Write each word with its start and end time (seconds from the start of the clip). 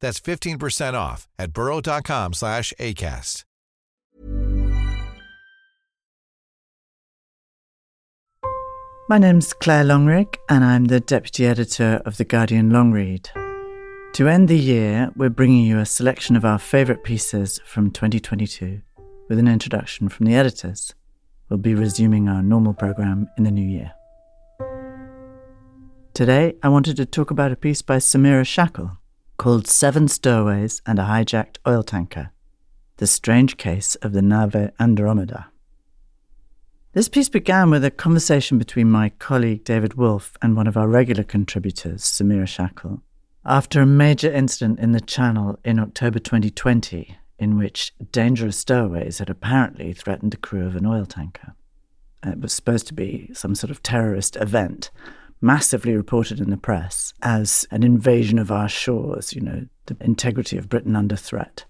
That's 0.00 0.20
15% 0.20 0.94
off 0.94 1.26
at 1.38 1.52
burrow.com 1.52 2.32
slash 2.34 2.72
ACAST. 2.78 3.44
My 9.10 9.16
name's 9.16 9.54
Claire 9.54 9.84
Longrigg, 9.84 10.36
and 10.50 10.62
I'm 10.62 10.84
the 10.84 11.00
Deputy 11.00 11.46
Editor 11.46 12.02
of 12.04 12.18
The 12.18 12.26
Guardian 12.26 12.68
Long 12.68 12.92
Read. 12.92 13.30
To 14.12 14.28
end 14.28 14.48
the 14.48 14.58
year, 14.58 15.10
we're 15.16 15.30
bringing 15.30 15.64
you 15.64 15.78
a 15.78 15.86
selection 15.86 16.36
of 16.36 16.44
our 16.44 16.58
favourite 16.58 17.04
pieces 17.04 17.58
from 17.64 17.90
2022 17.90 18.82
with 19.30 19.38
an 19.38 19.48
introduction 19.48 20.10
from 20.10 20.26
the 20.26 20.34
editors. 20.34 20.94
We'll 21.48 21.58
be 21.58 21.74
resuming 21.74 22.28
our 22.28 22.42
normal 22.42 22.74
programme 22.74 23.28
in 23.38 23.44
the 23.44 23.50
new 23.50 23.66
year. 23.66 23.92
Today, 26.12 26.56
I 26.62 26.68
wanted 26.68 26.98
to 26.98 27.06
talk 27.06 27.30
about 27.30 27.52
a 27.52 27.56
piece 27.56 27.80
by 27.80 27.96
Samira 27.96 28.46
Shackle 28.46 28.98
called 29.38 29.68
Seven 29.68 30.08
Stowaways 30.08 30.82
and 30.84 30.98
a 30.98 31.04
Hijacked 31.04 31.58
Oil 31.64 31.84
Tanker 31.84 32.32
The 32.96 33.06
Strange 33.06 33.56
Case 33.56 33.94
of 33.96 34.12
the 34.12 34.20
Nave 34.20 34.72
Andromeda. 34.80 35.46
This 36.92 37.08
piece 37.08 37.28
began 37.28 37.70
with 37.70 37.84
a 37.84 37.92
conversation 37.92 38.58
between 38.58 38.90
my 38.90 39.10
colleague 39.10 39.62
David 39.62 39.94
Wolf 39.94 40.36
and 40.42 40.56
one 40.56 40.66
of 40.66 40.76
our 40.76 40.88
regular 40.88 41.22
contributors, 41.22 42.02
Samira 42.02 42.48
Shackle, 42.48 43.00
after 43.44 43.80
a 43.80 43.86
major 43.86 44.32
incident 44.32 44.80
in 44.80 44.90
the 44.90 45.00
Channel 45.00 45.56
in 45.64 45.78
October 45.78 46.18
2020 46.18 47.16
in 47.38 47.56
which 47.56 47.94
dangerous 48.10 48.58
stowaways 48.58 49.18
had 49.18 49.30
apparently 49.30 49.92
threatened 49.92 50.32
the 50.32 50.36
crew 50.36 50.66
of 50.66 50.74
an 50.74 50.84
oil 50.84 51.06
tanker. 51.06 51.54
It 52.24 52.40
was 52.40 52.52
supposed 52.52 52.88
to 52.88 52.94
be 52.94 53.30
some 53.32 53.54
sort 53.54 53.70
of 53.70 53.84
terrorist 53.84 54.34
event, 54.34 54.90
massively 55.40 55.96
reported 55.96 56.40
in 56.40 56.50
the 56.50 56.56
press 56.56 57.14
as 57.22 57.66
an 57.70 57.82
invasion 57.82 58.38
of 58.38 58.50
our 58.50 58.68
shores, 58.68 59.32
you 59.32 59.40
know, 59.40 59.66
the 59.86 59.96
integrity 60.00 60.58
of 60.58 60.68
Britain 60.68 60.96
under 60.96 61.16
threat. 61.16 61.64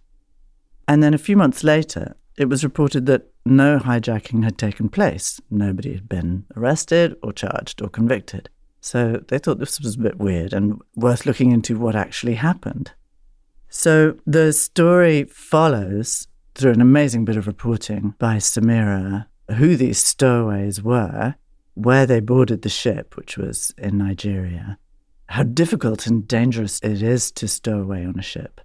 And 0.87 1.03
then 1.03 1.15
a 1.15 1.19
few 1.19 1.37
months 1.37 1.63
later, 1.63 2.17
it 2.37 2.49
was 2.49 2.65
reported 2.65 3.07
that 3.07 3.31
no 3.45 3.79
hijacking 3.79 4.45
had 4.45 4.59
taken 4.59 4.89
place. 4.89 5.41
Nobody 5.51 5.93
had 5.95 6.09
been 6.09 6.45
arrested 6.57 7.17
or 7.23 7.33
charged 7.33 7.83
or 7.83 7.89
convicted. 7.89 8.49
So 8.81 9.23
they 9.28 9.39
thought 9.39 9.59
this 9.59 9.81
was 9.81 9.97
a 9.97 10.01
bit 10.01 10.19
weird 10.19 10.53
and 10.53 10.81
worth 10.95 11.27
looking 11.27 11.51
into 11.51 11.78
what 11.78 11.97
actually 11.97 12.34
happened. 12.34 12.93
So 13.69 14.17
the 14.27 14.53
story 14.53 15.25
follows 15.25 16.28
through 16.55 16.73
an 16.73 16.81
amazing 16.81 17.25
bit 17.25 17.37
of 17.37 17.47
reporting 17.47 18.15
by 18.19 18.37
Samira 18.37 19.27
who 19.57 19.77
these 19.77 19.99
stowaways 19.99 20.83
were, 20.83 21.34
where 21.78 22.06
they 22.06 22.21
boarded 22.21 22.62
the 22.62 22.69
ship, 22.69 23.16
which 23.16 23.39
was 23.39 23.72
in 23.78 23.99
Nigeria, 23.99 24.78
how 25.27 25.43
difficult 25.43 26.06
and 26.06 26.27
dangerous 26.27 26.81
it 26.81 27.03
is 27.03 27.31
to 27.33 27.47
stow 27.47 27.81
away 27.81 28.05
on 28.05 28.19
a 28.19 28.22
ship, 28.22 28.61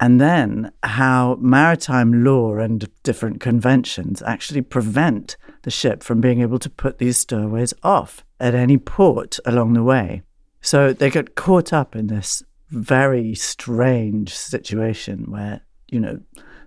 and 0.00 0.20
then 0.20 0.72
how 0.82 1.36
maritime 1.40 2.24
law 2.24 2.56
and 2.56 2.88
different 3.02 3.40
conventions 3.40 4.22
actually 4.22 4.60
prevent 4.60 5.36
the 5.62 5.70
ship 5.70 6.02
from 6.02 6.20
being 6.20 6.40
able 6.40 6.58
to 6.58 6.68
put 6.68 6.98
these 6.98 7.16
stowaways 7.16 7.72
off 7.82 8.24
at 8.40 8.54
any 8.54 8.76
port 8.76 9.38
along 9.46 9.72
the 9.72 9.82
way. 9.82 10.22
So 10.60 10.92
they 10.92 11.10
get 11.10 11.36
caught 11.36 11.72
up 11.72 11.94
in 11.94 12.08
this 12.08 12.42
very 12.70 13.34
strange 13.34 14.34
situation 14.34 15.30
where, 15.30 15.60
you 15.88 16.00
know, 16.00 16.20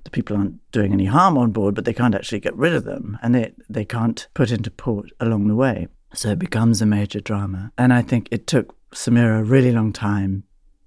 the 0.07 0.11
people 0.11 0.37
aren't 0.37 0.71
doing 0.71 0.93
any 0.93 1.05
harm 1.05 1.37
on 1.37 1.51
board, 1.51 1.75
but 1.75 1.83
they 1.83 1.93
can't 1.93 2.15
actually 2.15 2.39
get 2.39 2.55
rid 2.55 2.73
of 2.73 2.85
them 2.85 3.17
and 3.21 3.35
they, 3.35 3.53
they 3.69 3.83
can't 3.83 4.27
put 4.33 4.51
into 4.51 4.71
port 4.71 5.11
along 5.19 5.47
the 5.47 5.55
way. 5.55 5.87
So 6.13 6.29
it 6.29 6.39
becomes 6.39 6.81
a 6.81 6.85
major 6.85 7.19
drama. 7.19 7.73
And 7.77 7.91
I 7.91 8.01
think 8.01 8.29
it 8.31 8.47
took 8.47 8.73
Samira 8.91 9.41
a 9.41 9.43
really 9.43 9.73
long 9.73 9.91
time 9.91 10.45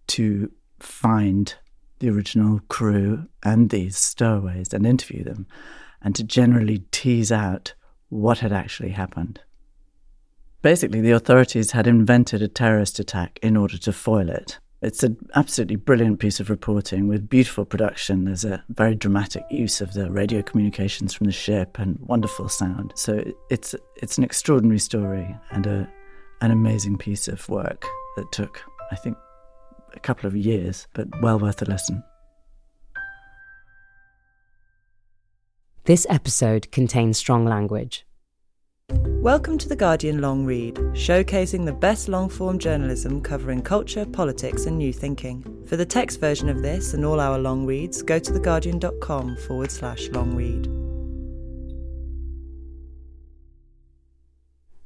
to 0.08 0.50
find 0.78 1.54
the 1.98 2.08
original 2.08 2.60
crew 2.68 3.26
and 3.42 3.68
these 3.68 3.98
stowaways 3.98 4.72
and 4.72 4.86
interview 4.86 5.22
them 5.22 5.46
and 6.00 6.16
to 6.16 6.24
generally 6.24 6.78
tease 6.90 7.30
out 7.30 7.74
what 8.08 8.38
had 8.38 8.54
actually 8.54 8.92
happened. 8.92 9.38
Basically, 10.62 11.02
the 11.02 11.10
authorities 11.10 11.72
had 11.72 11.86
invented 11.86 12.40
a 12.40 12.48
terrorist 12.48 12.98
attack 12.98 13.38
in 13.42 13.54
order 13.54 13.76
to 13.76 13.92
foil 13.92 14.30
it. 14.30 14.58
It's 14.82 15.02
an 15.02 15.18
absolutely 15.34 15.76
brilliant 15.76 16.20
piece 16.20 16.40
of 16.40 16.48
reporting 16.48 17.06
with 17.06 17.28
beautiful 17.28 17.66
production. 17.66 18.24
There's 18.24 18.46
a 18.46 18.64
very 18.70 18.94
dramatic 18.94 19.44
use 19.50 19.82
of 19.82 19.92
the 19.92 20.10
radio 20.10 20.40
communications 20.40 21.12
from 21.12 21.26
the 21.26 21.32
ship 21.32 21.78
and 21.78 21.98
wonderful 22.00 22.48
sound. 22.48 22.94
So 22.96 23.22
it's 23.50 23.74
it's 23.96 24.16
an 24.16 24.24
extraordinary 24.24 24.78
story 24.78 25.36
and 25.50 25.66
a 25.66 25.88
an 26.40 26.50
amazing 26.50 26.96
piece 26.96 27.28
of 27.28 27.46
work 27.50 27.84
that 28.16 28.32
took, 28.32 28.62
I 28.90 28.96
think, 28.96 29.18
a 29.92 30.00
couple 30.00 30.26
of 30.26 30.34
years, 30.34 30.86
but 30.94 31.08
well 31.20 31.38
worth 31.38 31.60
a 31.60 31.66
listen. 31.66 32.02
This 35.84 36.06
episode 36.08 36.72
contains 36.72 37.18
strong 37.18 37.44
language. 37.44 38.06
Welcome 38.90 39.56
to 39.58 39.68
The 39.68 39.76
Guardian 39.76 40.20
Long 40.20 40.44
Read, 40.44 40.74
showcasing 40.94 41.64
the 41.64 41.72
best 41.72 42.08
long 42.08 42.28
form 42.28 42.58
journalism 42.58 43.20
covering 43.20 43.62
culture, 43.62 44.04
politics, 44.04 44.66
and 44.66 44.76
new 44.76 44.92
thinking. 44.92 45.64
For 45.66 45.76
the 45.76 45.86
text 45.86 46.18
version 46.18 46.48
of 46.48 46.60
this 46.60 46.92
and 46.92 47.04
all 47.04 47.20
our 47.20 47.38
long 47.38 47.66
reads, 47.66 48.02
go 48.02 48.18
to 48.18 48.32
theguardian.com 48.32 49.36
forward 49.36 49.70
slash 49.70 50.08
long 50.08 50.34
read. 50.34 50.64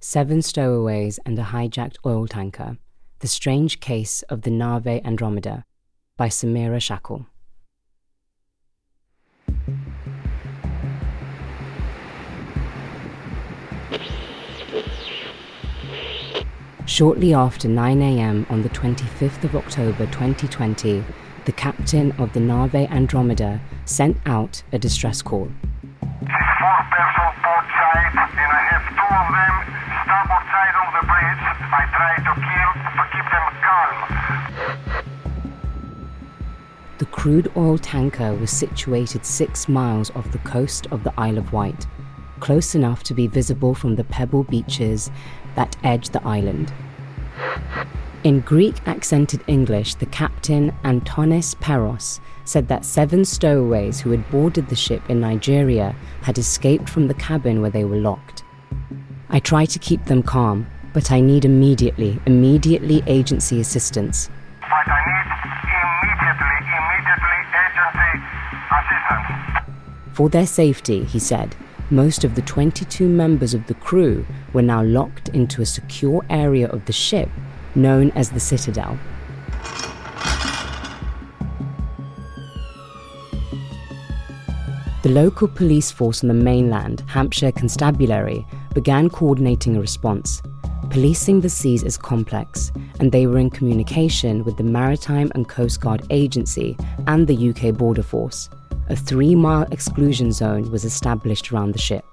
Seven 0.01 0.43
Stowaways 0.43 1.19
and 1.25 1.39
a 1.39 1.45
Hijacked 1.45 1.97
Oil 2.05 2.27
Tanker 2.27 2.77
The 3.21 3.29
Strange 3.29 3.81
Case 3.81 4.21
of 4.25 4.43
the 4.43 4.51
Nave 4.51 4.87
Andromeda 4.87 5.65
by 6.19 6.29
Samira 6.29 6.81
Shackle. 6.83 7.27
Shortly 16.87 17.35
after 17.35 17.69
9 17.69 18.03
am 18.03 18.47
on 18.51 18.63
the 18.63 18.69
25th 18.69 19.43
of 19.45 19.57
October 19.57 20.07
2020, 20.07 21.05
the 21.45 21.53
captain 21.53 22.13
of 22.13 22.33
the 22.33 22.41
Nave 22.41 22.75
Andromeda 22.75 23.61
sent 23.85 24.17
out 24.27 24.63
a 24.73 24.79
distress 24.79 25.23
call. 25.23 25.51
Four 25.65 27.61
side, 27.77 28.13
and 28.15 28.53
I 28.53 28.63
have 28.71 28.85
two 28.95 29.11
of 29.11 29.29
them 29.35 29.55
starboard 30.05 30.45
side 30.53 30.75
the 30.95 31.05
bridge. 31.07 31.43
I 31.73 31.83
try 31.97 32.13
to 32.25 32.33
kill 32.47 32.73
to 32.95 33.03
keep 33.13 33.27
them 33.33 33.47
calm. 33.65 33.97
The 36.99 37.07
crude 37.07 37.49
oil 37.57 37.79
tanker 37.79 38.35
was 38.35 38.51
situated 38.51 39.27
six 39.27 39.69
miles 39.69 40.11
off 40.11 40.31
the 40.31 40.39
coast 40.39 40.87
of 40.91 41.03
the 41.03 41.13
Isle 41.19 41.39
of 41.39 41.53
Wight, 41.53 41.87
close 42.45 42.75
enough 42.75 43.03
to 43.03 43.15
be 43.15 43.27
visible 43.27 43.75
from 43.75 43.97
the 43.97 44.05
pebble 44.05 44.45
beaches 44.45 45.11
that 45.55 45.75
edge 45.83 46.11
the 46.11 46.23
island. 46.27 46.71
In 48.23 48.41
Greek 48.41 48.87
accented 48.87 49.43
English, 49.47 49.95
the 49.95 50.05
captain, 50.05 50.71
Antonis 50.85 51.55
Peros, 51.57 52.21
said 52.45 52.69
that 52.69 52.85
seven 52.85 53.25
stowaways 53.25 53.99
who 53.99 54.11
had 54.11 54.31
boarded 54.31 54.69
the 54.69 54.77
ship 54.77 55.09
in 55.09 55.21
Nigeria 55.21 55.97
had 56.21 56.37
escaped 56.37 56.87
from 56.87 57.09
the 57.09 57.15
cabin 57.15 57.63
where 57.63 57.71
they 57.71 57.85
were 57.85 57.97
locked. 57.97 58.45
I 59.31 59.41
try 59.41 59.65
to 59.65 59.79
keep 59.79 60.05
them 60.05 60.23
calm, 60.23 60.67
but 60.93 61.11
I 61.11 61.21
need 61.21 61.47
immediately, 61.47 62.21
immediately 62.27 63.03
agency 63.07 63.59
assistance. 63.59 64.29
But 64.61 64.87
I 64.87 65.01
need 65.09 65.29
immediately, 66.13 66.57
immediately 66.77 67.55
For 70.13 70.29
their 70.29 70.47
safety, 70.47 71.05
he 71.05 71.19
said, 71.19 71.57
most 71.95 72.25
of 72.25 72.35
the 72.35 72.43
22 72.43 73.09
members 73.09 73.55
of 73.55 73.65
the 73.69 73.75
crew 73.75 74.27
were 74.53 74.63
now 74.63 74.83
locked 74.83 75.29
into 75.29 75.63
a 75.63 75.67
secure 75.67 76.25
area 76.29 76.69
of 76.71 76.85
the 76.87 76.93
ship 76.93 77.29
known 77.77 78.11
as 78.13 78.31
the 78.31 78.41
Citadel. 78.41 78.99
The 85.03 85.11
local 85.11 85.47
police 85.47 85.93
force 85.93 86.25
on 86.25 86.29
the 86.29 86.35
mainland, 86.35 87.05
Hampshire 87.07 87.53
Constabulary, 87.53 88.45
began 88.73 89.09
coordinating 89.09 89.77
a 89.77 89.81
response. 89.81 90.43
Policing 90.91 91.43
the 91.43 91.49
seas 91.49 91.85
is 91.85 91.97
complex, 91.97 92.73
and 92.99 93.13
they 93.13 93.27
were 93.29 93.39
in 93.39 93.51
communication 93.51 94.43
with 94.45 94.57
the 94.57 94.65
Maritime 94.65 95.31
and 95.35 95.49
Coast 95.49 95.81
Guard 95.81 96.05
Agency 96.11 96.77
and 97.07 97.29
the 97.29 97.51
UK 97.51 97.77
Border 97.77 98.03
Force. 98.03 98.49
A 98.89 98.97
three 98.97 99.35
mile 99.35 99.67
exclusion 99.71 100.31
zone 100.31 100.71
was 100.71 100.85
established 100.85 101.51
around 101.51 101.73
the 101.73 101.79
ship. 101.79 102.05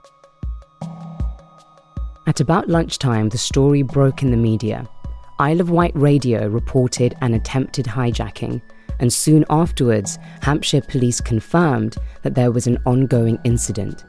At 2.28 2.40
about 2.40 2.70
lunchtime, 2.70 3.30
the 3.30 3.38
story 3.38 3.82
broke 3.82 4.24
in 4.24 4.32
the 4.32 4.38
media. 4.38 4.88
Isle 5.40 5.60
of 5.60 5.70
Wight 5.70 5.92
Radio 5.96 6.48
reported 6.48 7.18
an 7.22 7.34
attempted 7.34 7.86
hijacking, 7.86 8.62
and 9.00 9.12
soon 9.12 9.44
afterwards, 9.50 10.18
Hampshire 10.42 10.82
police 10.82 11.20
confirmed 11.20 11.98
that 12.22 12.36
there 12.36 12.52
was 12.52 12.68
an 12.68 12.78
ongoing 12.86 13.38
incident. 13.44 14.06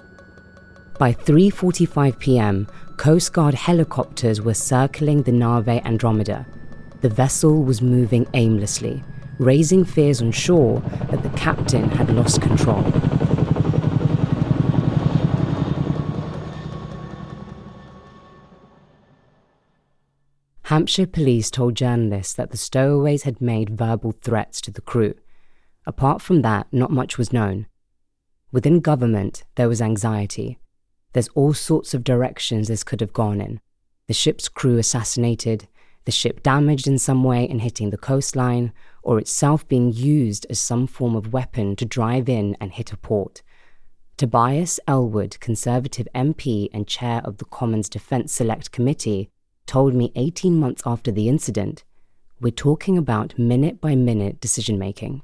By 0.98 1.14
3:45 1.14 2.18
p.m., 2.20 2.68
Coast 2.96 3.32
Guard 3.32 3.54
helicopters 3.54 4.40
were 4.40 4.54
circling 4.54 5.22
the 5.22 5.32
Nave 5.32 5.68
Andromeda. 5.84 6.46
The 7.00 7.08
vessel 7.08 7.64
was 7.64 7.82
moving 7.82 8.26
aimlessly, 8.34 9.02
raising 9.42 9.84
fears 9.84 10.22
on 10.22 10.32
shore 10.32 10.80
that 11.10 11.22
the 11.22 11.30
captain 11.30 11.88
had 11.90 12.08
lost 12.10 12.40
control. 12.40 12.82
Hampshire 20.72 21.06
police 21.06 21.50
told 21.50 21.74
journalists 21.74 22.32
that 22.32 22.50
the 22.50 22.56
stowaways 22.56 23.24
had 23.24 23.42
made 23.42 23.76
verbal 23.76 24.12
threats 24.12 24.58
to 24.62 24.70
the 24.70 24.80
crew. 24.80 25.14
Apart 25.84 26.22
from 26.22 26.40
that, 26.42 26.66
not 26.72 26.90
much 26.90 27.18
was 27.18 27.32
known. 27.32 27.66
Within 28.52 28.80
government, 28.80 29.44
there 29.56 29.68
was 29.68 29.82
anxiety. 29.82 30.58
There's 31.12 31.28
all 31.34 31.52
sorts 31.52 31.92
of 31.92 32.04
directions 32.04 32.68
this 32.68 32.84
could 32.84 33.00
have 33.00 33.12
gone 33.12 33.40
in. 33.40 33.60
The 34.08 34.14
ship's 34.14 34.48
crew 34.48 34.78
assassinated, 34.78 35.68
the 36.04 36.12
ship 36.12 36.42
damaged 36.42 36.86
in 36.86 36.98
some 36.98 37.22
way 37.22 37.46
and 37.48 37.60
hitting 37.60 37.90
the 37.90 37.98
coastline, 37.98 38.72
or 39.02 39.18
itself 39.18 39.66
being 39.68 39.92
used 39.92 40.46
as 40.50 40.58
some 40.58 40.86
form 40.86 41.14
of 41.14 41.32
weapon 41.32 41.76
to 41.76 41.84
drive 41.84 42.28
in 42.28 42.56
and 42.60 42.72
hit 42.72 42.92
a 42.92 42.96
port. 42.96 43.42
Tobias 44.16 44.78
Ellwood, 44.86 45.38
Conservative 45.40 46.06
MP 46.14 46.68
and 46.72 46.86
chair 46.86 47.22
of 47.24 47.38
the 47.38 47.44
Commons 47.44 47.88
Defence 47.88 48.32
Select 48.32 48.70
Committee, 48.70 49.30
told 49.66 49.94
me 49.94 50.12
18 50.14 50.58
months 50.58 50.82
after 50.84 51.10
the 51.10 51.28
incident, 51.28 51.84
we're 52.40 52.50
talking 52.50 52.98
about 52.98 53.38
minute 53.38 53.80
by 53.80 53.94
minute 53.94 54.40
decision 54.40 54.78
making. 54.78 55.22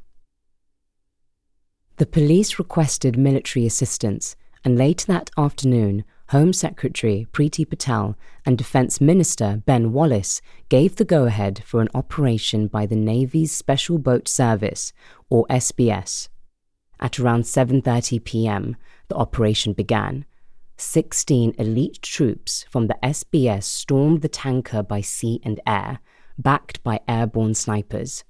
The 1.97 2.07
police 2.07 2.59
requested 2.61 3.19
military 3.19 3.67
assistance, 3.67 4.37
and 4.65 4.79
later 4.79 5.07
that 5.07 5.31
afternoon, 5.37 6.05
Home 6.31 6.53
Secretary 6.53 7.27
Priti 7.33 7.67
Patel 7.67 8.15
and 8.45 8.59
Defence 8.59 9.01
Minister 9.01 9.63
Ben 9.65 9.95
Wallace 9.95 10.43
gave 10.69 10.97
the 10.97 11.05
go 11.07 11.25
ahead 11.25 11.63
for 11.65 11.81
an 11.81 11.89
operation 11.95 12.67
by 12.67 12.85
the 12.85 12.97
Navy's 12.97 13.51
Special 13.51 13.97
Boat 13.97 14.29
Service, 14.29 14.93
or 15.31 15.47
SBS. 15.49 16.29
At 17.01 17.19
around 17.19 17.45
7:30 17.45 18.23
p.m., 18.25 18.77
the 19.09 19.15
operation 19.15 19.73
began 19.73 20.27
16 20.77 21.55
elite 21.57 22.03
troops 22.03 22.67
from 22.69 22.89
the 22.89 22.99
SBS 23.03 23.63
stormed 23.63 24.21
the 24.21 24.29
tanker 24.29 24.83
by 24.83 25.01
sea 25.01 25.41
and 25.45 25.59
air, 25.67 25.99
backed 26.37 26.83
by 26.83 27.01
airborne 27.09 27.55
snipers. 27.55 28.23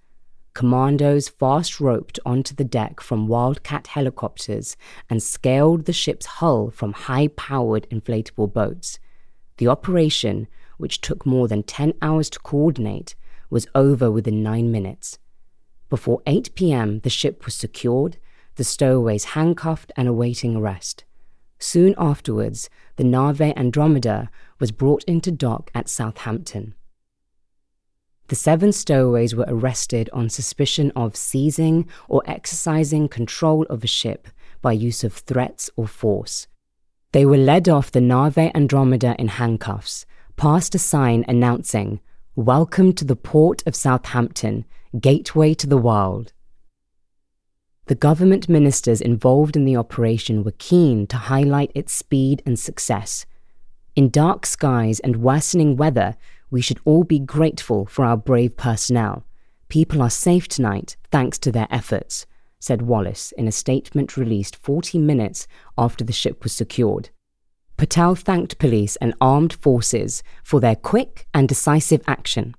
Commandos 0.58 1.28
fast 1.28 1.78
roped 1.78 2.18
onto 2.26 2.52
the 2.52 2.64
deck 2.64 3.00
from 3.00 3.28
Wildcat 3.28 3.86
helicopters 3.86 4.76
and 5.08 5.22
scaled 5.22 5.84
the 5.84 5.92
ship's 5.92 6.26
hull 6.26 6.72
from 6.72 6.94
high 6.94 7.28
powered 7.28 7.88
inflatable 7.90 8.52
boats. 8.52 8.98
The 9.58 9.68
operation, 9.68 10.48
which 10.76 11.00
took 11.00 11.24
more 11.24 11.46
than 11.46 11.62
10 11.62 11.94
hours 12.02 12.28
to 12.30 12.40
coordinate, 12.40 13.14
was 13.48 13.68
over 13.72 14.10
within 14.10 14.42
nine 14.42 14.72
minutes. 14.72 15.20
Before 15.88 16.22
8 16.26 16.52
p.m., 16.56 16.98
the 17.04 17.08
ship 17.08 17.44
was 17.44 17.54
secured, 17.54 18.16
the 18.56 18.64
stowaways 18.64 19.26
handcuffed 19.36 19.92
and 19.96 20.08
awaiting 20.08 20.56
arrest. 20.56 21.04
Soon 21.60 21.94
afterwards, 21.96 22.68
the 22.96 23.04
Nave 23.04 23.40
Andromeda 23.40 24.28
was 24.58 24.72
brought 24.72 25.04
into 25.04 25.30
dock 25.30 25.70
at 25.72 25.88
Southampton. 25.88 26.74
The 28.28 28.36
seven 28.36 28.72
stowaways 28.72 29.34
were 29.34 29.46
arrested 29.48 30.10
on 30.12 30.28
suspicion 30.28 30.92
of 30.94 31.16
seizing 31.16 31.88
or 32.08 32.22
exercising 32.26 33.08
control 33.08 33.62
of 33.70 33.82
a 33.82 33.86
ship 33.86 34.28
by 34.60 34.72
use 34.72 35.02
of 35.02 35.14
threats 35.14 35.70
or 35.76 35.86
force. 35.86 36.46
They 37.12 37.24
were 37.24 37.38
led 37.38 37.70
off 37.70 37.90
the 37.90 38.02
Nave 38.02 38.36
Andromeda 38.36 39.16
in 39.18 39.28
handcuffs, 39.28 40.04
past 40.36 40.74
a 40.74 40.78
sign 40.78 41.24
announcing, 41.26 42.00
Welcome 42.36 42.92
to 42.94 43.04
the 43.06 43.16
port 43.16 43.66
of 43.66 43.74
Southampton, 43.74 44.66
gateway 45.00 45.54
to 45.54 45.66
the 45.66 45.78
world. 45.78 46.34
The 47.86 47.94
government 47.94 48.46
ministers 48.46 49.00
involved 49.00 49.56
in 49.56 49.64
the 49.64 49.76
operation 49.76 50.44
were 50.44 50.52
keen 50.58 51.06
to 51.06 51.16
highlight 51.16 51.72
its 51.74 51.94
speed 51.94 52.42
and 52.44 52.58
success. 52.58 53.24
In 53.96 54.10
dark 54.10 54.44
skies 54.44 55.00
and 55.00 55.16
worsening 55.16 55.76
weather, 55.76 56.14
we 56.50 56.60
should 56.60 56.80
all 56.84 57.04
be 57.04 57.18
grateful 57.18 57.86
for 57.86 58.04
our 58.04 58.16
brave 58.16 58.56
personnel. 58.56 59.24
People 59.68 60.00
are 60.00 60.10
safe 60.10 60.48
tonight 60.48 60.96
thanks 61.10 61.38
to 61.38 61.52
their 61.52 61.68
efforts, 61.70 62.26
said 62.58 62.82
Wallace 62.82 63.32
in 63.32 63.46
a 63.46 63.52
statement 63.52 64.16
released 64.16 64.56
40 64.56 64.98
minutes 64.98 65.46
after 65.76 66.04
the 66.04 66.12
ship 66.12 66.42
was 66.42 66.52
secured. 66.52 67.10
Patel 67.76 68.14
thanked 68.14 68.58
police 68.58 68.96
and 68.96 69.14
armed 69.20 69.52
forces 69.52 70.22
for 70.42 70.58
their 70.58 70.74
quick 70.74 71.28
and 71.32 71.48
decisive 71.48 72.02
action. 72.06 72.54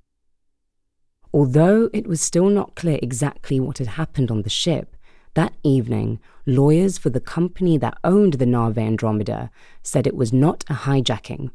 Although 1.32 1.90
it 1.92 2.06
was 2.06 2.20
still 2.20 2.48
not 2.48 2.74
clear 2.74 2.98
exactly 3.02 3.60
what 3.60 3.78
had 3.78 3.86
happened 3.88 4.30
on 4.30 4.42
the 4.42 4.50
ship, 4.50 4.96
that 5.34 5.52
evening, 5.62 6.18
lawyers 6.46 6.98
for 6.98 7.10
the 7.10 7.20
company 7.20 7.78
that 7.78 7.98
owned 8.02 8.34
the 8.34 8.46
Nave 8.46 8.78
Andromeda 8.78 9.50
said 9.82 10.06
it 10.06 10.16
was 10.16 10.32
not 10.32 10.64
a 10.68 10.74
hijacking. 10.74 11.50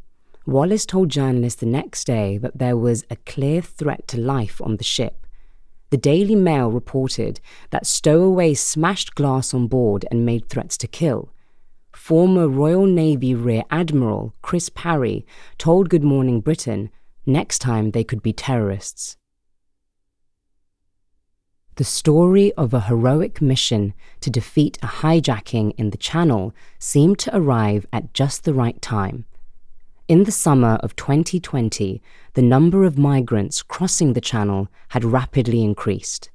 Wallace 0.46 0.86
told 0.86 1.10
journalists 1.10 1.60
the 1.60 1.66
next 1.66 2.06
day 2.06 2.38
that 2.38 2.60
there 2.60 2.78
was 2.78 3.04
a 3.10 3.16
clear 3.16 3.62
threat 3.62 4.08
to 4.10 4.20
life 4.20 4.62
on 4.62 4.78
the 4.78 4.84
ship. 4.84 5.26
The 5.90 5.98
Daily 5.98 6.36
Mail 6.36 6.70
reported 6.70 7.40
that 7.72 7.88
stowaways 7.88 8.60
smashed 8.60 9.16
glass 9.16 9.54
on 9.56 9.68
board 9.68 10.06
and 10.12 10.26
made 10.26 10.48
threats 10.48 10.78
to 10.78 10.88
kill. 10.88 11.30
Former 11.94 12.48
Royal 12.48 12.86
Navy 12.86 13.34
Rear 13.34 13.64
Admiral 13.72 14.36
Chris 14.44 14.70
Parry 14.70 15.26
told 15.58 15.90
Good 15.90 16.04
Morning 16.04 16.42
Britain 16.42 16.92
next 17.26 17.60
time 17.60 17.92
they 17.92 18.04
could 18.04 18.22
be 18.22 18.34
terrorists. 18.34 19.18
The 21.78 21.84
story 21.84 22.54
of 22.54 22.74
a 22.74 22.82
heroic 22.82 23.42
mission 23.42 23.94
to 24.22 24.30
defeat 24.30 24.78
a 24.84 24.88
hijacking 24.88 25.74
in 25.78 25.90
the 25.90 25.98
Channel 25.98 26.54
seemed 26.78 27.18
to 27.20 27.36
arrive 27.36 27.88
at 27.92 28.14
just 28.14 28.44
the 28.44 28.54
right 28.54 28.80
time. 28.82 29.26
In 30.08 30.26
the 30.26 30.32
summer 30.32 30.78
of 30.84 30.96
2020, 30.96 32.02
the 32.34 32.42
number 32.42 32.84
of 32.84 32.98
migrants 32.98 33.64
crossing 33.64 34.14
the 34.14 34.22
Channel 34.22 34.68
had 34.90 35.04
rapidly 35.04 35.64
increased. 35.64 36.30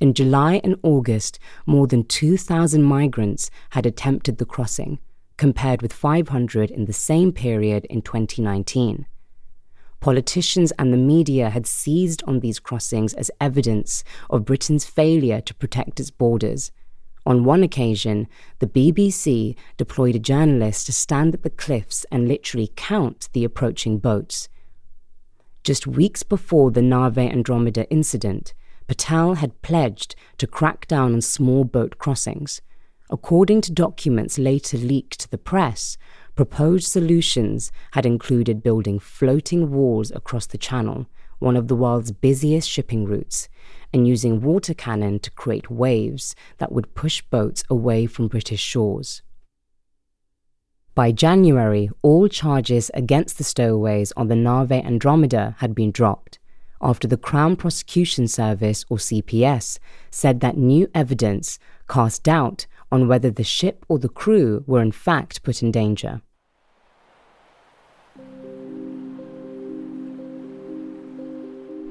In 0.00 0.12
July 0.12 0.60
and 0.64 0.76
August, 0.82 1.38
more 1.66 1.86
than 1.86 2.02
2,000 2.04 2.82
migrants 2.82 3.48
had 3.70 3.86
attempted 3.86 4.38
the 4.38 4.44
crossing, 4.44 4.98
compared 5.36 5.82
with 5.82 5.92
500 5.92 6.70
in 6.70 6.86
the 6.86 6.92
same 6.92 7.32
period 7.32 7.84
in 7.86 8.02
2019 8.02 9.06
politicians 10.00 10.72
and 10.78 10.92
the 10.92 10.98
media 10.98 11.50
had 11.50 11.66
seized 11.66 12.22
on 12.26 12.38
these 12.40 12.60
crossings 12.60 13.12
as 13.14 13.30
evidence 13.40 14.04
of 14.30 14.44
Britain's 14.44 14.84
failure 14.84 15.40
to 15.40 15.54
protect 15.54 15.98
its 15.98 16.10
borders. 16.10 16.70
On 17.26 17.44
one 17.44 17.62
occasion, 17.62 18.28
the 18.60 18.66
BBC 18.66 19.56
deployed 19.76 20.14
a 20.14 20.20
journalist 20.20 20.86
to 20.86 20.92
stand 20.92 21.34
at 21.34 21.42
the 21.42 21.50
cliffs 21.50 22.06
and 22.10 22.28
literally 22.28 22.72
count 22.76 23.28
the 23.32 23.44
approaching 23.44 23.98
boats. 23.98 24.48
Just 25.64 25.86
weeks 25.86 26.22
before 26.22 26.70
the 26.70 26.82
Nave 26.82 27.18
Andromeda 27.18 27.90
incident, 27.90 28.54
Patel 28.86 29.34
had 29.34 29.60
pledged 29.62 30.14
to 30.38 30.46
crack 30.46 30.86
down 30.86 31.12
on 31.12 31.20
small 31.20 31.64
boat 31.64 31.98
crossings. 31.98 32.62
According 33.10 33.60
to 33.62 33.72
documents 33.72 34.38
later 34.38 34.78
leaked 34.78 35.18
to 35.20 35.30
the 35.30 35.38
press, 35.38 35.98
Proposed 36.36 36.86
solutions 36.86 37.72
had 37.92 38.04
included 38.04 38.62
building 38.62 38.98
floating 38.98 39.70
walls 39.70 40.10
across 40.10 40.44
the 40.44 40.58
channel, 40.58 41.06
one 41.38 41.56
of 41.56 41.66
the 41.66 41.74
world's 41.74 42.12
busiest 42.12 42.68
shipping 42.68 43.06
routes, 43.06 43.48
and 43.92 44.06
using 44.06 44.40
water 44.40 44.74
cannon 44.74 45.18
to 45.20 45.30
create 45.30 45.70
waves 45.70 46.34
that 46.58 46.72
would 46.72 46.94
push 46.94 47.22
boats 47.22 47.64
away 47.70 48.06
from 48.06 48.28
British 48.28 48.60
shores. 48.60 49.22
By 50.94 51.12
January, 51.12 51.90
all 52.02 52.28
charges 52.28 52.90
against 52.94 53.38
the 53.38 53.44
stowaways 53.44 54.12
on 54.16 54.28
the 54.28 54.36
Nave 54.36 54.72
Andromeda 54.72 55.56
had 55.58 55.74
been 55.74 55.90
dropped 55.90 56.38
after 56.80 57.08
the 57.08 57.16
Crown 57.16 57.56
Prosecution 57.56 58.28
Service, 58.28 58.84
or 58.88 58.98
CPS, 58.98 59.78
said 60.10 60.40
that 60.40 60.56
new 60.56 60.88
evidence 60.94 61.58
cast 61.88 62.22
doubt 62.22 62.66
on 62.92 63.08
whether 63.08 63.30
the 63.30 63.44
ship 63.44 63.84
or 63.88 63.98
the 63.98 64.08
crew 64.08 64.62
were 64.66 64.82
in 64.82 64.92
fact 64.92 65.42
put 65.42 65.62
in 65.62 65.70
danger. 65.70 66.20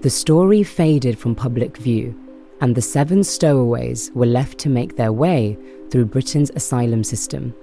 The 0.01 0.09
story 0.09 0.61
faded 0.61 1.17
from 1.17 1.33
public 1.33 1.77
view, 1.77 2.13
and 2.61 2.75
the 2.75 2.81
seven 2.81 3.23
stowaways 3.23 4.11
were 4.13 4.25
left 4.25 4.59
to 4.59 4.69
make 4.69 4.95
their 4.95 5.11
way 5.11 5.57
through 5.89 6.05
Britain's 6.05 6.51
asylum 6.51 7.03
system. 7.03 7.55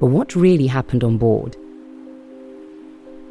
But 0.00 0.06
what 0.06 0.34
really 0.34 0.66
happened 0.66 1.04
on 1.04 1.18
board? 1.18 1.56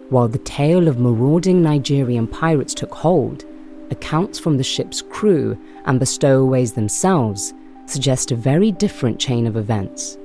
While 0.10 0.28
the 0.28 0.38
tale 0.40 0.88
of 0.88 1.00
marauding 1.00 1.64
Nigerian 1.64 2.28
pirates 2.28 2.74
took 2.74 2.94
hold, 2.94 3.46
accounts 3.90 4.38
from 4.38 4.58
the 4.58 4.64
ship's 4.64 5.02
crew 5.02 5.58
and 5.86 6.00
the 6.00 6.06
stowaways 6.06 6.74
themselves 6.74 7.54
suggest 7.86 8.32
a 8.32 8.36
very 8.36 8.72
different 8.72 9.20
chain 9.20 9.48
of 9.48 9.58
events. 9.58 10.18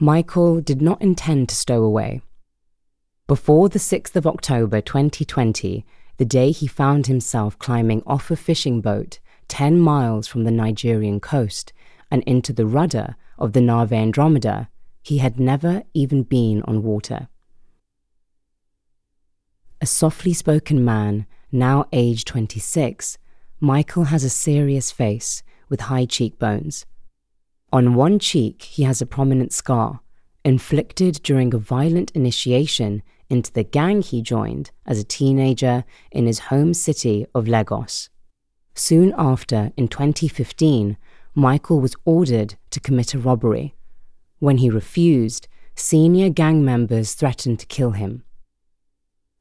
Michael 0.00 0.60
did 0.60 0.82
not 0.82 1.00
intend 1.00 1.48
to 1.48 1.54
stow 1.54 1.84
away. 1.84 2.20
Before 3.28 3.68
the 3.68 3.78
6th 3.78 4.16
of 4.16 4.26
October 4.26 4.80
2020, 4.80 5.86
the 6.16 6.24
day 6.24 6.50
he 6.50 6.66
found 6.66 7.06
himself 7.06 7.58
climbing 7.60 8.02
off 8.04 8.30
a 8.30 8.36
fishing 8.36 8.80
boat 8.80 9.20
10 9.48 9.78
miles 9.78 10.26
from 10.26 10.42
the 10.42 10.50
Nigerian 10.50 11.20
coast 11.20 11.72
and 12.10 12.22
into 12.24 12.52
the 12.52 12.66
rudder 12.66 13.14
of 13.38 13.52
the 13.52 13.60
Nave 13.60 13.92
Andromeda, 13.92 14.68
he 15.02 15.18
had 15.18 15.38
never 15.38 15.84
even 15.94 16.24
been 16.24 16.62
on 16.62 16.82
water. 16.82 17.28
A 19.80 19.86
softly 19.86 20.32
spoken 20.32 20.84
man, 20.84 21.26
now 21.52 21.84
aged 21.92 22.26
26, 22.26 23.16
Michael 23.60 24.04
has 24.04 24.24
a 24.24 24.30
serious 24.30 24.90
face 24.90 25.42
with 25.68 25.82
high 25.82 26.04
cheekbones. 26.04 26.84
On 27.74 27.94
one 27.94 28.20
cheek, 28.20 28.62
he 28.62 28.84
has 28.84 29.02
a 29.02 29.06
prominent 29.06 29.52
scar, 29.52 29.98
inflicted 30.44 31.20
during 31.24 31.52
a 31.52 31.58
violent 31.58 32.12
initiation 32.12 33.02
into 33.28 33.52
the 33.52 33.64
gang 33.64 34.00
he 34.00 34.22
joined 34.22 34.70
as 34.86 35.00
a 35.00 35.10
teenager 35.18 35.82
in 36.12 36.28
his 36.28 36.38
home 36.50 36.72
city 36.72 37.26
of 37.34 37.48
Lagos. 37.48 38.10
Soon 38.76 39.12
after, 39.18 39.72
in 39.76 39.88
2015, 39.88 40.96
Michael 41.34 41.80
was 41.80 41.96
ordered 42.04 42.54
to 42.70 42.78
commit 42.78 43.12
a 43.12 43.18
robbery. 43.18 43.74
When 44.38 44.58
he 44.58 44.70
refused, 44.70 45.48
senior 45.74 46.30
gang 46.30 46.64
members 46.64 47.14
threatened 47.14 47.58
to 47.58 47.66
kill 47.66 47.90
him. 47.90 48.22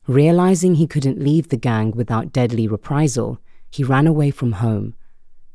Realizing 0.08 0.74
he 0.74 0.88
couldn't 0.88 1.22
leave 1.22 1.50
the 1.50 1.56
gang 1.56 1.92
without 1.92 2.34
deadly 2.34 2.68
reprisal, 2.68 3.40
he 3.70 3.84
ran 3.84 4.08
away 4.08 4.32
from 4.32 4.54
home. 4.54 4.96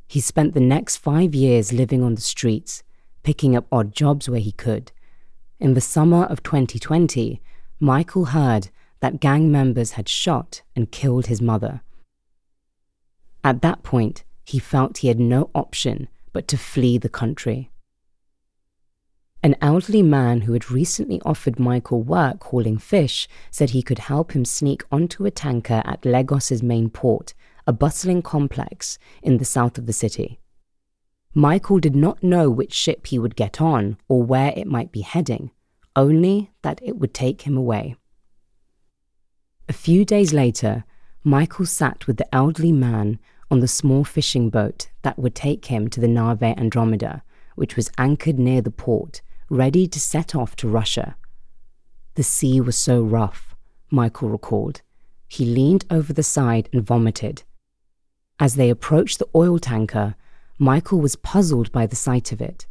He 0.08 0.20
spent 0.20 0.54
the 0.54 0.60
next 0.60 0.96
five 0.96 1.34
years 1.34 1.72
living 1.72 2.02
on 2.02 2.14
the 2.14 2.22
streets, 2.22 2.82
picking 3.22 3.54
up 3.54 3.66
odd 3.70 3.94
jobs 3.94 4.26
where 4.28 4.40
he 4.40 4.52
could. 4.52 4.90
In 5.60 5.74
the 5.74 5.82
summer 5.82 6.24
of 6.24 6.42
2020, 6.42 7.42
Michael 7.78 8.26
heard 8.26 8.70
that 9.00 9.20
gang 9.20 9.52
members 9.52 9.92
had 9.92 10.08
shot 10.08 10.62
and 10.74 10.90
killed 10.90 11.26
his 11.26 11.42
mother. 11.42 11.82
At 13.44 13.60
that 13.60 13.82
point, 13.82 14.24
he 14.44 14.58
felt 14.58 14.98
he 14.98 15.08
had 15.08 15.20
no 15.20 15.50
option 15.54 16.08
but 16.32 16.48
to 16.48 16.56
flee 16.56 16.96
the 16.96 17.10
country. 17.10 17.70
An 19.42 19.56
elderly 19.60 20.02
man 20.02 20.42
who 20.42 20.54
had 20.54 20.70
recently 20.70 21.20
offered 21.24 21.60
Michael 21.60 22.02
work 22.02 22.42
hauling 22.44 22.78
fish 22.78 23.28
said 23.50 23.70
he 23.70 23.82
could 23.82 24.00
help 24.00 24.32
him 24.32 24.44
sneak 24.44 24.84
onto 24.90 25.26
a 25.26 25.30
tanker 25.30 25.82
at 25.84 26.02
Lagos's 26.02 26.62
main 26.62 26.88
port, 26.90 27.34
a 27.68 27.72
bustling 27.72 28.22
complex 28.22 28.98
in 29.22 29.36
the 29.36 29.44
south 29.44 29.76
of 29.76 29.84
the 29.84 29.92
city. 29.92 30.40
Michael 31.34 31.78
did 31.78 31.94
not 31.94 32.22
know 32.22 32.48
which 32.48 32.72
ship 32.72 33.06
he 33.08 33.18
would 33.18 33.36
get 33.36 33.60
on 33.60 33.98
or 34.08 34.22
where 34.22 34.54
it 34.56 34.66
might 34.66 34.90
be 34.90 35.02
heading, 35.02 35.50
only 35.94 36.50
that 36.62 36.80
it 36.82 36.96
would 36.96 37.12
take 37.12 37.42
him 37.42 37.58
away. 37.58 37.94
A 39.68 39.74
few 39.74 40.06
days 40.06 40.32
later, 40.32 40.84
Michael 41.22 41.66
sat 41.66 42.06
with 42.06 42.16
the 42.16 42.34
elderly 42.34 42.72
man 42.72 43.18
on 43.50 43.60
the 43.60 43.68
small 43.68 44.02
fishing 44.02 44.48
boat 44.48 44.88
that 45.02 45.18
would 45.18 45.34
take 45.34 45.66
him 45.66 45.88
to 45.88 46.00
the 46.00 46.08
Nave 46.08 46.42
Andromeda, 46.42 47.22
which 47.54 47.76
was 47.76 47.90
anchored 47.98 48.38
near 48.38 48.62
the 48.62 48.70
port, 48.70 49.20
ready 49.50 49.86
to 49.86 50.00
set 50.00 50.34
off 50.34 50.56
to 50.56 50.68
Russia. 50.68 51.16
The 52.14 52.22
sea 52.22 52.62
was 52.62 52.78
so 52.78 53.02
rough, 53.02 53.54
Michael 53.90 54.30
recalled. 54.30 54.80
He 55.28 55.44
leaned 55.44 55.84
over 55.90 56.14
the 56.14 56.22
side 56.22 56.70
and 56.72 56.82
vomited. 56.82 57.42
As 58.40 58.54
they 58.54 58.70
approached 58.70 59.18
the 59.18 59.28
oil 59.34 59.58
tanker, 59.58 60.14
Michael 60.58 61.00
was 61.00 61.16
puzzled 61.16 61.72
by 61.72 61.86
the 61.86 61.96
sight 61.96 62.30
of 62.32 62.40
it. 62.40 62.66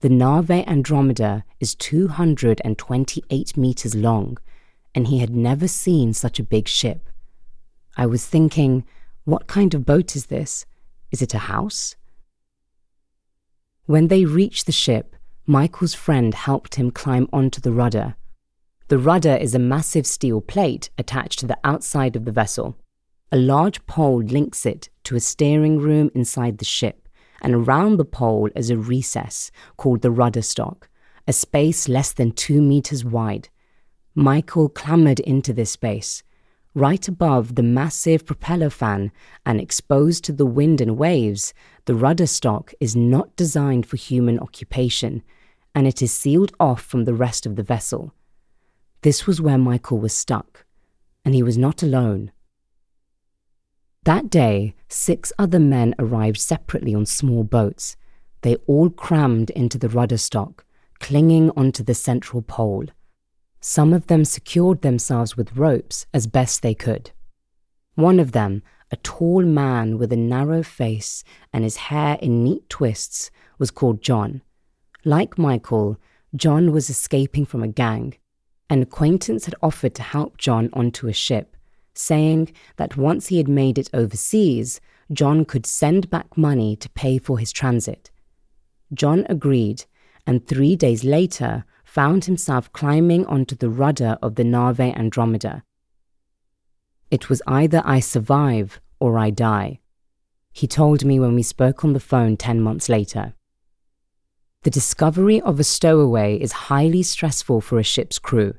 The 0.00 0.08
Nave 0.08 0.50
Andromeda 0.50 1.44
is 1.60 1.76
228 1.76 3.56
meters 3.56 3.94
long, 3.94 4.38
and 4.94 5.06
he 5.06 5.20
had 5.20 5.30
never 5.30 5.68
seen 5.68 6.12
such 6.12 6.40
a 6.40 6.44
big 6.44 6.66
ship. 6.66 7.08
I 7.96 8.06
was 8.06 8.26
thinking, 8.26 8.84
what 9.24 9.46
kind 9.46 9.74
of 9.74 9.86
boat 9.86 10.16
is 10.16 10.26
this? 10.26 10.66
Is 11.12 11.22
it 11.22 11.34
a 11.34 11.38
house? 11.38 11.94
When 13.86 14.08
they 14.08 14.24
reached 14.24 14.66
the 14.66 14.72
ship, 14.72 15.14
Michael's 15.46 15.94
friend 15.94 16.34
helped 16.34 16.76
him 16.76 16.90
climb 16.90 17.28
onto 17.32 17.60
the 17.60 17.72
rudder. 17.72 18.16
The 18.88 18.98
rudder 18.98 19.36
is 19.36 19.54
a 19.54 19.60
massive 19.60 20.06
steel 20.06 20.40
plate 20.40 20.90
attached 20.98 21.38
to 21.40 21.46
the 21.46 21.58
outside 21.62 22.16
of 22.16 22.24
the 22.24 22.32
vessel. 22.32 22.76
A 23.34 23.38
large 23.38 23.84
pole 23.86 24.22
links 24.22 24.66
it 24.66 24.90
to 25.04 25.16
a 25.16 25.20
steering 25.20 25.78
room 25.78 26.10
inside 26.14 26.58
the 26.58 26.66
ship 26.66 27.02
and 27.42 27.54
around 27.54 27.96
the 27.96 28.04
pole 28.04 28.48
is 28.54 28.70
a 28.70 28.76
recess 28.76 29.50
called 29.76 30.02
the 30.02 30.10
rudder 30.10 30.42
stock, 30.42 30.88
a 31.26 31.32
space 31.32 31.88
less 31.88 32.12
than 32.12 32.32
two 32.32 32.62
meters 32.62 33.04
wide. 33.04 33.48
Michael 34.14 34.68
clambered 34.68 35.20
into 35.20 35.52
this 35.52 35.72
space. 35.72 36.22
Right 36.74 37.06
above 37.08 37.54
the 37.54 37.62
massive 37.62 38.24
propeller 38.24 38.70
fan 38.70 39.12
and 39.44 39.60
exposed 39.60 40.24
to 40.24 40.32
the 40.32 40.46
wind 40.46 40.80
and 40.80 40.96
waves, 40.96 41.52
the 41.86 41.94
rudder 41.94 42.26
stock 42.26 42.72
is 42.80 42.94
not 42.94 43.34
designed 43.36 43.84
for 43.86 43.96
human 43.96 44.38
occupation, 44.38 45.22
and 45.74 45.86
it 45.86 46.00
is 46.00 46.12
sealed 46.12 46.52
off 46.60 46.82
from 46.82 47.04
the 47.04 47.14
rest 47.14 47.44
of 47.44 47.56
the 47.56 47.62
vessel. 47.62 48.14
This 49.02 49.26
was 49.26 49.40
where 49.40 49.58
Michael 49.58 49.98
was 49.98 50.12
stuck, 50.12 50.64
and 51.24 51.34
he 51.34 51.42
was 51.42 51.58
not 51.58 51.82
alone. 51.82 52.30
That 54.04 54.30
day, 54.30 54.74
six 54.88 55.32
other 55.38 55.60
men 55.60 55.94
arrived 55.96 56.38
separately 56.38 56.92
on 56.92 57.06
small 57.06 57.44
boats. 57.44 57.96
They 58.40 58.56
all 58.66 58.90
crammed 58.90 59.50
into 59.50 59.78
the 59.78 59.88
rudder 59.88 60.16
stock, 60.16 60.64
clinging 60.98 61.50
onto 61.56 61.84
the 61.84 61.94
central 61.94 62.42
pole. 62.42 62.86
Some 63.60 63.92
of 63.92 64.08
them 64.08 64.24
secured 64.24 64.82
themselves 64.82 65.36
with 65.36 65.56
ropes 65.56 66.06
as 66.12 66.26
best 66.26 66.62
they 66.62 66.74
could. 66.74 67.12
One 67.94 68.18
of 68.18 68.32
them, 68.32 68.64
a 68.90 68.96
tall 68.96 69.42
man 69.42 69.98
with 69.98 70.12
a 70.12 70.16
narrow 70.16 70.64
face 70.64 71.22
and 71.52 71.62
his 71.62 71.76
hair 71.76 72.18
in 72.20 72.42
neat 72.42 72.68
twists, 72.68 73.30
was 73.58 73.70
called 73.70 74.02
John. 74.02 74.42
Like 75.04 75.38
Michael, 75.38 75.96
John 76.34 76.72
was 76.72 76.90
escaping 76.90 77.46
from 77.46 77.62
a 77.62 77.68
gang. 77.68 78.16
An 78.68 78.82
acquaintance 78.82 79.44
had 79.44 79.54
offered 79.62 79.94
to 79.94 80.02
help 80.02 80.38
John 80.38 80.70
onto 80.72 81.06
a 81.06 81.12
ship, 81.12 81.56
saying 81.94 82.52
that 82.76 82.96
once 82.96 83.28
he 83.28 83.38
had 83.38 83.48
made 83.48 83.78
it 83.78 83.90
overseas, 83.92 84.80
John 85.12 85.44
could 85.44 85.66
send 85.66 86.10
back 86.10 86.36
money 86.36 86.76
to 86.76 86.88
pay 86.90 87.18
for 87.18 87.38
his 87.38 87.52
transit. 87.52 88.10
John 88.94 89.26
agreed, 89.28 89.84
and 90.26 90.46
three 90.46 90.76
days 90.76 91.04
later 91.04 91.64
found 91.84 92.24
himself 92.24 92.72
climbing 92.72 93.26
onto 93.26 93.54
the 93.54 93.68
rudder 93.68 94.16
of 94.22 94.36
the 94.36 94.44
Nave 94.44 94.80
Andromeda. 94.80 95.64
It 97.10 97.28
was 97.28 97.42
either 97.46 97.82
I 97.84 98.00
survive 98.00 98.80
or 98.98 99.18
I 99.18 99.30
die, 99.30 99.80
he 100.52 100.66
told 100.66 101.04
me 101.04 101.18
when 101.18 101.34
we 101.34 101.42
spoke 101.42 101.84
on 101.84 101.94
the 101.94 102.00
phone 102.00 102.36
10 102.36 102.60
months 102.60 102.88
later. 102.88 103.34
The 104.62 104.70
discovery 104.70 105.40
of 105.40 105.58
a 105.58 105.64
stowaway 105.64 106.38
is 106.38 106.52
highly 106.52 107.02
stressful 107.02 107.62
for 107.62 107.78
a 107.78 107.82
ship's 107.82 108.18
crew. 108.18 108.54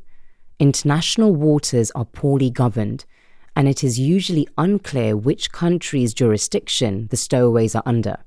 International 0.60 1.34
waters 1.34 1.92
are 1.92 2.06
poorly 2.06 2.50
governed, 2.50 3.06
and 3.56 3.68
it 3.68 3.84
is 3.84 4.00
usually 4.00 4.48
unclear 4.58 5.16
which 5.16 5.52
country's 5.52 6.14
jurisdiction 6.14 7.08
the 7.12 7.18
stowaways 7.18 7.76
are 7.76 7.84
under. 7.86 8.18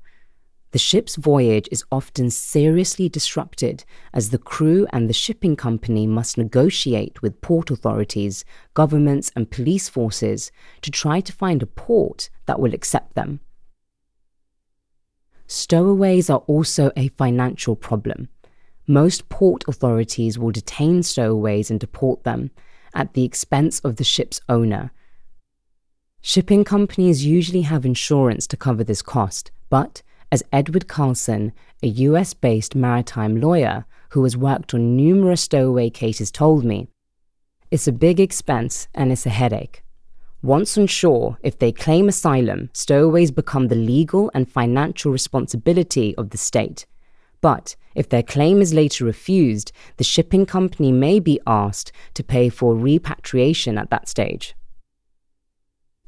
The 0.71 0.79
ship's 0.79 1.15
voyage 1.15 1.69
is 1.71 1.85
often 1.91 2.29
seriously 2.29 3.07
disrupted 3.07 3.85
as 4.13 4.29
the 4.29 4.37
crew 4.37 4.85
and 4.91 5.09
the 5.09 5.13
shipping 5.13 5.55
company 5.55 6.05
must 6.05 6.37
negotiate 6.37 7.21
with 7.21 7.41
port 7.41 7.71
authorities, 7.71 8.43
governments, 8.73 9.31
and 9.35 9.49
police 9.49 9.87
forces 9.87 10.51
to 10.81 10.91
try 10.91 11.21
to 11.21 11.31
find 11.31 11.63
a 11.63 11.67
port 11.67 12.29
that 12.45 12.59
will 12.59 12.73
accept 12.73 13.15
them. 13.15 13.39
Stowaways 15.47 16.29
are 16.29 16.43
also 16.47 16.91
a 16.97 17.07
financial 17.09 17.77
problem. 17.77 18.27
Most 18.85 19.29
port 19.29 19.63
authorities 19.67 20.37
will 20.37 20.51
detain 20.51 21.01
stowaways 21.01 21.71
and 21.71 21.79
deport 21.79 22.25
them 22.25 22.51
at 22.93 23.13
the 23.13 23.23
expense 23.23 23.79
of 23.79 23.95
the 23.95 24.03
ship's 24.03 24.41
owner. 24.49 24.91
Shipping 26.29 26.65
companies 26.65 27.25
usually 27.25 27.61
have 27.61 27.85
insurance 27.85 28.47
to 28.47 28.57
cover 28.57 28.83
this 28.83 29.01
cost, 29.01 29.49
but 29.69 30.01
as 30.29 30.43
Edward 30.51 30.89
Carlson, 30.89 31.53
a 31.81 31.87
US 31.87 32.33
based 32.33 32.75
maritime 32.75 33.39
lawyer 33.39 33.85
who 34.09 34.25
has 34.25 34.35
worked 34.35 34.73
on 34.73 34.97
numerous 34.97 35.39
stowaway 35.39 35.89
cases, 35.89 36.29
told 36.29 36.65
me, 36.65 36.89
it's 37.71 37.87
a 37.87 37.93
big 37.93 38.19
expense 38.19 38.89
and 38.93 39.09
it's 39.09 39.25
a 39.25 39.29
headache. 39.29 39.85
Once 40.41 40.77
on 40.77 40.87
shore, 40.87 41.37
if 41.43 41.59
they 41.59 41.71
claim 41.71 42.09
asylum, 42.09 42.71
stowaways 42.73 43.31
become 43.31 43.69
the 43.69 43.75
legal 43.75 44.29
and 44.33 44.51
financial 44.51 45.13
responsibility 45.13 46.13
of 46.17 46.31
the 46.31 46.37
state. 46.37 46.85
But 47.39 47.77
if 47.95 48.09
their 48.09 48.21
claim 48.21 48.61
is 48.61 48.73
later 48.73 49.05
refused, 49.05 49.71
the 49.95 50.03
shipping 50.03 50.45
company 50.45 50.91
may 50.91 51.21
be 51.21 51.39
asked 51.47 51.93
to 52.15 52.21
pay 52.21 52.49
for 52.49 52.75
repatriation 52.75 53.77
at 53.77 53.91
that 53.91 54.09
stage. 54.09 54.57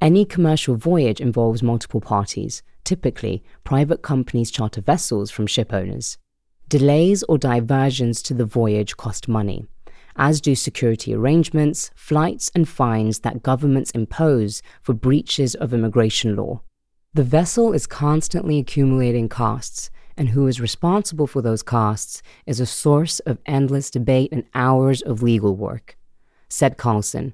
Any 0.01 0.23
commercial 0.23 0.77
voyage 0.77 1.19
involves 1.19 1.61
multiple 1.61 1.99
parties, 1.99 2.63
typically 2.85 3.43
private 3.65 4.01
companies 4.01 4.49
charter 4.49 4.79
vessels 4.79 5.29
from 5.29 5.45
ship 5.45 5.73
owners. 5.73 6.17
Delays 6.69 7.21
or 7.23 7.37
diversions 7.37 8.21
to 8.21 8.33
the 8.33 8.45
voyage 8.45 8.95
cost 8.95 9.27
money, 9.27 9.65
as 10.15 10.39
do 10.39 10.55
security 10.55 11.13
arrangements, 11.13 11.91
flights, 11.95 12.49
and 12.55 12.69
fines 12.69 13.19
that 13.19 13.43
governments 13.43 13.91
impose 13.91 14.61
for 14.81 14.93
breaches 14.93 15.53
of 15.55 15.73
immigration 15.73 16.33
law. 16.37 16.61
The 17.13 17.23
vessel 17.25 17.73
is 17.73 17.85
constantly 17.85 18.57
accumulating 18.57 19.27
costs, 19.27 19.89
and 20.15 20.29
who 20.29 20.47
is 20.47 20.61
responsible 20.61 21.27
for 21.27 21.41
those 21.41 21.63
costs 21.63 22.21
is 22.45 22.61
a 22.61 22.65
source 22.65 23.19
of 23.21 23.39
endless 23.45 23.89
debate 23.89 24.29
and 24.31 24.45
hours 24.55 25.01
of 25.01 25.21
legal 25.21 25.57
work, 25.57 25.97
said 26.47 26.77
Carlson. 26.77 27.33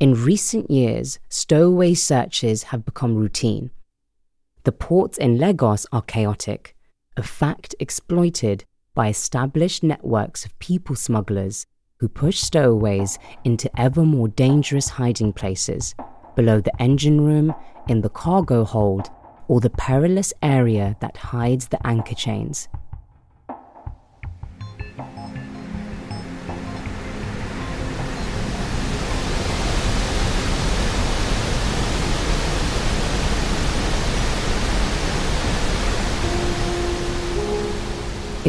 In 0.00 0.14
recent 0.14 0.70
years, 0.70 1.18
stowaway 1.28 1.94
searches 1.94 2.64
have 2.64 2.84
become 2.84 3.14
routine 3.14 3.70
the 4.64 4.72
ports 4.72 5.18
in 5.18 5.38
Lagos 5.38 5.86
are 5.90 6.02
chaotic, 6.02 6.76
a 7.16 7.22
fact 7.22 7.74
exploited 7.80 8.64
by 8.94 9.08
established 9.08 9.82
networks 9.82 10.44
of 10.44 10.56
people 10.60 10.94
smugglers 10.94 11.66
who 11.98 12.08
push 12.08 12.38
stowaways 12.38 13.18
into 13.42 13.68
ever 13.80 14.04
more 14.04 14.28
dangerous 14.28 14.88
hiding 14.88 15.32
places 15.32 15.96
below 16.36 16.60
the 16.60 16.80
engine 16.80 17.20
room, 17.20 17.52
in 17.88 18.02
the 18.02 18.08
cargo 18.08 18.64
hold, 18.64 19.10
or 19.48 19.60
the 19.60 19.70
perilous 19.70 20.32
area 20.42 20.96
that 21.00 21.16
hides 21.16 21.68
the 21.68 21.84
anchor 21.84 22.14
chains. 22.14 22.68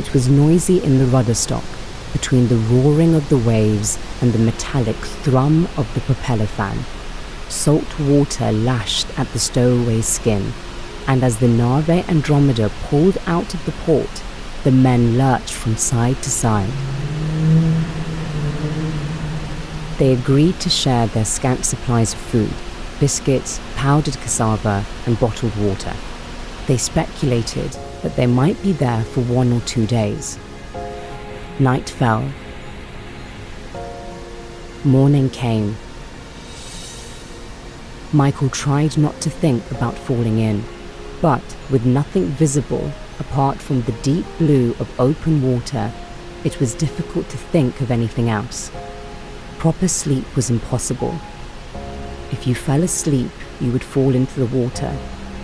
It 0.03 0.13
was 0.13 0.27
noisy 0.27 0.83
in 0.83 0.99
the 0.99 1.05
rudder 1.05 1.33
stock, 1.33 1.63
between 2.11 2.47
the 2.47 2.57
roaring 2.57 3.15
of 3.15 3.29
the 3.29 3.37
waves 3.37 3.97
and 4.21 4.31
the 4.31 4.39
metallic 4.39 4.97
thrum 4.97 5.67
of 5.77 5.91
the 5.95 6.01
propeller 6.01 6.45
fan. 6.45 6.85
Salt 7.49 7.99
water 7.99 8.51
lashed 8.51 9.07
at 9.17 9.31
the 9.31 9.39
stowaway's 9.39 10.05
skin, 10.05 10.53
and 11.07 11.23
as 11.23 11.37
the 11.37 11.47
Nave 11.47 11.89
Andromeda 11.89 12.69
pulled 12.83 13.17
out 13.25 13.53
of 13.53 13.65
the 13.65 13.71
port, 13.71 14.21
the 14.63 14.71
men 14.71 15.17
lurched 15.17 15.53
from 15.53 15.77
side 15.77 16.21
to 16.21 16.29
side. 16.29 16.69
They 19.97 20.13
agreed 20.13 20.59
to 20.59 20.69
share 20.69 21.07
their 21.07 21.25
scant 21.25 21.65
supplies 21.65 22.13
of 22.13 22.19
food 22.19 22.53
biscuits, 22.99 23.59
powdered 23.75 24.17
cassava, 24.21 24.85
and 25.05 25.19
bottled 25.19 25.55
water. 25.55 25.93
They 26.67 26.77
speculated 26.77 27.77
that 28.03 28.15
they 28.15 28.27
might 28.27 28.61
be 28.61 28.73
there 28.73 29.03
for 29.03 29.21
one 29.21 29.51
or 29.51 29.61
two 29.61 29.87
days. 29.87 30.37
Night 31.59 31.89
fell. 31.89 32.29
Morning 34.83 35.29
came. 35.29 35.75
Michael 38.11 38.49
tried 38.49 38.97
not 38.97 39.19
to 39.21 39.29
think 39.29 39.71
about 39.71 39.97
falling 39.97 40.37
in, 40.37 40.63
but 41.21 41.43
with 41.71 41.85
nothing 41.85 42.25
visible 42.25 42.91
apart 43.19 43.57
from 43.57 43.81
the 43.83 43.91
deep 44.03 44.25
blue 44.37 44.75
of 44.79 44.99
open 44.99 45.41
water, 45.41 45.91
it 46.43 46.59
was 46.59 46.75
difficult 46.75 47.29
to 47.29 47.37
think 47.37 47.79
of 47.81 47.91
anything 47.91 48.29
else. 48.29 48.71
Proper 49.57 49.87
sleep 49.87 50.35
was 50.35 50.49
impossible. 50.49 51.15
If 52.31 52.45
you 52.45 52.55
fell 52.55 52.83
asleep, 52.83 53.31
you 53.61 53.71
would 53.71 53.83
fall 53.83 54.13
into 54.13 54.39
the 54.39 54.57
water, 54.57 54.95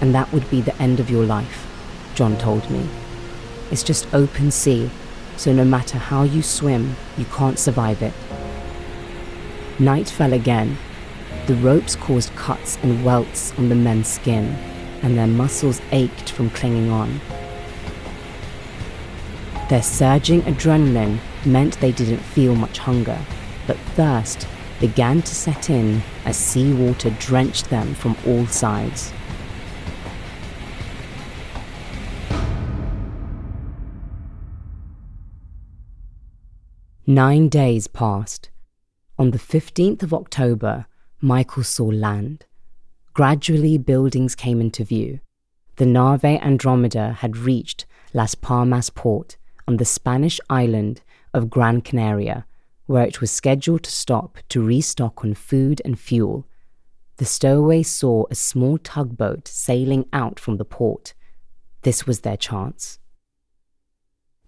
and 0.02 0.14
that 0.14 0.32
would 0.34 0.50
be 0.50 0.62
the 0.62 0.76
end 0.82 1.00
of 1.00 1.10
your 1.10 1.26
life. 1.26 1.69
John 2.20 2.38
told 2.38 2.70
me. 2.70 2.86
It's 3.72 3.82
just 3.82 4.14
open 4.14 4.52
sea, 4.52 4.90
so 5.38 5.54
no 5.54 5.64
matter 5.64 5.98
how 5.98 6.24
you 6.24 6.42
swim, 6.42 6.98
you 7.18 7.24
can't 7.24 7.58
survive 7.58 8.02
it. 8.02 8.14
Night 9.80 10.10
fell 10.10 10.34
again. 10.34 10.78
The 11.48 11.56
ropes 11.56 11.96
caused 11.96 12.36
cuts 12.36 12.78
and 12.84 13.06
welts 13.06 13.58
on 13.58 13.70
the 13.70 13.76
men's 13.76 14.10
skin, 14.10 14.48
and 15.02 15.18
their 15.18 15.28
muscles 15.28 15.80
ached 15.94 16.32
from 16.32 16.50
clinging 16.50 16.90
on. 16.92 17.22
Their 19.70 19.82
surging 19.82 20.42
adrenaline 20.42 21.20
meant 21.46 21.80
they 21.80 21.94
didn't 21.94 22.20
feel 22.20 22.54
much 22.54 22.80
hunger, 22.80 23.20
but 23.66 23.78
thirst 23.96 24.46
began 24.82 25.22
to 25.22 25.34
set 25.34 25.70
in 25.70 26.02
as 26.26 26.36
seawater 26.36 27.12
drenched 27.12 27.70
them 27.70 27.94
from 27.94 28.18
all 28.28 28.46
sides. 28.48 29.14
Nine 37.10 37.50
days 37.50 37.88
passed. 37.88 38.52
On 39.18 39.32
the 39.32 39.40
15th 39.40 40.04
of 40.04 40.14
October, 40.14 40.86
Michael 41.20 41.64
saw 41.64 41.88
land. 41.88 42.46
Gradually, 43.16 43.80
buildings 43.80 44.36
came 44.36 44.62
into 44.62 44.84
view. 44.84 45.20
The 45.78 45.88
Nave 45.88 46.24
Andromeda 46.24 47.14
had 47.14 47.36
reached 47.36 47.88
Las 48.14 48.36
Palmas 48.36 48.92
port 48.92 49.38
on 49.68 49.78
the 49.78 49.86
Spanish 49.86 50.40
island 50.52 51.02
of 51.34 51.50
Gran 51.50 51.82
Canaria, 51.82 52.46
where 52.86 53.06
it 53.06 53.22
was 53.22 53.32
scheduled 53.32 53.82
to 53.86 53.92
stop 53.92 54.38
to 54.50 54.62
restock 54.64 55.26
on 55.26 55.34
food 55.34 55.82
and 55.84 56.00
fuel. 56.00 56.46
The 57.18 57.26
stowaway 57.26 57.82
saw 57.82 58.26
a 58.30 58.36
small 58.36 58.78
tugboat 58.78 59.48
sailing 59.48 60.06
out 60.14 60.40
from 60.40 60.58
the 60.58 60.64
port. 60.64 61.16
This 61.82 62.06
was 62.06 62.20
their 62.20 62.38
chance. 62.38 63.00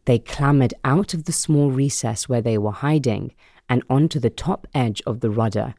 They 0.06 0.20
clambered 0.20 0.74
out 0.84 1.14
of 1.14 1.26
the 1.26 1.32
small 1.32 1.72
recess 1.72 2.28
where 2.28 2.42
they 2.42 2.58
were 2.58 2.72
hiding 2.72 3.34
and 3.70 3.84
onto 3.90 4.20
the 4.20 4.30
top 4.30 4.68
edge 4.74 5.02
of 5.06 5.20
the 5.20 5.30
rudder. 5.30 5.76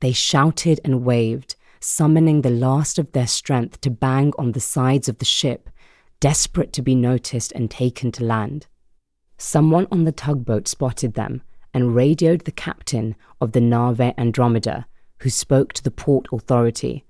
They 0.00 0.12
shouted 0.12 0.80
and 0.84 1.04
waved, 1.04 1.56
summoning 1.80 2.42
the 2.42 2.50
last 2.50 2.98
of 2.98 3.12
their 3.12 3.26
strength 3.26 3.80
to 3.82 3.90
bang 3.90 4.32
on 4.38 4.52
the 4.52 4.60
sides 4.60 5.08
of 5.08 5.18
the 5.18 5.24
ship, 5.24 5.70
desperate 6.20 6.72
to 6.74 6.82
be 6.82 6.94
noticed 6.94 7.52
and 7.52 7.70
taken 7.70 8.12
to 8.12 8.24
land. 8.24 8.66
Someone 9.38 9.86
on 9.90 10.04
the 10.04 10.12
tugboat 10.12 10.68
spotted 10.68 11.14
them 11.14 11.42
and 11.72 11.94
radioed 11.94 12.44
the 12.44 12.52
captain 12.52 13.16
of 13.40 13.52
the 13.52 13.60
Nave 13.60 14.14
Andromeda, 14.16 14.86
who 15.18 15.30
spoke 15.30 15.72
to 15.72 15.82
the 15.82 15.90
port 15.90 16.26
authority. 16.32 17.04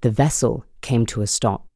The 0.00 0.10
vessel 0.10 0.64
came 0.80 1.06
to 1.06 1.22
a 1.22 1.26
stop. 1.26 1.66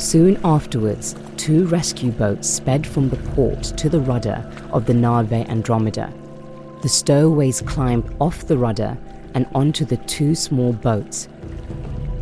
Soon 0.00 0.38
afterwards, 0.44 1.14
two 1.36 1.66
rescue 1.66 2.10
boats 2.10 2.48
sped 2.48 2.86
from 2.86 3.10
the 3.10 3.18
port 3.18 3.62
to 3.62 3.90
the 3.90 4.00
rudder 4.00 4.50
of 4.72 4.86
the 4.86 4.94
Nave 4.94 5.30
Andromeda. 5.30 6.10
The 6.80 6.88
stowaways 6.88 7.60
climbed 7.60 8.16
off 8.18 8.46
the 8.46 8.56
rudder 8.56 8.96
and 9.34 9.46
onto 9.54 9.84
the 9.84 9.98
two 9.98 10.34
small 10.34 10.72
boats. 10.72 11.28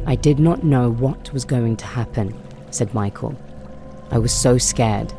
I 0.06 0.16
did 0.16 0.40
not 0.40 0.64
know 0.64 0.90
what 0.90 1.32
was 1.32 1.44
going 1.44 1.76
to 1.76 1.86
happen, 1.86 2.36
said 2.72 2.92
Michael. 2.94 3.38
I 4.10 4.18
was 4.18 4.32
so 4.32 4.58
scared. 4.58 5.14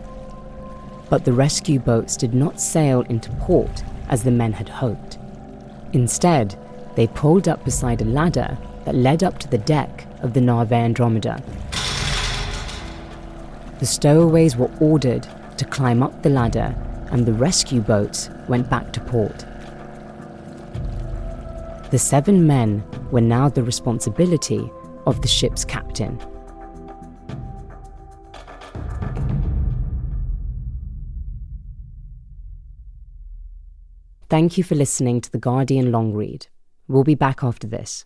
But 1.10 1.24
the 1.24 1.32
rescue 1.32 1.80
boats 1.80 2.18
did 2.18 2.34
not 2.34 2.60
sail 2.60 3.04
into 3.04 3.32
port 3.40 3.84
as 4.10 4.24
the 4.24 4.32
men 4.32 4.52
had 4.52 4.68
hoped. 4.68 5.18
Instead, 5.94 6.60
they 6.98 7.08
pulled 7.08 7.48
up 7.48 7.64
beside 7.64 8.02
a 8.02 8.06
ladder 8.06 8.58
that 8.84 8.96
led 8.96 9.24
up 9.24 9.40
to 9.40 9.48
the 9.48 9.60
deck 9.60 10.06
of 10.22 10.34
the 10.34 10.42
Nave 10.42 10.74
Andromeda. 10.74 11.42
The 13.80 13.86
stowaways 13.86 14.58
were 14.58 14.70
ordered 14.82 15.26
to 15.58 15.66
climb 15.66 16.04
up 16.04 16.22
the 16.22 16.30
ladder, 16.30 16.76
and 17.12 17.26
the 17.26 17.34
rescue 17.34 17.80
boats 17.80 18.30
went 18.50 18.70
back 18.70 18.92
to 18.94 19.00
port. 19.00 19.46
The 21.90 21.98
seven 21.98 22.46
men 22.46 22.84
were 23.10 23.22
now 23.22 23.48
the 23.48 23.64
responsibility 23.64 24.70
of 25.08 25.22
the 25.22 25.28
ship's 25.30 25.64
captain. 25.64 26.20
Thank 34.30 34.58
you 34.58 34.64
for 34.64 34.76
listening 34.76 35.22
to 35.22 35.32
the 35.32 35.40
Guardian 35.40 35.92
long 35.92 36.14
read. 36.14 36.48
We'll 36.88 37.04
be 37.04 37.16
back 37.16 37.44
after 37.44 37.66
this. 37.66 38.06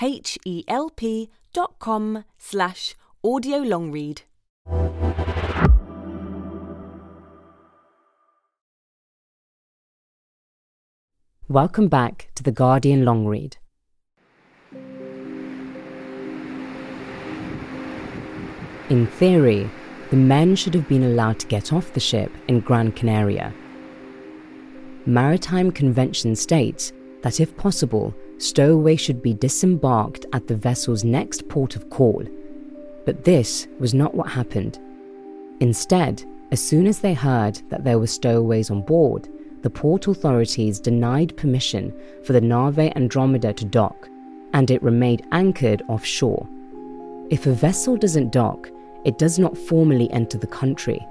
H-E-L-P 0.00 1.30
dot 1.54 1.78
com 1.78 2.24
slash 2.38 2.94
audiolongread. 3.24 4.22
Welcome 11.48 11.88
back 11.88 12.28
to 12.34 12.42
the 12.42 12.50
Guardian 12.50 13.04
long 13.04 13.24
read. 13.24 13.56
In 18.90 19.06
theory, 19.06 19.70
the 20.10 20.16
men 20.16 20.56
should 20.56 20.74
have 20.74 20.88
been 20.88 21.04
allowed 21.04 21.38
to 21.38 21.46
get 21.46 21.72
off 21.72 21.92
the 21.92 22.00
ship 22.00 22.30
in 22.48 22.60
Gran 22.60 22.92
Canaria. 22.92 23.54
Maritime 25.06 25.70
convention 25.70 26.36
states 26.36 26.92
that 27.22 27.40
if 27.40 27.56
possible, 27.56 28.14
stowaways 28.38 29.00
should 29.00 29.22
be 29.22 29.34
disembarked 29.34 30.26
at 30.32 30.46
the 30.46 30.56
vessel's 30.56 31.04
next 31.04 31.48
port 31.48 31.76
of 31.76 31.90
call. 31.90 32.24
But 33.04 33.24
this 33.24 33.66
was 33.78 33.94
not 33.94 34.14
what 34.14 34.28
happened. 34.28 34.78
Instead, 35.60 36.24
as 36.50 36.60
soon 36.60 36.86
as 36.86 37.00
they 37.00 37.14
heard 37.14 37.60
that 37.70 37.84
there 37.84 37.98
were 37.98 38.06
stowaways 38.06 38.70
on 38.70 38.82
board, 38.82 39.28
the 39.62 39.70
port 39.70 40.06
authorities 40.06 40.78
denied 40.78 41.36
permission 41.36 41.92
for 42.24 42.32
the 42.32 42.40
Nave 42.40 42.78
Andromeda 42.78 43.52
to 43.54 43.64
dock, 43.64 44.08
and 44.52 44.70
it 44.70 44.82
remained 44.82 45.26
anchored 45.32 45.82
offshore. 45.88 46.46
If 47.30 47.46
a 47.46 47.52
vessel 47.52 47.96
doesn't 47.96 48.32
dock, 48.32 48.70
it 49.04 49.18
does 49.18 49.38
not 49.38 49.58
formally 49.58 50.10
enter 50.12 50.38
the 50.38 50.46
country. 50.46 51.04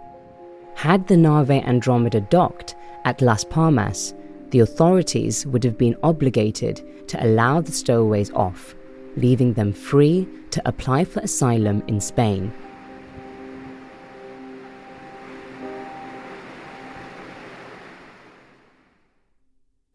Had 0.75 1.07
the 1.07 1.17
Nave 1.17 1.51
Andromeda 1.51 2.21
docked 2.21 2.75
at 3.03 3.21
Las 3.21 3.43
Palmas, 3.43 4.13
the 4.55 4.61
authorities 4.61 5.45
would 5.45 5.65
have 5.65 5.77
been 5.77 5.97
obligated 6.01 6.81
to 7.09 7.21
allow 7.21 7.59
the 7.59 7.73
stowaways 7.73 8.31
off, 8.31 8.73
leaving 9.17 9.51
them 9.51 9.73
free 9.73 10.25
to 10.49 10.61
apply 10.65 11.03
for 11.03 11.19
asylum 11.19 11.83
in 11.89 11.99
Spain. 11.99 12.53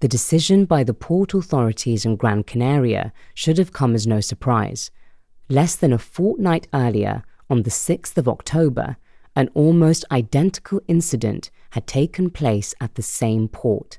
The 0.01 0.09
decision 0.09 0.66
by 0.66 0.85
the 0.85 0.92
port 0.92 1.33
authorities 1.33 2.05
in 2.05 2.16
Gran 2.16 2.42
Canaria 2.42 3.14
should 3.33 3.57
have 3.57 3.73
come 3.73 3.94
as 3.94 4.07
no 4.07 4.20
surprise. 4.20 4.90
Less 5.49 5.75
than 5.75 5.94
a 5.94 5.99
fortnight 5.99 6.68
earlier, 6.75 7.25
on 7.49 7.62
the 7.62 7.70
6th 7.70 8.18
of 8.18 8.29
October, 8.29 8.99
an 9.35 9.49
almost 9.55 10.05
identical 10.12 10.83
incident 10.87 11.51
had 11.70 11.87
taken 11.87 12.29
place 12.29 12.75
at 12.79 12.96
the 12.96 13.03
same 13.03 13.49
port. 13.49 13.99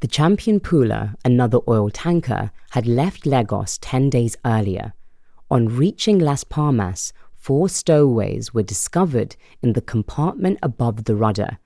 The 0.00 0.08
Champion 0.08 0.60
Pula, 0.60 1.14
another 1.24 1.58
oil 1.66 1.88
tanker, 1.88 2.50
had 2.70 2.86
left 2.86 3.24
Lagos 3.24 3.78
10 3.78 4.10
days 4.10 4.36
earlier. 4.44 4.92
On 5.50 5.68
reaching 5.68 6.18
Las 6.18 6.44
Palmas, 6.44 7.14
four 7.34 7.70
stowaways 7.70 8.52
were 8.52 8.62
discovered 8.62 9.36
in 9.62 9.72
the 9.72 9.80
compartment 9.80 10.58
above 10.62 11.04
the 11.04 11.16
rudder. 11.16 11.58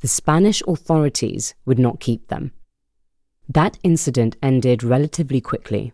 The 0.00 0.08
Spanish 0.08 0.62
authorities 0.66 1.54
would 1.66 1.78
not 1.78 2.00
keep 2.00 2.28
them. 2.28 2.52
That 3.46 3.78
incident 3.82 4.36
ended 4.42 4.82
relatively 4.82 5.42
quickly. 5.42 5.92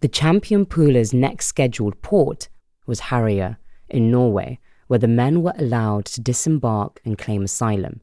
The 0.00 0.08
Champion 0.08 0.66
Pula's 0.66 1.14
next 1.14 1.46
scheduled 1.46 2.02
port 2.02 2.48
was 2.86 3.00
Harrier 3.10 3.58
in 3.88 4.10
Norway, 4.10 4.58
where 4.88 4.98
the 4.98 5.08
men 5.08 5.42
were 5.42 5.54
allowed 5.56 6.06
to 6.06 6.20
disembark 6.20 7.00
and 7.04 7.16
claim 7.16 7.44
asylum. 7.44 8.00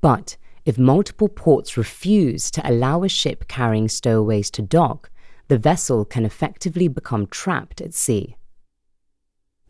But 0.00 0.36
if 0.68 0.76
multiple 0.76 1.30
ports 1.30 1.78
refuse 1.78 2.50
to 2.50 2.70
allow 2.70 3.02
a 3.02 3.08
ship 3.08 3.48
carrying 3.48 3.88
stowaways 3.88 4.50
to 4.50 4.60
dock, 4.60 5.10
the 5.48 5.56
vessel 5.56 6.04
can 6.04 6.26
effectively 6.26 6.88
become 6.88 7.26
trapped 7.28 7.80
at 7.80 7.94
sea. 7.94 8.36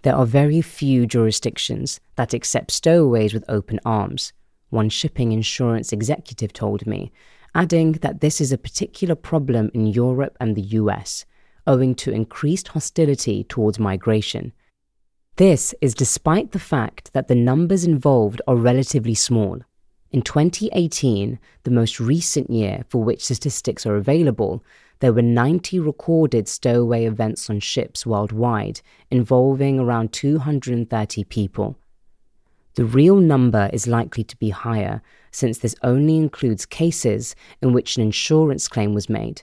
There 0.02 0.16
are 0.16 0.26
very 0.26 0.60
few 0.60 1.06
jurisdictions 1.06 2.00
that 2.16 2.34
accept 2.34 2.72
stowaways 2.72 3.32
with 3.32 3.44
open 3.48 3.78
arms, 3.84 4.32
one 4.70 4.88
shipping 4.88 5.30
insurance 5.30 5.92
executive 5.92 6.52
told 6.52 6.84
me, 6.84 7.12
adding 7.54 7.92
that 8.02 8.20
this 8.20 8.40
is 8.40 8.50
a 8.50 8.58
particular 8.58 9.14
problem 9.14 9.70
in 9.72 9.86
Europe 9.86 10.36
and 10.40 10.56
the 10.56 10.68
US, 10.80 11.24
owing 11.64 11.94
to 11.94 12.10
increased 12.10 12.66
hostility 12.66 13.44
towards 13.44 13.78
migration. 13.78 14.52
This 15.36 15.76
is 15.80 15.94
despite 15.94 16.50
the 16.50 16.58
fact 16.58 17.12
that 17.12 17.28
the 17.28 17.36
numbers 17.36 17.84
involved 17.84 18.42
are 18.48 18.56
relatively 18.56 19.14
small. 19.14 19.60
In 20.10 20.22
2018, 20.22 21.38
the 21.64 21.70
most 21.70 22.00
recent 22.00 22.48
year 22.50 22.84
for 22.88 23.04
which 23.04 23.24
statistics 23.24 23.84
are 23.84 23.96
available, 23.96 24.64
there 25.00 25.12
were 25.12 25.22
90 25.22 25.78
recorded 25.80 26.48
stowaway 26.48 27.04
events 27.04 27.50
on 27.50 27.60
ships 27.60 28.06
worldwide 28.06 28.80
involving 29.10 29.78
around 29.78 30.12
230 30.12 31.24
people. 31.24 31.76
The 32.74 32.86
real 32.86 33.16
number 33.16 33.68
is 33.72 33.86
likely 33.86 34.24
to 34.24 34.36
be 34.36 34.50
higher 34.50 35.02
since 35.30 35.58
this 35.58 35.74
only 35.82 36.16
includes 36.16 36.64
cases 36.64 37.36
in 37.60 37.72
which 37.72 37.96
an 37.96 38.02
insurance 38.02 38.66
claim 38.66 38.94
was 38.94 39.10
made. 39.10 39.42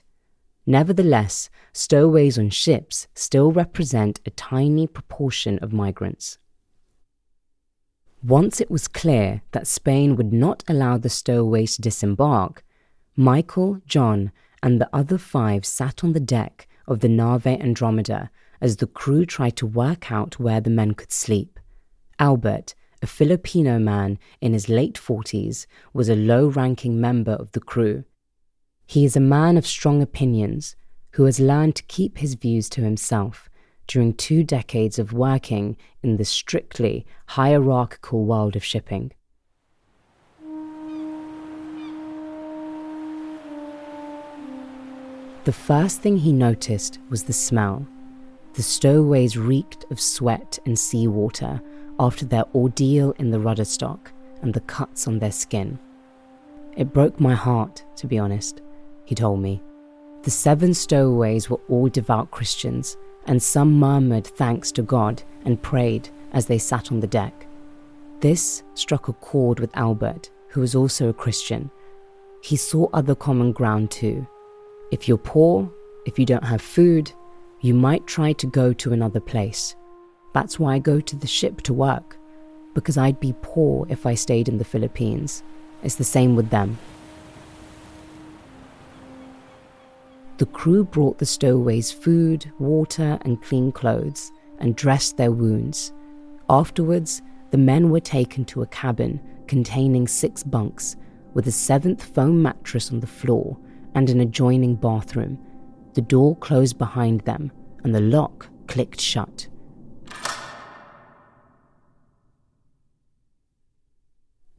Nevertheless, 0.66 1.48
stowaways 1.72 2.38
on 2.38 2.50
ships 2.50 3.06
still 3.14 3.52
represent 3.52 4.20
a 4.26 4.30
tiny 4.30 4.88
proportion 4.88 5.60
of 5.60 5.72
migrants. 5.72 6.38
Once 8.26 8.60
it 8.60 8.68
was 8.68 8.88
clear 8.88 9.40
that 9.52 9.68
Spain 9.68 10.16
would 10.16 10.32
not 10.32 10.64
allow 10.66 10.98
the 10.98 11.08
stowaways 11.08 11.76
to 11.76 11.82
disembark, 11.82 12.64
Michael, 13.14 13.80
John, 13.86 14.32
and 14.64 14.80
the 14.80 14.90
other 14.92 15.16
five 15.16 15.64
sat 15.64 16.02
on 16.02 16.12
the 16.12 16.18
deck 16.18 16.66
of 16.88 16.98
the 16.98 17.08
Nave 17.08 17.46
Andromeda 17.46 18.32
as 18.60 18.78
the 18.78 18.88
crew 18.88 19.26
tried 19.26 19.54
to 19.58 19.66
work 19.66 20.10
out 20.10 20.40
where 20.40 20.60
the 20.60 20.70
men 20.70 20.94
could 20.94 21.12
sleep. 21.12 21.60
Albert, 22.18 22.74
a 23.00 23.06
Filipino 23.06 23.78
man 23.78 24.18
in 24.40 24.54
his 24.54 24.68
late 24.68 24.94
40s, 24.94 25.66
was 25.92 26.08
a 26.08 26.16
low 26.16 26.48
ranking 26.48 27.00
member 27.00 27.34
of 27.34 27.52
the 27.52 27.60
crew. 27.60 28.02
He 28.86 29.04
is 29.04 29.14
a 29.14 29.20
man 29.20 29.56
of 29.56 29.68
strong 29.68 30.02
opinions 30.02 30.74
who 31.12 31.26
has 31.26 31.38
learned 31.38 31.76
to 31.76 31.84
keep 31.84 32.18
his 32.18 32.34
views 32.34 32.68
to 32.70 32.80
himself 32.80 33.48
during 33.86 34.14
two 34.14 34.42
decades 34.42 34.98
of 34.98 35.12
working 35.12 35.76
in 36.02 36.16
the 36.16 36.24
strictly 36.24 37.06
hierarchical 37.26 38.24
world 38.24 38.56
of 38.56 38.64
shipping. 38.64 39.12
The 45.44 45.52
first 45.52 46.00
thing 46.00 46.16
he 46.16 46.32
noticed 46.32 46.98
was 47.08 47.22
the 47.22 47.32
smell. 47.32 47.86
The 48.54 48.62
stowaways 48.62 49.36
reeked 49.38 49.84
of 49.92 50.00
sweat 50.00 50.58
and 50.66 50.76
seawater 50.76 51.62
after 52.00 52.24
their 52.24 52.44
ordeal 52.54 53.12
in 53.12 53.30
the 53.30 53.38
rudder 53.38 53.64
stock 53.64 54.12
and 54.42 54.52
the 54.52 54.60
cuts 54.60 55.06
on 55.06 55.20
their 55.20 55.30
skin. 55.30 55.78
It 56.76 56.92
broke 56.92 57.20
my 57.20 57.34
heart, 57.34 57.84
to 57.96 58.06
be 58.06 58.18
honest, 58.18 58.60
he 59.04 59.14
told 59.14 59.40
me. 59.40 59.62
The 60.24 60.30
seven 60.30 60.74
stowaways 60.74 61.48
were 61.48 61.60
all 61.68 61.88
devout 61.88 62.32
Christians, 62.32 62.96
and 63.26 63.42
some 63.42 63.78
murmured 63.78 64.26
thanks 64.26 64.72
to 64.72 64.82
God 64.82 65.22
and 65.44 65.60
prayed 65.60 66.08
as 66.32 66.46
they 66.46 66.58
sat 66.58 66.90
on 66.90 67.00
the 67.00 67.06
deck. 67.06 67.46
This 68.20 68.62
struck 68.74 69.08
a 69.08 69.12
chord 69.12 69.60
with 69.60 69.76
Albert, 69.76 70.30
who 70.48 70.60
was 70.60 70.74
also 70.74 71.08
a 71.08 71.14
Christian. 71.14 71.70
He 72.42 72.56
saw 72.56 72.88
other 72.92 73.14
common 73.14 73.52
ground 73.52 73.90
too. 73.90 74.26
If 74.90 75.08
you're 75.08 75.18
poor, 75.18 75.70
if 76.06 76.18
you 76.18 76.24
don't 76.24 76.44
have 76.44 76.60
food, 76.62 77.12
you 77.60 77.74
might 77.74 78.06
try 78.06 78.32
to 78.34 78.46
go 78.46 78.72
to 78.72 78.92
another 78.92 79.20
place. 79.20 79.74
That's 80.32 80.58
why 80.58 80.74
I 80.74 80.78
go 80.78 81.00
to 81.00 81.16
the 81.16 81.26
ship 81.26 81.62
to 81.62 81.74
work, 81.74 82.16
because 82.74 82.96
I'd 82.96 83.20
be 83.20 83.34
poor 83.42 83.86
if 83.88 84.06
I 84.06 84.14
stayed 84.14 84.48
in 84.48 84.58
the 84.58 84.64
Philippines. 84.64 85.42
It's 85.82 85.96
the 85.96 86.04
same 86.04 86.36
with 86.36 86.50
them. 86.50 86.78
The 90.38 90.46
crew 90.46 90.84
brought 90.84 91.16
the 91.16 91.24
stowaways 91.24 91.90
food, 91.90 92.52
water, 92.58 93.18
and 93.22 93.42
clean 93.42 93.72
clothes 93.72 94.30
and 94.58 94.76
dressed 94.76 95.16
their 95.16 95.32
wounds. 95.32 95.92
Afterwards, 96.50 97.22
the 97.50 97.58
men 97.58 97.88
were 97.90 98.00
taken 98.00 98.44
to 98.46 98.60
a 98.60 98.66
cabin 98.66 99.18
containing 99.46 100.06
six 100.06 100.42
bunks 100.42 100.96
with 101.32 101.46
a 101.46 101.52
seventh 101.52 102.02
foam 102.02 102.42
mattress 102.42 102.92
on 102.92 103.00
the 103.00 103.06
floor 103.06 103.56
and 103.94 104.10
an 104.10 104.20
adjoining 104.20 104.74
bathroom. 104.74 105.38
The 105.94 106.02
door 106.02 106.36
closed 106.36 106.76
behind 106.76 107.22
them 107.22 107.50
and 107.82 107.94
the 107.94 108.00
lock 108.00 108.48
clicked 108.66 109.00
shut. 109.00 109.48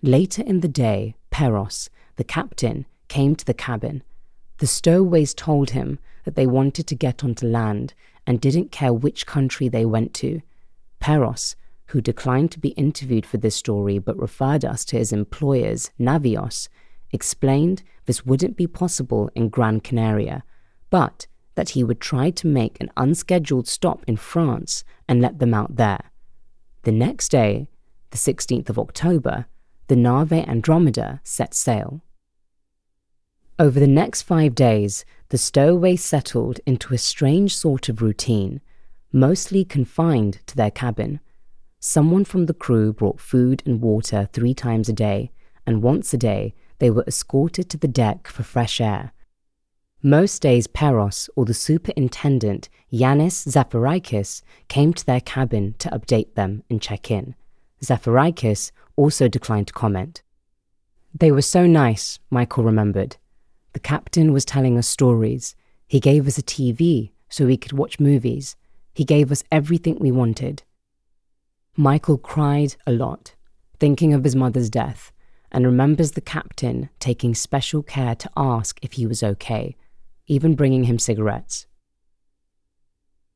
Later 0.01 0.41
in 0.41 0.61
the 0.61 0.67
day, 0.67 1.15
Peros, 1.29 1.89
the 2.15 2.23
captain, 2.23 2.87
came 3.09 3.35
to 3.35 3.45
the 3.45 3.53
cabin 3.53 4.03
the 4.57 4.67
stowaways 4.67 5.33
told 5.33 5.71
him 5.71 5.99
that 6.25 6.35
they 6.35 6.47
wanted 6.47 6.87
to 6.87 6.95
get 6.95 7.23
onto 7.23 7.47
land 7.47 7.93
and 8.25 8.41
didn't 8.41 8.71
care 8.71 8.93
which 8.93 9.25
country 9.25 9.69
they 9.69 9.85
went 9.85 10.13
to. 10.15 10.41
Peros, 10.99 11.55
who 11.87 12.01
declined 12.01 12.51
to 12.51 12.59
be 12.59 12.69
interviewed 12.69 13.25
for 13.25 13.37
this 13.37 13.55
story 13.55 13.97
but 13.99 14.19
referred 14.19 14.65
us 14.65 14.83
to 14.85 14.97
his 14.97 15.13
employers, 15.13 15.91
Navios, 15.99 16.67
explained 17.11 17.83
this 18.05 18.25
wouldn't 18.25 18.57
be 18.57 18.67
possible 18.67 19.29
in 19.35 19.49
Gran 19.49 19.79
Canaria, 19.79 20.43
but 20.89 21.27
that 21.55 21.69
he 21.69 21.83
would 21.83 22.01
try 22.01 22.29
to 22.29 22.47
make 22.47 22.77
an 22.79 22.91
unscheduled 22.97 23.67
stop 23.67 24.03
in 24.07 24.17
France 24.17 24.83
and 25.07 25.21
let 25.21 25.39
them 25.39 25.53
out 25.53 25.77
there. 25.77 26.11
The 26.83 26.91
next 26.91 27.29
day, 27.29 27.67
the 28.11 28.17
16th 28.17 28.69
of 28.69 28.79
October, 28.79 29.45
the 29.87 29.95
Nave 29.95 30.33
Andromeda 30.33 31.21
set 31.23 31.53
sail. 31.53 32.01
Over 33.59 33.79
the 33.79 33.87
next 33.87 34.21
five 34.21 34.53
days, 34.53 35.03
the 35.29 35.37
stowaways 35.39 36.03
settled 36.03 36.59
into 36.67 36.93
a 36.93 36.99
strange 36.99 37.57
sort 37.57 37.89
of 37.89 38.03
routine, 38.03 38.61
mostly 39.11 39.65
confined 39.65 40.41
to 40.45 40.55
their 40.55 40.69
cabin. 40.69 41.19
Someone 41.79 42.23
from 42.23 42.45
the 42.45 42.53
crew 42.53 42.93
brought 42.93 43.19
food 43.19 43.63
and 43.65 43.81
water 43.81 44.29
three 44.31 44.53
times 44.53 44.89
a 44.89 44.93
day, 44.93 45.31
and 45.65 45.81
once 45.81 46.13
a 46.13 46.17
day 46.17 46.53
they 46.77 46.91
were 46.91 47.03
escorted 47.07 47.67
to 47.71 47.77
the 47.77 47.87
deck 47.87 48.27
for 48.27 48.43
fresh 48.43 48.79
air. 48.79 49.11
Most 50.03 50.43
days, 50.43 50.67
Peros 50.67 51.27
or 51.35 51.43
the 51.43 51.55
superintendent, 51.55 52.69
Yanis 52.93 53.47
Zafarakis, 53.47 54.43
came 54.67 54.93
to 54.93 55.03
their 55.03 55.21
cabin 55.21 55.73
to 55.79 55.89
update 55.89 56.35
them 56.35 56.61
and 56.69 56.79
check 56.79 57.09
in. 57.09 57.33
Zafarakis 57.81 58.71
also 58.95 59.27
declined 59.27 59.65
to 59.65 59.73
comment. 59.73 60.21
They 61.11 61.31
were 61.31 61.41
so 61.41 61.65
nice, 61.65 62.19
Michael 62.29 62.63
remembered. 62.63 63.17
The 63.73 63.79
captain 63.79 64.33
was 64.33 64.45
telling 64.45 64.77
us 64.77 64.87
stories. 64.87 65.55
He 65.87 65.99
gave 65.99 66.27
us 66.27 66.37
a 66.37 66.43
TV 66.43 67.11
so 67.29 67.45
we 67.45 67.57
could 67.57 67.73
watch 67.73 67.99
movies. 67.99 68.55
He 68.93 69.03
gave 69.03 69.31
us 69.31 69.43
everything 69.51 69.97
we 69.99 70.11
wanted. 70.11 70.63
Michael 71.75 72.17
cried 72.17 72.75
a 72.87 72.91
lot, 72.91 73.35
thinking 73.79 74.13
of 74.13 74.23
his 74.23 74.35
mother's 74.35 74.69
death, 74.69 75.11
and 75.51 75.65
remembers 75.65 76.11
the 76.11 76.21
captain 76.21 76.89
taking 76.99 77.35
special 77.35 77.83
care 77.83 78.15
to 78.15 78.29
ask 78.35 78.79
if 78.81 78.93
he 78.93 79.05
was 79.05 79.21
okay, 79.21 79.75
even 80.25 80.55
bringing 80.55 80.85
him 80.85 80.97
cigarettes. 80.97 81.67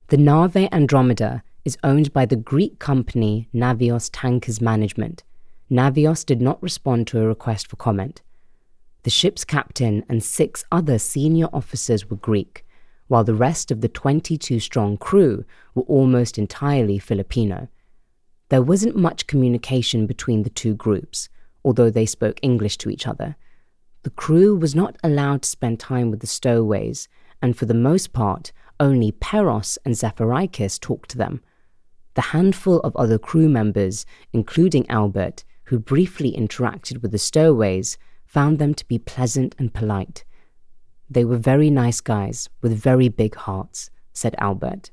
The 0.07 0.17
Nave 0.17 0.67
Andromeda 0.71 1.43
is 1.63 1.77
owned 1.83 2.11
by 2.11 2.25
the 2.25 2.35
Greek 2.35 2.79
company 2.79 3.47
Navios 3.53 4.09
Tankers 4.11 4.59
Management. 4.59 5.23
Navios 5.69 6.25
did 6.25 6.41
not 6.41 6.61
respond 6.61 7.07
to 7.07 7.21
a 7.21 7.27
request 7.27 7.67
for 7.67 7.75
comment. 7.75 8.21
The 9.03 9.09
ship's 9.09 9.43
captain 9.43 10.05
and 10.07 10.23
six 10.23 10.63
other 10.71 10.99
senior 10.99 11.47
officers 11.51 12.09
were 12.09 12.17
Greek, 12.17 12.65
while 13.07 13.23
the 13.23 13.33
rest 13.33 13.71
of 13.71 13.81
the 13.81 13.89
22 13.89 14.59
strong 14.59 14.95
crew 14.97 15.43
were 15.73 15.83
almost 15.83 16.37
entirely 16.37 16.99
Filipino. 16.99 17.67
There 18.49 18.61
wasn't 18.61 18.95
much 18.95 19.27
communication 19.27 20.05
between 20.05 20.43
the 20.43 20.49
two 20.49 20.75
groups, 20.75 21.29
although 21.63 21.89
they 21.89 22.05
spoke 22.05 22.39
English 22.41 22.77
to 22.77 22.89
each 22.89 23.07
other. 23.07 23.35
The 24.03 24.11
crew 24.11 24.55
was 24.55 24.75
not 24.75 24.97
allowed 25.03 25.43
to 25.43 25.49
spend 25.49 25.79
time 25.79 26.11
with 26.11 26.19
the 26.19 26.27
stowaways, 26.27 27.07
and 27.41 27.57
for 27.57 27.65
the 27.65 27.73
most 27.73 28.13
part, 28.13 28.51
only 28.79 29.11
Peros 29.11 29.77
and 29.83 29.95
Zafarakis 29.95 30.79
talked 30.79 31.09
to 31.11 31.17
them. 31.17 31.41
The 32.13 32.21
handful 32.21 32.79
of 32.81 32.95
other 32.95 33.17
crew 33.17 33.47
members, 33.47 34.05
including 34.33 34.89
Albert, 34.89 35.43
who 35.65 35.79
briefly 35.79 36.33
interacted 36.33 37.01
with 37.01 37.11
the 37.11 37.17
stowaways, 37.17 37.97
found 38.31 38.59
them 38.59 38.73
to 38.73 38.87
be 38.87 38.97
pleasant 38.97 39.53
and 39.59 39.73
polite. 39.73 40.23
They 41.09 41.25
were 41.25 41.49
very 41.51 41.69
nice 41.69 41.99
guys 41.99 42.47
with 42.61 42.81
very 42.81 43.09
big 43.09 43.35
hearts, 43.35 43.89
said 44.13 44.35
Albert. 44.37 44.89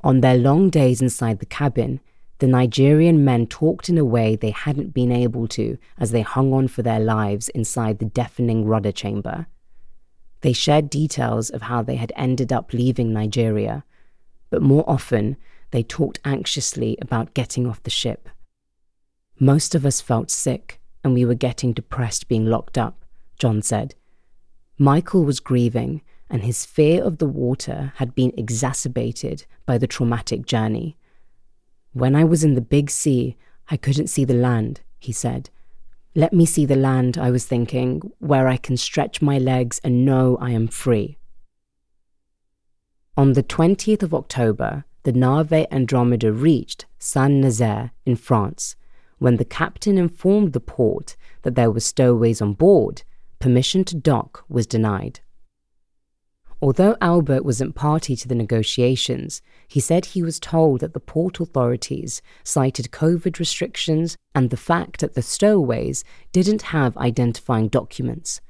On 0.00 0.22
their 0.22 0.38
long 0.38 0.70
days 0.70 1.02
inside 1.02 1.40
the 1.40 1.52
cabin, 1.60 2.00
the 2.38 2.46
Nigerian 2.46 3.22
men 3.22 3.46
talked 3.46 3.90
in 3.90 3.98
a 3.98 4.04
way 4.04 4.34
they 4.34 4.50
hadn't 4.50 4.94
been 4.94 5.12
able 5.12 5.46
to 5.48 5.76
as 5.98 6.10
they 6.10 6.22
hung 6.22 6.54
on 6.54 6.68
for 6.68 6.80
their 6.80 7.00
lives 7.00 7.50
inside 7.50 7.98
the 7.98 8.06
deafening 8.06 8.64
rudder 8.64 8.92
chamber. 8.92 9.46
They 10.40 10.54
shared 10.54 10.88
details 10.88 11.50
of 11.50 11.62
how 11.62 11.82
they 11.82 11.96
had 11.96 12.14
ended 12.16 12.50
up 12.50 12.72
leaving 12.72 13.12
Nigeria, 13.12 13.84
but 14.48 14.62
more 14.62 14.88
often 14.88 15.36
they 15.70 15.82
talked 15.82 16.18
anxiously 16.24 16.96
about 17.02 17.34
getting 17.34 17.66
off 17.66 17.82
the 17.82 17.90
ship. 17.90 18.30
Most 19.38 19.74
of 19.74 19.84
us 19.84 20.00
felt 20.00 20.30
sick 20.30 20.80
and 21.06 21.14
we 21.14 21.24
were 21.24 21.36
getting 21.36 21.72
depressed 21.72 22.26
being 22.26 22.46
locked 22.46 22.76
up, 22.76 23.04
John 23.38 23.62
said. 23.62 23.94
Michael 24.76 25.22
was 25.22 25.38
grieving, 25.38 26.02
and 26.28 26.42
his 26.42 26.66
fear 26.66 27.00
of 27.00 27.18
the 27.18 27.28
water 27.28 27.92
had 27.98 28.12
been 28.12 28.32
exacerbated 28.36 29.46
by 29.66 29.78
the 29.78 29.86
traumatic 29.86 30.46
journey. 30.46 30.96
When 31.92 32.16
I 32.16 32.24
was 32.24 32.42
in 32.42 32.54
the 32.54 32.60
big 32.60 32.90
sea, 32.90 33.36
I 33.70 33.76
couldn't 33.76 34.08
see 34.08 34.24
the 34.24 34.34
land, 34.34 34.80
he 34.98 35.12
said. 35.12 35.48
Let 36.16 36.32
me 36.32 36.44
see 36.44 36.66
the 36.66 36.74
land, 36.74 37.16
I 37.16 37.30
was 37.30 37.44
thinking, 37.46 38.02
where 38.18 38.48
I 38.48 38.56
can 38.56 38.76
stretch 38.76 39.22
my 39.22 39.38
legs 39.38 39.80
and 39.84 40.04
know 40.04 40.36
I 40.40 40.50
am 40.50 40.66
free. 40.66 41.18
On 43.16 43.34
the 43.34 43.44
20th 43.44 44.02
of 44.02 44.12
October, 44.12 44.84
the 45.04 45.12
Nave 45.12 45.68
Andromeda 45.70 46.32
reached 46.32 46.84
Saint 46.98 47.34
Nazaire 47.34 47.92
in 48.04 48.16
France. 48.16 48.74
When 49.18 49.36
the 49.36 49.44
captain 49.44 49.96
informed 49.96 50.52
the 50.52 50.60
port 50.60 51.16
that 51.42 51.54
there 51.54 51.70
were 51.70 51.80
stowaways 51.80 52.42
on 52.42 52.52
board, 52.52 53.02
permission 53.38 53.84
to 53.84 53.96
dock 53.96 54.44
was 54.48 54.66
denied. 54.66 55.20
Although 56.62 56.96
Albert 57.02 57.44
wasn't 57.44 57.74
party 57.74 58.16
to 58.16 58.28
the 58.28 58.34
negotiations, 58.34 59.42
he 59.68 59.78
said 59.78 60.06
he 60.06 60.22
was 60.22 60.40
told 60.40 60.80
that 60.80 60.94
the 60.94 61.00
port 61.00 61.38
authorities 61.38 62.22
cited 62.44 62.90
COVID 62.90 63.38
restrictions 63.38 64.16
and 64.34 64.48
the 64.48 64.56
fact 64.56 65.00
that 65.00 65.14
the 65.14 65.22
stowaways 65.22 66.02
didn't 66.32 66.62
have 66.62 66.96
identifying 66.96 67.68
documents. 67.68 68.40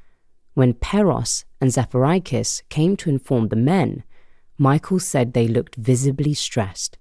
When 0.54 0.74
Peros 0.74 1.44
and 1.60 1.70
Zafarakis 1.70 2.62
came 2.68 2.96
to 2.98 3.10
inform 3.10 3.48
the 3.48 3.56
men, 3.56 4.04
Michael 4.56 5.00
said 5.00 5.32
they 5.32 5.48
looked 5.48 5.74
visibly 5.74 6.32
stressed. 6.32 6.98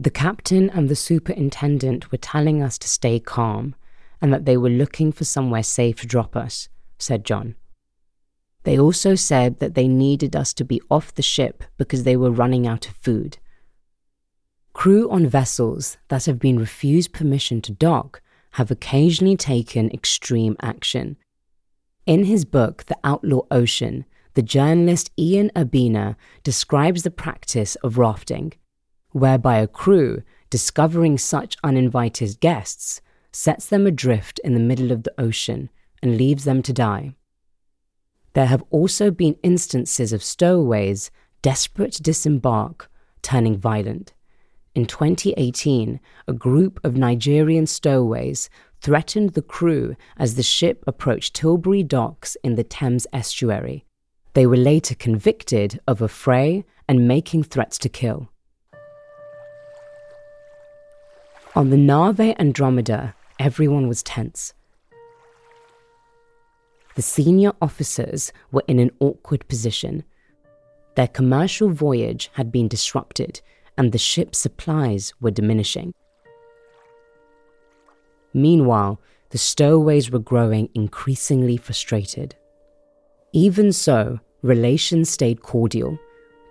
The 0.00 0.10
captain 0.10 0.70
and 0.70 0.88
the 0.88 0.96
superintendent 0.96 2.10
were 2.10 2.16
telling 2.16 2.62
us 2.62 2.78
to 2.78 2.88
stay 2.88 3.20
calm 3.20 3.74
and 4.22 4.32
that 4.32 4.46
they 4.46 4.56
were 4.56 4.70
looking 4.70 5.12
for 5.12 5.26
somewhere 5.26 5.62
safe 5.62 6.00
to 6.00 6.06
drop 6.06 6.34
us, 6.34 6.70
said 6.98 7.22
John. 7.22 7.54
They 8.62 8.78
also 8.78 9.14
said 9.14 9.60
that 9.60 9.74
they 9.74 9.88
needed 9.88 10.34
us 10.34 10.54
to 10.54 10.64
be 10.64 10.80
off 10.90 11.14
the 11.14 11.20
ship 11.20 11.64
because 11.76 12.04
they 12.04 12.16
were 12.16 12.30
running 12.30 12.66
out 12.66 12.88
of 12.88 12.96
food. 12.96 13.36
Crew 14.72 15.10
on 15.10 15.26
vessels 15.26 15.98
that 16.08 16.24
have 16.24 16.38
been 16.38 16.58
refused 16.58 17.12
permission 17.12 17.60
to 17.60 17.72
dock 17.72 18.22
have 18.52 18.70
occasionally 18.70 19.36
taken 19.36 19.90
extreme 19.90 20.56
action. 20.62 21.18
In 22.06 22.24
his 22.24 22.46
book, 22.46 22.84
The 22.86 22.96
Outlaw 23.04 23.42
Ocean, 23.50 24.06
the 24.32 24.42
journalist 24.42 25.10
Ian 25.18 25.50
Urbina 25.54 26.16
describes 26.42 27.02
the 27.02 27.10
practice 27.10 27.74
of 27.76 27.98
rafting, 27.98 28.54
whereby 29.12 29.58
a 29.58 29.66
crew, 29.66 30.22
discovering 30.50 31.18
such 31.18 31.56
uninvited 31.62 32.40
guests, 32.40 33.00
sets 33.32 33.66
them 33.66 33.86
adrift 33.86 34.40
in 34.44 34.54
the 34.54 34.60
middle 34.60 34.90
of 34.92 35.04
the 35.04 35.14
ocean 35.18 35.70
and 36.02 36.16
leaves 36.16 36.44
them 36.44 36.62
to 36.62 36.72
die. 36.72 37.14
There 38.32 38.46
have 38.46 38.64
also 38.70 39.10
been 39.10 39.36
instances 39.42 40.12
of 40.12 40.22
stowaways 40.22 41.10
desperate 41.42 41.92
to 41.92 42.02
disembark, 42.02 42.90
turning 43.22 43.56
violent. 43.56 44.12
In 44.74 44.86
2018, 44.86 45.98
a 46.28 46.32
group 46.32 46.78
of 46.84 46.96
Nigerian 46.96 47.66
stowaways 47.66 48.48
threatened 48.80 49.30
the 49.30 49.42
crew 49.42 49.96
as 50.16 50.34
the 50.34 50.42
ship 50.42 50.84
approached 50.86 51.34
Tilbury 51.34 51.82
docks 51.82 52.36
in 52.44 52.54
the 52.54 52.64
Thames 52.64 53.06
estuary. 53.12 53.84
They 54.34 54.46
were 54.46 54.56
later 54.56 54.94
convicted 54.94 55.80
of 55.88 56.00
affray 56.00 56.64
and 56.88 57.08
making 57.08 57.44
threats 57.44 57.78
to 57.78 57.88
kill. 57.88 58.30
On 61.56 61.70
the 61.70 61.76
Nave 61.76 62.20
Andromeda, 62.38 63.16
everyone 63.40 63.88
was 63.88 64.04
tense. 64.04 64.54
The 66.94 67.02
senior 67.02 67.52
officers 67.60 68.32
were 68.52 68.62
in 68.68 68.78
an 68.78 68.92
awkward 69.00 69.48
position. 69.48 70.04
Their 70.94 71.08
commercial 71.08 71.68
voyage 71.68 72.30
had 72.34 72.52
been 72.52 72.68
disrupted, 72.68 73.40
and 73.76 73.90
the 73.90 73.98
ship's 73.98 74.38
supplies 74.38 75.12
were 75.20 75.32
diminishing. 75.32 75.92
Meanwhile, 78.32 79.00
the 79.30 79.38
stowaways 79.38 80.08
were 80.08 80.20
growing 80.20 80.68
increasingly 80.74 81.56
frustrated. 81.56 82.36
Even 83.32 83.72
so, 83.72 84.20
relations 84.42 85.10
stayed 85.10 85.42
cordial. 85.42 85.98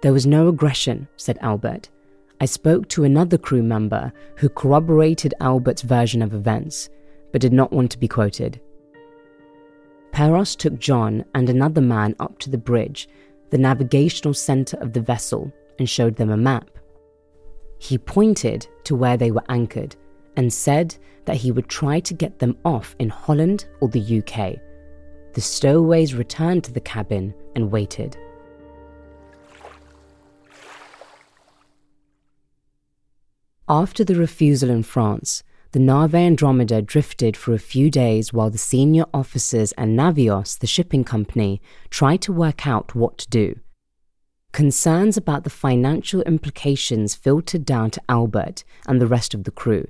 There 0.01 0.13
was 0.13 0.27
no 0.27 0.49
aggression, 0.49 1.07
said 1.15 1.37
Albert. 1.39 1.87
I 2.41 2.45
spoke 2.45 2.87
to 2.89 3.03
another 3.03 3.37
crew 3.37 3.63
member 3.63 4.13
who 4.35 4.49
corroborated 4.49 5.33
Albert's 5.41 5.81
version 5.81 6.21
of 6.21 6.33
events, 6.33 6.89
but 7.31 7.41
did 7.41 7.53
not 7.53 7.73
want 7.73 7.91
to 7.91 7.99
be 7.99 8.07
quoted. 8.07 8.61
Peros 10.13 10.55
took 10.55 10.79
John 10.79 11.25
and 11.35 11.49
another 11.49 11.81
man 11.81 12.15
up 12.19 12.39
to 12.39 12.49
the 12.49 12.57
bridge, 12.57 13.09
the 13.49 13.57
navigational 13.57 14.33
center 14.33 14.77
of 14.77 14.93
the 14.93 15.01
vessel, 15.01 15.51
and 15.77 15.89
showed 15.89 16.15
them 16.15 16.29
a 16.29 16.37
map. 16.37 16.69
He 17.77 17.97
pointed 17.97 18.67
to 18.85 18.95
where 18.95 19.17
they 19.17 19.31
were 19.31 19.43
anchored 19.49 19.95
and 20.35 20.51
said 20.51 20.95
that 21.25 21.37
he 21.37 21.51
would 21.51 21.67
try 21.67 21.99
to 21.99 22.13
get 22.13 22.39
them 22.39 22.57
off 22.63 22.95
in 22.99 23.09
Holland 23.09 23.65
or 23.81 23.89
the 23.89 24.19
UK. 24.19 24.55
The 25.33 25.41
stowaways 25.41 26.15
returned 26.15 26.63
to 26.65 26.73
the 26.73 26.81
cabin 26.81 27.33
and 27.55 27.71
waited. 27.71 28.17
After 33.71 34.03
the 34.03 34.15
refusal 34.15 34.71
in 34.71 34.81
France, 34.81 35.43
the 35.73 35.79
Nave 35.79 36.15
Andromeda 36.15 36.81
drifted 36.81 37.37
for 37.37 37.53
a 37.53 37.59
few 37.59 37.91
days 37.91 38.33
while 38.33 38.49
the 38.49 38.57
senior 38.57 39.05
officers 39.13 39.73
and 39.73 39.95
Navios, 39.95 40.57
the 40.57 40.65
shipping 40.65 41.03
company, 41.03 41.61
tried 41.91 42.23
to 42.23 42.33
work 42.33 42.65
out 42.65 42.95
what 42.95 43.19
to 43.19 43.29
do. 43.29 43.59
Concerns 44.53 45.17
about 45.17 45.43
the 45.43 45.51
financial 45.51 46.23
implications 46.23 47.13
filtered 47.13 47.63
down 47.63 47.91
to 47.91 48.01
Albert 48.09 48.63
and 48.87 48.99
the 48.99 49.05
rest 49.05 49.35
of 49.35 49.43
the 49.43 49.51
crew. 49.51 49.87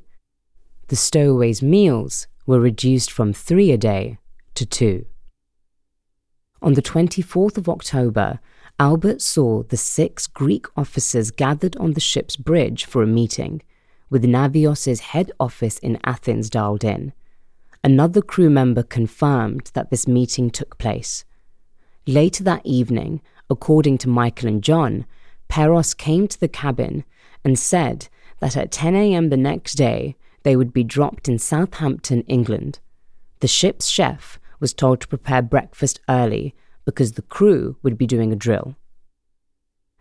The 0.89 0.97
stowaways' 0.97 1.63
meals 1.63 2.27
were 2.45 2.59
reduced 2.59 3.09
from 3.09 3.31
three 3.31 3.71
a 3.71 3.77
day 3.77 4.17
to 4.55 4.65
two. 4.65 5.05
On 6.61 6.73
the 6.73 6.81
24th 6.81 7.57
of 7.57 7.69
October, 7.69 8.41
Albert 8.77 9.21
saw 9.21 9.63
the 9.63 9.77
six 9.77 10.27
Greek 10.27 10.65
officers 10.75 11.31
gathered 11.31 11.77
on 11.77 11.93
the 11.93 12.01
ship's 12.01 12.35
bridge 12.35 12.83
for 12.83 13.01
a 13.01 13.07
meeting 13.07 13.61
with 14.09 14.23
Navios's 14.23 14.99
head 14.99 15.31
office 15.39 15.77
in 15.79 15.99
Athens 16.03 16.49
dialed 16.49 16.83
in. 16.83 17.13
Another 17.83 18.21
crew 18.21 18.49
member 18.49 18.83
confirmed 18.83 19.71
that 19.73 19.89
this 19.89 20.07
meeting 20.07 20.49
took 20.49 20.77
place. 20.77 21.25
Later 22.05 22.43
that 22.43 22.65
evening, 22.65 23.21
according 23.49 23.97
to 23.99 24.09
Michael 24.09 24.49
and 24.49 24.63
John, 24.63 25.05
Peros 25.49 25.95
came 25.95 26.27
to 26.27 26.39
the 26.39 26.47
cabin 26.47 27.03
and 27.43 27.57
said 27.57 28.09
that 28.39 28.57
at 28.57 28.71
10 28.71 28.95
a.m. 28.95 29.29
the 29.29 29.37
next 29.37 29.73
day, 29.75 30.15
they 30.43 30.55
would 30.55 30.73
be 30.73 30.83
dropped 30.83 31.27
in 31.27 31.39
Southampton, 31.39 32.21
England. 32.23 32.79
The 33.39 33.47
ship's 33.47 33.87
chef 33.87 34.39
was 34.59 34.73
told 34.73 35.01
to 35.01 35.07
prepare 35.07 35.41
breakfast 35.41 35.99
early 36.09 36.53
because 36.85 37.13
the 37.13 37.21
crew 37.21 37.77
would 37.83 37.97
be 37.97 38.07
doing 38.07 38.31
a 38.31 38.35
drill. 38.35 38.75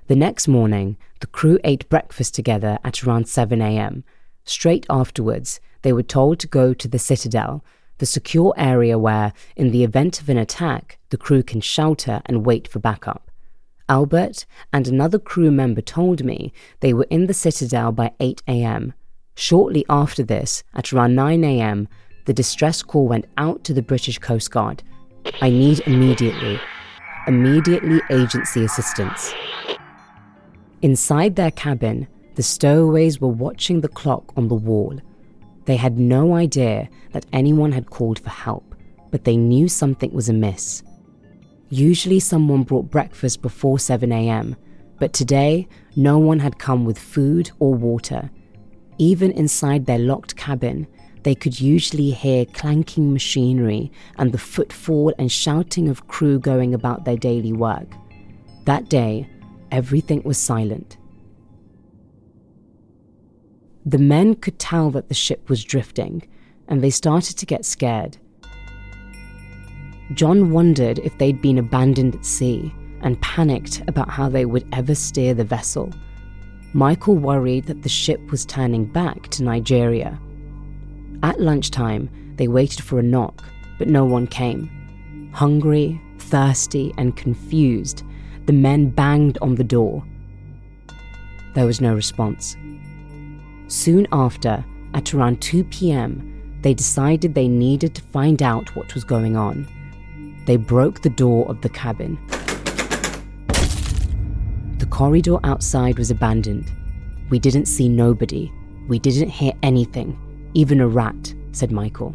The 0.08 0.16
next 0.16 0.48
morning, 0.48 0.96
the 1.20 1.26
crew 1.26 1.58
ate 1.64 1.86
breakfast 1.90 2.34
together 2.34 2.78
at 2.82 3.04
around 3.04 3.28
7 3.28 3.60
a.m. 3.60 4.04
Straight 4.46 4.86
afterwards, 4.88 5.60
they 5.82 5.92
were 5.92 6.02
told 6.02 6.38
to 6.38 6.46
go 6.46 6.72
to 6.72 6.88
the 6.88 6.98
Citadel, 6.98 7.62
the 7.98 8.06
secure 8.06 8.54
area 8.56 8.98
where, 8.98 9.34
in 9.54 9.70
the 9.70 9.84
event 9.84 10.22
of 10.22 10.30
an 10.30 10.38
attack, 10.38 10.98
the 11.10 11.18
crew 11.18 11.42
can 11.42 11.60
shelter 11.60 12.22
and 12.24 12.46
wait 12.46 12.66
for 12.66 12.78
backup. 12.78 13.30
Albert 13.86 14.46
and 14.72 14.88
another 14.88 15.18
crew 15.18 15.50
member 15.50 15.82
told 15.82 16.24
me 16.24 16.54
they 16.80 16.94
were 16.94 17.06
in 17.10 17.26
the 17.26 17.34
Citadel 17.34 17.92
by 17.92 18.12
8 18.18 18.42
a.m. 18.48 18.94
Shortly 19.34 19.84
after 19.90 20.22
this, 20.22 20.64
at 20.74 20.90
around 20.90 21.16
9 21.16 21.44
a.m., 21.44 21.86
the 22.24 22.32
distress 22.32 22.82
call 22.82 23.06
went 23.06 23.26
out 23.36 23.62
to 23.64 23.74
the 23.74 23.82
British 23.82 24.18
Coast 24.18 24.50
Guard. 24.52 24.82
I 25.42 25.50
need 25.50 25.80
immediately, 25.80 26.58
immediately 27.26 28.00
agency 28.10 28.64
assistance. 28.64 29.34
Inside 30.80 31.34
their 31.34 31.50
cabin, 31.50 32.06
the 32.36 32.42
stowaways 32.42 33.20
were 33.20 33.28
watching 33.28 33.80
the 33.80 33.88
clock 33.88 34.32
on 34.36 34.46
the 34.46 34.54
wall. 34.54 34.96
They 35.64 35.74
had 35.76 35.98
no 35.98 36.34
idea 36.34 36.88
that 37.12 37.26
anyone 37.32 37.72
had 37.72 37.90
called 37.90 38.20
for 38.20 38.30
help, 38.30 38.76
but 39.10 39.24
they 39.24 39.36
knew 39.36 39.68
something 39.68 40.12
was 40.12 40.28
amiss. 40.28 40.84
Usually, 41.68 42.20
someone 42.20 42.62
brought 42.62 42.90
breakfast 42.90 43.42
before 43.42 43.78
7 43.78 44.12
a.m., 44.12 44.56
but 45.00 45.12
today, 45.12 45.66
no 45.96 46.18
one 46.18 46.38
had 46.38 46.58
come 46.58 46.84
with 46.84 46.98
food 46.98 47.50
or 47.58 47.74
water. 47.74 48.30
Even 48.98 49.32
inside 49.32 49.84
their 49.84 49.98
locked 49.98 50.36
cabin, 50.36 50.86
they 51.24 51.34
could 51.34 51.60
usually 51.60 52.10
hear 52.10 52.44
clanking 52.46 53.12
machinery 53.12 53.90
and 54.16 54.30
the 54.30 54.38
footfall 54.38 55.12
and 55.18 55.30
shouting 55.30 55.88
of 55.88 56.06
crew 56.06 56.38
going 56.38 56.72
about 56.72 57.04
their 57.04 57.16
daily 57.16 57.52
work. 57.52 57.88
That 58.64 58.88
day, 58.88 59.28
everything 59.70 60.22
was 60.24 60.38
silent. 60.38 60.96
The 63.86 63.98
men 63.98 64.34
could 64.34 64.58
tell 64.58 64.90
that 64.90 65.08
the 65.08 65.14
ship 65.14 65.48
was 65.48 65.64
drifting, 65.64 66.28
and 66.68 66.82
they 66.82 66.90
started 66.90 67.38
to 67.38 67.46
get 67.46 67.64
scared. 67.64 68.18
John 70.14 70.50
wondered 70.50 70.98
if 71.00 71.16
they'd 71.18 71.40
been 71.40 71.58
abandoned 71.58 72.14
at 72.16 72.24
sea 72.24 72.72
and 73.02 73.20
panicked 73.20 73.82
about 73.88 74.10
how 74.10 74.28
they 74.28 74.44
would 74.44 74.66
ever 74.72 74.94
steer 74.94 75.34
the 75.34 75.44
vessel. 75.44 75.92
Michael 76.72 77.16
worried 77.16 77.64
that 77.66 77.82
the 77.82 77.88
ship 77.88 78.20
was 78.30 78.44
turning 78.44 78.84
back 78.84 79.28
to 79.28 79.42
Nigeria. 79.42 80.18
At 81.22 81.40
lunchtime, 81.40 82.10
They 82.36 82.46
waited 82.46 82.82
for 82.82 83.00
a 83.00 83.02
knock, 83.02 83.42
but 83.78 83.88
no 83.88 84.04
one 84.04 84.28
came. 84.28 84.70
Hungry, 85.34 86.00
thirsty, 86.18 86.94
and 86.96 87.16
confused, 87.16 88.04
the 88.48 88.52
men 88.54 88.88
banged 88.88 89.36
on 89.42 89.56
the 89.56 89.62
door. 89.62 90.02
There 91.52 91.66
was 91.66 91.82
no 91.82 91.94
response. 91.94 92.56
Soon 93.66 94.06
after, 94.10 94.64
at 94.94 95.12
around 95.12 95.42
2 95.42 95.64
pm, 95.64 96.58
they 96.62 96.72
decided 96.72 97.34
they 97.34 97.46
needed 97.46 97.94
to 97.94 98.00
find 98.00 98.42
out 98.42 98.74
what 98.74 98.94
was 98.94 99.04
going 99.04 99.36
on. 99.36 99.68
They 100.46 100.56
broke 100.56 101.02
the 101.02 101.10
door 101.10 101.46
of 101.50 101.60
the 101.60 101.68
cabin. 101.68 102.18
The 104.78 104.88
corridor 104.88 105.36
outside 105.44 105.98
was 105.98 106.10
abandoned. 106.10 106.72
We 107.28 107.38
didn't 107.38 107.66
see 107.66 107.90
nobody. 107.90 108.50
We 108.88 108.98
didn't 108.98 109.28
hear 109.28 109.52
anything, 109.62 110.18
even 110.54 110.80
a 110.80 110.88
rat, 110.88 111.34
said 111.52 111.70
Michael. 111.70 112.14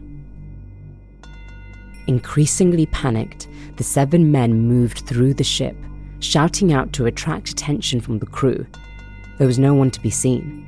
Increasingly 2.07 2.87
panicked, 2.87 3.47
the 3.77 3.83
seven 3.83 4.31
men 4.31 4.67
moved 4.67 5.05
through 5.05 5.35
the 5.35 5.43
ship, 5.43 5.75
shouting 6.23 6.73
out 6.73 6.93
to 6.93 7.05
attract 7.05 7.49
attention 7.49 7.99
from 7.99 8.19
the 8.19 8.25
crew. 8.25 8.65
There 9.37 9.47
was 9.47 9.59
no 9.59 9.73
one 9.73 9.91
to 9.91 10.01
be 10.01 10.09
seen. 10.09 10.65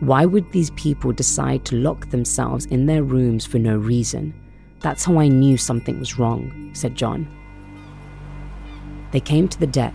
Why 0.00 0.26
would 0.26 0.52
these 0.52 0.70
people 0.70 1.12
decide 1.12 1.64
to 1.66 1.76
lock 1.76 2.10
themselves 2.10 2.66
in 2.66 2.86
their 2.86 3.02
rooms 3.02 3.46
for 3.46 3.58
no 3.58 3.76
reason? 3.76 4.34
That's 4.80 5.04
how 5.04 5.18
I 5.18 5.28
knew 5.28 5.56
something 5.56 5.98
was 5.98 6.18
wrong, 6.18 6.70
said 6.74 6.94
John. 6.94 7.26
They 9.12 9.20
came 9.20 9.48
to 9.48 9.58
the 9.58 9.66
deck. 9.66 9.94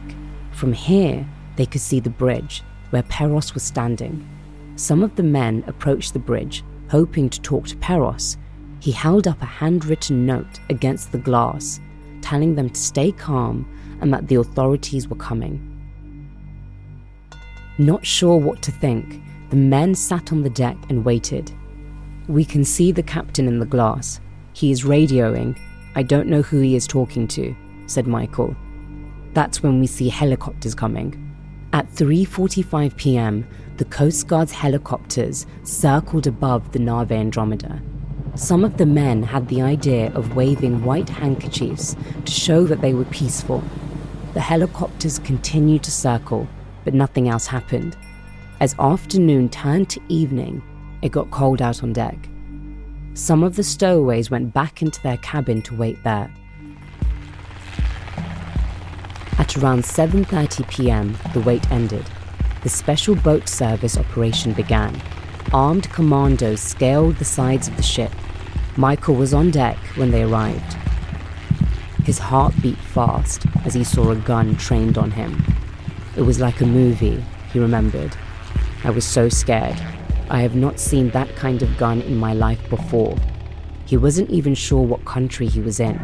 From 0.52 0.74
here, 0.74 1.28
they 1.56 1.68
could 1.68 1.82
see 1.82 2.00
the 2.00 2.10
bridge, 2.10 2.64
where 2.90 3.04
Peros 3.04 3.54
was 3.54 3.64
standing. 3.64 4.28
Some 4.76 5.04
of 5.04 5.16
the 5.16 5.24
men 5.24 5.64
approached 5.68 6.14
the 6.14 6.20
bridge, 6.20 6.64
hoping 6.90 7.30
to 7.30 7.42
talk 7.42 7.68
to 7.68 7.76
Peros. 7.76 8.38
He 8.80 8.92
held 8.92 9.28
up 9.28 9.42
a 9.42 9.46
handwritten 9.46 10.26
note 10.26 10.60
against 10.70 11.12
the 11.12 11.20
glass, 11.20 11.80
telling 12.22 12.56
them 12.56 12.70
to 12.70 12.80
stay 12.80 13.12
calm 13.12 13.68
and 14.02 14.14
that 14.14 14.28
the 14.28 14.36
authorities 14.36 15.08
were 15.08 15.16
coming. 15.16 15.68
Not 17.78 18.06
sure 18.06 18.38
what 18.38 18.62
to 18.64 18.72
think, 18.72 19.22
the 19.50 19.56
men 19.56 19.96
sat 19.96 20.32
on 20.32 20.42
the 20.42 20.50
deck 20.50 20.78
and 20.90 21.06
waited. 21.06 21.52
We 22.28 22.46
can 22.46 22.64
see 22.64 22.92
the 22.92 23.04
captain 23.04 23.48
in 23.48 23.60
the 23.60 23.66
glass. 23.66 24.20
He 24.54 24.72
is 24.72 24.84
radioing. 24.84 25.58
I 25.96 26.04
don't 26.04 26.28
know 26.28 26.42
who 26.42 26.60
he 26.60 26.76
is 26.76 26.88
talking 26.88 27.28
to, 27.30 27.56
said 27.88 28.08
Michael. 28.08 28.56
That's 29.34 29.64
when 29.64 29.80
we 29.80 29.88
see 29.88 30.10
helicopters 30.10 30.76
coming. 30.76 31.18
At 31.74 31.90
3:45 31.94 32.96
p.m., 32.98 33.48
the 33.78 33.86
Coast 33.86 34.28
Guard's 34.28 34.52
helicopters 34.52 35.46
circled 35.64 36.28
above 36.28 36.72
the 36.72 36.80
Nave 36.80 37.12
Andromeda. 37.12 37.82
Some 38.36 38.64
of 38.64 38.78
the 38.78 38.86
men 38.86 39.24
had 39.24 39.48
the 39.48 39.62
idea 39.62 40.12
of 40.14 40.36
waving 40.36 40.84
white 40.84 41.10
handkerchiefs 41.10 41.96
to 42.26 42.32
show 42.32 42.66
that 42.66 42.82
they 42.82 42.94
were 42.94 43.06
peaceful. 43.06 43.64
The 44.34 44.40
helicopters 44.40 45.20
continued 45.20 45.84
to 45.84 45.92
circle, 45.92 46.48
but 46.86 46.94
nothing 46.94 47.28
else 47.28 47.48
happened. 47.48 47.98
As 48.62 48.76
afternoon 48.80 49.50
turned 49.50 49.90
to 49.90 50.02
evening, 50.08 50.62
it 51.02 51.12
got 51.12 51.32
cold 51.32 51.62
out 51.62 51.84
on 51.84 51.92
deck. 51.92 52.18
Some 53.14 53.44
of 53.44 53.58
the 53.58 53.64
stowaways 53.64 54.32
went 54.32 54.54
back 54.54 54.82
into 54.82 55.02
their 55.02 55.18
cabin 55.18 55.62
to 55.64 55.76
wait 55.76 56.02
there. 56.06 56.32
At 59.38 59.58
around 59.58 59.84
7:30 59.84 60.70
p.m., 60.70 61.18
the 61.34 61.42
wait 61.42 61.70
ended. 61.70 62.06
The 62.64 62.70
special 62.70 63.16
boat 63.16 63.50
service 63.50 63.98
operation 63.98 64.54
began. 64.54 65.02
Armed 65.52 65.90
commandos 65.90 66.62
scaled 66.62 67.18
the 67.18 67.26
sides 67.26 67.68
of 67.68 67.76
the 67.76 67.84
ship. 67.84 68.12
Michael 68.78 69.16
was 69.16 69.34
on 69.34 69.52
deck 69.52 69.78
when 69.96 70.12
they 70.12 70.24
arrived. 70.24 70.78
His 72.06 72.18
heart 72.18 72.54
beat 72.62 72.78
fast 72.78 73.46
as 73.64 73.74
he 73.74 73.84
saw 73.84 74.12
a 74.12 74.16
gun 74.16 74.56
trained 74.56 74.98
on 74.98 75.12
him. 75.12 75.44
It 76.18 76.24
was 76.24 76.40
like 76.40 76.62
a 76.62 76.66
movie, 76.66 77.24
he 77.54 77.60
remembered. 77.60 78.16
I 78.84 78.90
was 78.90 79.06
so 79.06 79.30
scared. 79.30 79.80
I 80.30 80.42
have 80.42 80.56
not 80.56 80.80
seen 80.80 81.10
that 81.12 81.36
kind 81.36 81.62
of 81.62 81.78
gun 81.78 82.02
in 82.02 82.18
my 82.18 82.34
life 82.34 82.70
before. 82.70 83.16
He 83.86 83.98
wasn't 83.98 84.30
even 84.30 84.56
sure 84.56 84.82
what 84.82 85.06
country 85.06 85.48
he 85.48 85.62
was 85.62 85.80
in. 85.80 86.00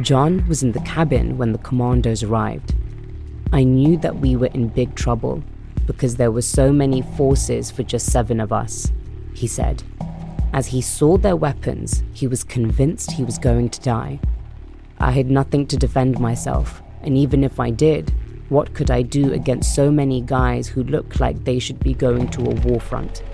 John 0.00 0.46
was 0.48 0.62
in 0.62 0.72
the 0.72 0.80
cabin 0.80 1.36
when 1.36 1.52
the 1.52 1.58
commandos 1.58 2.22
arrived. 2.22 2.74
I 3.52 3.64
knew 3.64 3.96
that 3.98 4.16
we 4.16 4.34
were 4.34 4.48
in 4.48 4.68
big 4.68 4.94
trouble 4.94 5.42
because 5.86 6.16
there 6.16 6.32
were 6.32 6.42
so 6.42 6.72
many 6.72 7.02
forces 7.02 7.70
for 7.70 7.82
just 7.82 8.10
seven 8.10 8.40
of 8.40 8.52
us, 8.52 8.90
he 9.34 9.46
said. 9.46 9.82
As 10.54 10.68
he 10.68 10.82
saw 10.82 11.16
their 11.16 11.34
weapons, 11.34 12.04
he 12.12 12.28
was 12.28 12.44
convinced 12.44 13.10
he 13.10 13.24
was 13.24 13.38
going 13.38 13.70
to 13.70 13.80
die. 13.80 14.20
I 15.00 15.10
had 15.10 15.28
nothing 15.28 15.66
to 15.66 15.76
defend 15.76 16.20
myself, 16.20 16.80
and 17.02 17.18
even 17.18 17.42
if 17.42 17.58
I 17.58 17.70
did, 17.70 18.14
what 18.50 18.72
could 18.72 18.88
I 18.88 19.02
do 19.02 19.32
against 19.32 19.74
so 19.74 19.90
many 19.90 20.20
guys 20.20 20.68
who 20.68 20.84
looked 20.84 21.18
like 21.18 21.42
they 21.42 21.58
should 21.58 21.80
be 21.80 21.92
going 21.92 22.28
to 22.28 22.42
a 22.42 22.54
war 22.54 22.78
front? 22.78 23.24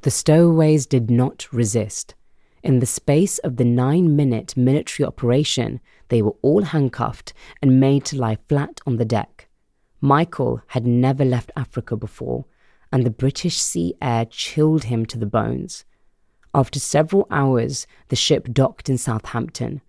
The 0.00 0.10
stowaways 0.10 0.86
did 0.86 1.10
not 1.10 1.46
resist. 1.52 2.14
In 2.62 2.78
the 2.78 2.86
space 2.86 3.36
of 3.40 3.58
the 3.58 3.66
nine 3.66 4.16
minute 4.16 4.56
military 4.56 5.06
operation, 5.06 5.80
they 6.08 6.22
were 6.22 6.36
all 6.40 6.62
handcuffed 6.62 7.34
and 7.60 7.78
made 7.78 8.06
to 8.06 8.16
lie 8.16 8.38
flat 8.48 8.80
on 8.86 8.96
the 8.96 9.04
deck. 9.04 9.48
Michael 10.04 10.60
had 10.66 10.86
never 10.86 11.24
left 11.24 11.50
Africa 11.56 11.96
before, 11.96 12.44
and 12.92 13.04
the 13.04 13.10
British 13.10 13.56
sea 13.56 13.94
air 14.02 14.26
chilled 14.26 14.84
him 14.84 15.06
to 15.06 15.18
the 15.18 15.24
bones. 15.24 15.86
After 16.52 16.78
several 16.78 17.26
hours, 17.30 17.86
the 18.08 18.14
ship 18.14 18.48
docked 18.52 18.90
in 18.90 18.98
Southampton. 18.98 19.80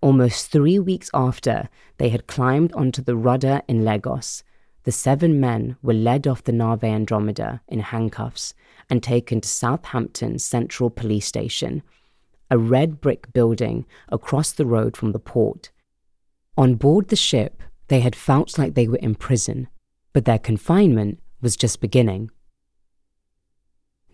Almost 0.00 0.50
three 0.50 0.78
weeks 0.78 1.10
after, 1.12 1.68
they 1.98 2.08
had 2.08 2.26
climbed 2.26 2.72
onto 2.72 3.02
the 3.02 3.14
rudder 3.14 3.60
in 3.68 3.84
Lagos. 3.84 4.42
The 4.84 4.90
seven 4.90 5.38
men 5.38 5.76
were 5.82 5.92
led 5.92 6.26
off 6.26 6.44
the 6.44 6.52
Nave 6.52 6.82
Andromeda 6.82 7.60
in 7.68 7.80
handcuffs 7.80 8.54
and 8.88 9.02
taken 9.02 9.42
to 9.42 9.48
Southampton 9.50 10.38
Central 10.38 10.88
Police 10.88 11.26
Station, 11.26 11.82
a 12.50 12.56
red 12.56 13.02
brick 13.02 13.34
building 13.34 13.84
across 14.08 14.50
the 14.50 14.64
road 14.64 14.96
from 14.96 15.12
the 15.12 15.18
port. 15.18 15.72
On 16.56 16.74
board 16.74 17.08
the 17.08 17.16
ship, 17.16 17.62
they 17.88 18.00
had 18.00 18.14
felt 18.14 18.58
like 18.58 18.74
they 18.74 18.88
were 18.88 18.96
in 18.98 19.14
prison, 19.14 19.68
but 20.12 20.24
their 20.24 20.38
confinement 20.38 21.20
was 21.40 21.56
just 21.56 21.80
beginning. 21.80 22.30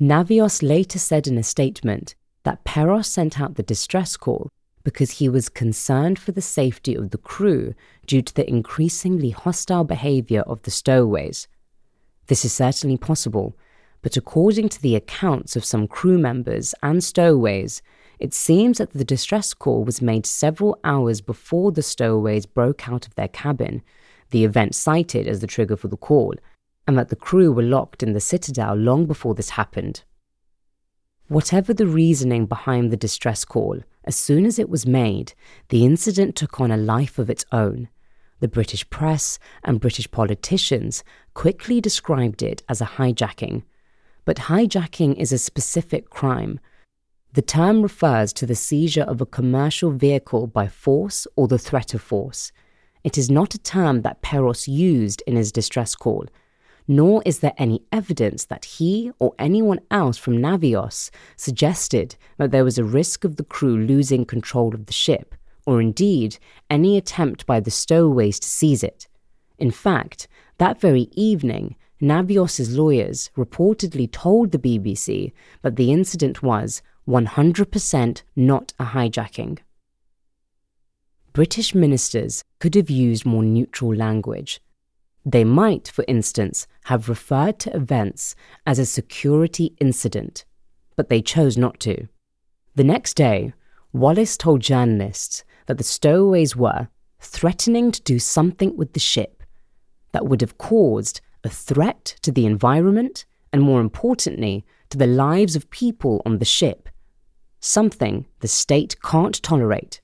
Navios 0.00 0.62
later 0.62 0.98
said 0.98 1.26
in 1.26 1.38
a 1.38 1.42
statement 1.42 2.14
that 2.42 2.64
Peros 2.64 3.06
sent 3.06 3.40
out 3.40 3.54
the 3.54 3.62
distress 3.62 4.16
call 4.16 4.50
because 4.82 5.12
he 5.12 5.28
was 5.28 5.48
concerned 5.48 6.18
for 6.18 6.32
the 6.32 6.42
safety 6.42 6.94
of 6.94 7.10
the 7.10 7.18
crew 7.18 7.74
due 8.06 8.22
to 8.22 8.34
the 8.34 8.48
increasingly 8.48 9.30
hostile 9.30 9.84
behavior 9.84 10.42
of 10.42 10.62
the 10.62 10.70
stowaways. 10.70 11.48
This 12.26 12.44
is 12.44 12.52
certainly 12.52 12.96
possible, 12.96 13.56
but 14.02 14.16
according 14.16 14.68
to 14.70 14.82
the 14.82 14.94
accounts 14.94 15.56
of 15.56 15.64
some 15.64 15.88
crew 15.88 16.18
members 16.18 16.74
and 16.82 17.02
stowaways, 17.02 17.82
it 18.18 18.34
seems 18.34 18.78
that 18.78 18.92
the 18.92 19.04
distress 19.04 19.54
call 19.54 19.84
was 19.84 20.02
made 20.02 20.26
several 20.26 20.78
hours 20.84 21.20
before 21.20 21.72
the 21.72 21.82
stowaways 21.82 22.46
broke 22.46 22.88
out 22.88 23.06
of 23.06 23.14
their 23.14 23.28
cabin, 23.28 23.82
the 24.30 24.44
event 24.44 24.74
cited 24.74 25.26
as 25.26 25.40
the 25.40 25.46
trigger 25.46 25.76
for 25.76 25.88
the 25.88 25.96
call, 25.96 26.34
and 26.86 26.98
that 26.98 27.08
the 27.08 27.16
crew 27.16 27.52
were 27.52 27.62
locked 27.62 28.02
in 28.02 28.12
the 28.12 28.20
citadel 28.20 28.74
long 28.74 29.06
before 29.06 29.34
this 29.34 29.50
happened. 29.50 30.04
Whatever 31.28 31.72
the 31.72 31.86
reasoning 31.86 32.46
behind 32.46 32.90
the 32.90 32.96
distress 32.96 33.44
call, 33.44 33.80
as 34.04 34.14
soon 34.14 34.44
as 34.44 34.58
it 34.58 34.68
was 34.68 34.86
made, 34.86 35.32
the 35.70 35.84
incident 35.84 36.36
took 36.36 36.60
on 36.60 36.70
a 36.70 36.76
life 36.76 37.18
of 37.18 37.30
its 37.30 37.46
own. 37.50 37.88
The 38.40 38.48
British 38.48 38.88
press 38.90 39.38
and 39.62 39.80
British 39.80 40.10
politicians 40.10 41.02
quickly 41.32 41.80
described 41.80 42.42
it 42.42 42.62
as 42.68 42.82
a 42.82 42.86
hijacking. 42.86 43.62
But 44.26 44.36
hijacking 44.36 45.14
is 45.16 45.32
a 45.32 45.38
specific 45.38 46.10
crime. 46.10 46.60
The 47.34 47.42
term 47.42 47.82
refers 47.82 48.32
to 48.34 48.46
the 48.46 48.54
seizure 48.54 49.02
of 49.02 49.20
a 49.20 49.26
commercial 49.26 49.90
vehicle 49.90 50.46
by 50.46 50.68
force 50.68 51.26
or 51.34 51.48
the 51.48 51.58
threat 51.58 51.92
of 51.92 52.00
force. 52.00 52.52
It 53.02 53.18
is 53.18 53.28
not 53.28 53.56
a 53.56 53.58
term 53.58 54.02
that 54.02 54.22
Peros 54.22 54.68
used 54.68 55.20
in 55.26 55.34
his 55.34 55.50
distress 55.50 55.96
call, 55.96 56.26
nor 56.86 57.24
is 57.26 57.40
there 57.40 57.54
any 57.58 57.82
evidence 57.90 58.44
that 58.44 58.64
he 58.64 59.10
or 59.18 59.34
anyone 59.36 59.80
else 59.90 60.16
from 60.16 60.38
Navios 60.38 61.10
suggested 61.36 62.14
that 62.38 62.52
there 62.52 62.62
was 62.62 62.78
a 62.78 62.84
risk 62.84 63.24
of 63.24 63.34
the 63.34 63.42
crew 63.42 63.78
losing 63.78 64.24
control 64.24 64.72
of 64.72 64.86
the 64.86 64.92
ship, 64.92 65.34
or 65.66 65.80
indeed 65.80 66.38
any 66.70 66.96
attempt 66.96 67.46
by 67.46 67.58
the 67.58 67.70
stowaways 67.72 68.38
to 68.38 68.46
seize 68.46 68.84
it. 68.84 69.08
In 69.58 69.72
fact, 69.72 70.28
that 70.58 70.80
very 70.80 71.08
evening, 71.10 71.74
Navios's 72.00 72.76
lawyers 72.76 73.30
reportedly 73.36 74.08
told 74.12 74.52
the 74.52 74.58
BBC 74.58 75.32
that 75.62 75.74
the 75.74 75.90
incident 75.90 76.40
was 76.40 76.80
100% 77.06 78.22
not 78.34 78.72
a 78.78 78.84
hijacking. 78.86 79.58
British 81.32 81.74
ministers 81.74 82.44
could 82.60 82.74
have 82.74 82.88
used 82.88 83.26
more 83.26 83.42
neutral 83.42 83.94
language, 83.94 84.60
They 85.24 85.44
might, 85.44 85.88
for 85.88 86.04
instance, 86.06 86.66
have 86.84 87.08
referred 87.08 87.58
to 87.60 87.74
events 87.74 88.34
as 88.66 88.78
a 88.78 88.84
security 88.84 89.74
incident, 89.80 90.44
but 90.96 91.08
they 91.08 91.22
chose 91.22 91.56
not 91.56 91.80
to. 91.80 92.08
The 92.74 92.84
next 92.84 93.14
day, 93.14 93.54
Wallace 93.92 94.36
told 94.36 94.60
journalists 94.60 95.44
that 95.66 95.78
the 95.78 95.84
stowaways 95.84 96.54
were 96.54 96.88
threatening 97.20 97.90
to 97.92 98.02
do 98.02 98.18
something 98.18 98.76
with 98.76 98.92
the 98.92 99.00
ship 99.00 99.42
that 100.12 100.26
would 100.26 100.42
have 100.42 100.58
caused 100.58 101.22
a 101.42 101.48
threat 101.48 102.16
to 102.22 102.30
the 102.30 102.44
environment 102.44 103.24
and, 103.52 103.62
more 103.62 103.80
importantly, 103.80 104.64
to 104.90 104.98
the 104.98 105.06
lives 105.06 105.56
of 105.56 105.70
people 105.70 106.20
on 106.26 106.38
the 106.38 106.44
ship, 106.44 106.88
something 107.64 108.26
the 108.40 108.48
state 108.48 109.00
can't 109.02 109.42
tolerate. 109.42 110.00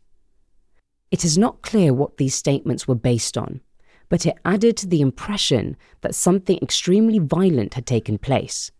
It 1.11 1.24
is 1.24 1.36
not 1.36 1.62
clear 1.62 1.92
what 1.92 2.16
these 2.16 2.34
statements 2.34 2.88
were 2.88 2.94
based 2.94 3.36
on, 3.36 3.61
but 4.08 4.24
it 4.24 4.38
added 4.44 4.76
to 4.78 4.86
the 4.86 5.00
impression 5.00 5.76
that 6.00 6.14
something 6.14 6.58
extremely 6.62 7.18
violent 7.18 7.74
had 7.74 7.86
taken 7.86 8.18
place. 8.18 8.70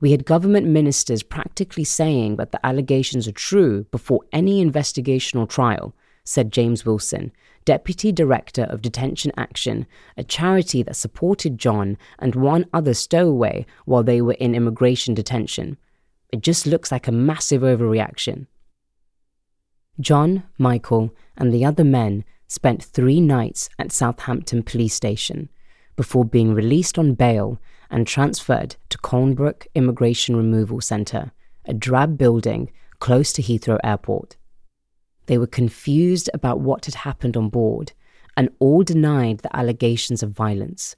We 0.00 0.10
had 0.10 0.24
government 0.24 0.66
ministers 0.66 1.22
practically 1.22 1.84
saying 1.84 2.36
that 2.36 2.50
the 2.50 2.64
allegations 2.66 3.28
are 3.28 3.32
true 3.32 3.84
before 3.92 4.24
any 4.32 4.60
investigation 4.60 5.38
or 5.38 5.46
trial, 5.46 5.94
said 6.24 6.52
James 6.52 6.84
Wilson, 6.84 7.32
Deputy 7.64 8.10
Director 8.10 8.64
of 8.64 8.82
Detention 8.82 9.30
Action, 9.36 9.86
a 10.16 10.24
charity 10.24 10.82
that 10.82 10.96
supported 10.96 11.56
John 11.56 11.96
and 12.18 12.34
one 12.34 12.66
other 12.72 12.94
stowaway 12.94 13.64
while 13.84 14.02
they 14.02 14.20
were 14.20 14.32
in 14.34 14.54
immigration 14.54 15.14
detention. 15.14 15.78
It 16.32 16.40
just 16.40 16.66
looks 16.66 16.90
like 16.90 17.06
a 17.06 17.12
massive 17.12 17.60
overreaction. 17.60 18.46
John, 20.00 20.44
Michael, 20.58 21.14
and 21.36 21.52
the 21.52 21.64
other 21.64 21.84
men 21.84 22.24
spent 22.48 22.82
three 22.82 23.20
nights 23.20 23.68
at 23.78 23.92
Southampton 23.92 24.62
Police 24.62 24.94
Station 24.94 25.50
before 25.94 26.24
being 26.24 26.54
released 26.54 26.98
on 26.98 27.14
bail 27.14 27.60
and 27.90 28.06
transferred 28.06 28.76
to 28.88 28.98
Colnbrook 28.98 29.66
Immigration 29.74 30.34
Removal 30.34 30.80
Centre, 30.80 31.32
a 31.66 31.74
drab 31.74 32.16
building 32.16 32.72
close 32.98 33.32
to 33.34 33.42
Heathrow 33.42 33.78
Airport. 33.84 34.36
They 35.26 35.36
were 35.36 35.46
confused 35.46 36.30
about 36.32 36.60
what 36.60 36.86
had 36.86 36.94
happened 36.94 37.36
on 37.36 37.50
board 37.50 37.92
and 38.36 38.48
all 38.58 38.82
denied 38.82 39.38
the 39.38 39.54
allegations 39.54 40.22
of 40.22 40.30
violence. 40.30 40.96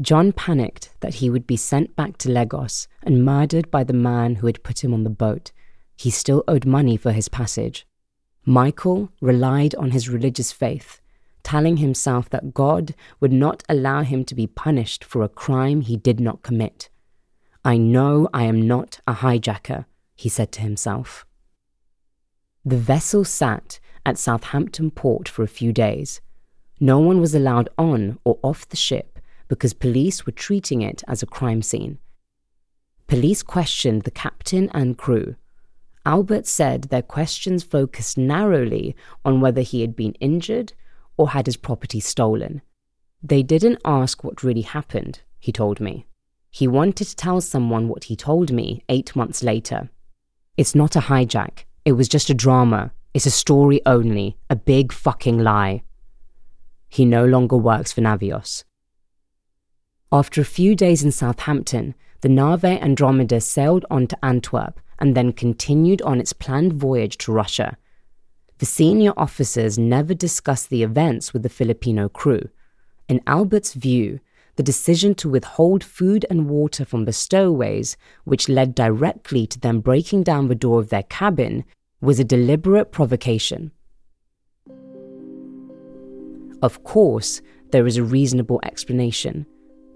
John 0.00 0.32
panicked 0.32 0.90
that 1.00 1.14
he 1.14 1.30
would 1.30 1.46
be 1.46 1.56
sent 1.56 1.94
back 1.94 2.18
to 2.18 2.30
Lagos 2.30 2.88
and 3.02 3.24
murdered 3.24 3.70
by 3.70 3.84
the 3.84 3.92
man 3.92 4.36
who 4.36 4.46
had 4.46 4.62
put 4.62 4.82
him 4.82 4.92
on 4.92 5.04
the 5.04 5.10
boat. 5.10 5.52
He 5.96 6.10
still 6.10 6.42
owed 6.48 6.66
money 6.66 6.96
for 6.96 7.12
his 7.12 7.28
passage. 7.28 7.86
Michael 8.44 9.10
relied 9.20 9.74
on 9.76 9.92
his 9.92 10.08
religious 10.08 10.52
faith 10.52 11.00
telling 11.44 11.76
himself 11.76 12.28
that 12.30 12.54
God 12.54 12.94
would 13.20 13.32
not 13.32 13.62
allow 13.68 14.02
him 14.02 14.24
to 14.24 14.34
be 14.34 14.48
punished 14.48 15.04
for 15.04 15.22
a 15.22 15.28
crime 15.28 15.82
he 15.82 15.96
did 15.96 16.18
not 16.18 16.42
commit. 16.42 16.88
I 17.64 17.76
know 17.76 18.28
I 18.34 18.44
am 18.44 18.66
not 18.66 18.98
a 19.06 19.14
hijacker, 19.14 19.84
he 20.16 20.28
said 20.28 20.50
to 20.52 20.62
himself. 20.62 21.24
The 22.64 22.78
vessel 22.78 23.24
sat 23.24 23.78
at 24.04 24.18
Southampton 24.18 24.90
port 24.90 25.28
for 25.28 25.42
a 25.42 25.56
few 25.58 25.72
days. 25.72 26.20
No 26.80 26.98
one 26.98 27.20
was 27.20 27.34
allowed 27.34 27.68
on 27.78 28.18
or 28.24 28.38
off 28.42 28.68
the 28.68 28.76
ship 28.76 29.13
because 29.48 29.72
police 29.72 30.26
were 30.26 30.32
treating 30.32 30.82
it 30.82 31.02
as 31.08 31.22
a 31.22 31.26
crime 31.26 31.62
scene. 31.62 31.98
Police 33.06 33.42
questioned 33.42 34.02
the 34.02 34.10
captain 34.10 34.70
and 34.72 34.96
crew. 34.96 35.36
Albert 36.06 36.46
said 36.46 36.84
their 36.84 37.02
questions 37.02 37.62
focused 37.62 38.18
narrowly 38.18 38.94
on 39.24 39.40
whether 39.40 39.62
he 39.62 39.80
had 39.80 39.96
been 39.96 40.12
injured 40.14 40.72
or 41.16 41.30
had 41.30 41.46
his 41.46 41.56
property 41.56 42.00
stolen. 42.00 42.62
They 43.22 43.42
didn't 43.42 43.80
ask 43.84 44.22
what 44.22 44.42
really 44.42 44.62
happened, 44.62 45.20
he 45.38 45.52
told 45.52 45.80
me. 45.80 46.06
He 46.50 46.68
wanted 46.68 47.08
to 47.08 47.16
tell 47.16 47.40
someone 47.40 47.88
what 47.88 48.04
he 48.04 48.16
told 48.16 48.52
me 48.52 48.84
eight 48.88 49.16
months 49.16 49.42
later. 49.42 49.90
It's 50.56 50.74
not 50.74 50.94
a 50.94 51.00
hijack. 51.00 51.64
It 51.84 51.92
was 51.92 52.08
just 52.08 52.30
a 52.30 52.34
drama. 52.34 52.92
It's 53.12 53.26
a 53.26 53.30
story 53.30 53.80
only. 53.86 54.36
A 54.48 54.56
big 54.56 54.92
fucking 54.92 55.38
lie. 55.38 55.82
He 56.88 57.04
no 57.04 57.24
longer 57.24 57.56
works 57.56 57.92
for 57.92 58.02
Navios. 58.02 58.62
After 60.14 60.40
a 60.40 60.44
few 60.44 60.76
days 60.76 61.02
in 61.02 61.10
Southampton, 61.10 61.92
the 62.20 62.28
Nave 62.28 62.64
Andromeda 62.64 63.40
sailed 63.40 63.84
on 63.90 64.06
to 64.06 64.24
Antwerp 64.24 64.78
and 65.00 65.16
then 65.16 65.32
continued 65.32 66.00
on 66.02 66.20
its 66.20 66.32
planned 66.32 66.72
voyage 66.74 67.18
to 67.18 67.32
Russia, 67.32 67.76
the 68.58 68.64
senior 68.64 69.12
officers 69.16 69.76
never 69.76 70.14
discussed 70.14 70.70
the 70.70 70.84
events 70.84 71.32
with 71.32 71.42
the 71.42 71.48
Filipino 71.48 72.08
crew. 72.08 72.48
In 73.08 73.22
Albert's 73.26 73.74
view, 73.74 74.20
the 74.54 74.62
decision 74.62 75.16
to 75.16 75.28
withhold 75.28 75.82
food 75.82 76.24
and 76.30 76.48
water 76.48 76.84
from 76.84 77.06
the 77.06 77.12
stowaways, 77.12 77.96
which 78.22 78.48
led 78.48 78.72
directly 78.72 79.48
to 79.48 79.58
them 79.58 79.80
breaking 79.80 80.22
down 80.22 80.46
the 80.46 80.54
door 80.54 80.78
of 80.78 80.90
their 80.90 81.02
cabin, 81.02 81.64
was 82.00 82.20
a 82.20 82.24
deliberate 82.24 82.92
provocation. 82.92 83.72
Of 86.62 86.84
course, 86.84 87.42
there 87.72 87.88
is 87.88 87.96
a 87.96 88.04
reasonable 88.04 88.60
explanation. 88.62 89.46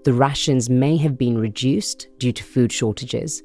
The 0.09 0.15
rations 0.15 0.71
may 0.71 0.97
have 0.97 1.19
been 1.19 1.37
reduced 1.37 2.07
due 2.17 2.31
to 2.31 2.43
food 2.43 2.71
shortages 2.71 3.43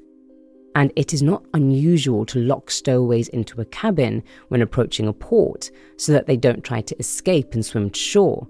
and 0.74 0.90
it 0.96 1.12
is 1.12 1.22
not 1.22 1.44
unusual 1.52 2.24
to 2.24 2.38
lock 2.38 2.70
stowaways 2.70 3.28
into 3.28 3.60
a 3.60 3.66
cabin 3.66 4.22
when 4.48 4.62
approaching 4.62 5.06
a 5.06 5.12
port 5.12 5.70
so 5.98 6.12
that 6.12 6.26
they 6.26 6.38
don't 6.38 6.64
try 6.64 6.80
to 6.80 6.98
escape 6.98 7.52
and 7.52 7.66
swim 7.66 7.90
to 7.90 8.00
shore. 8.00 8.48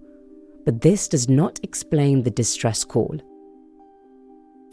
But 0.65 0.81
this 0.81 1.09
does 1.09 1.29
not 1.29 1.59
explain 1.65 2.23
the 2.23 2.31
distress 2.31 2.85
call. 2.85 3.19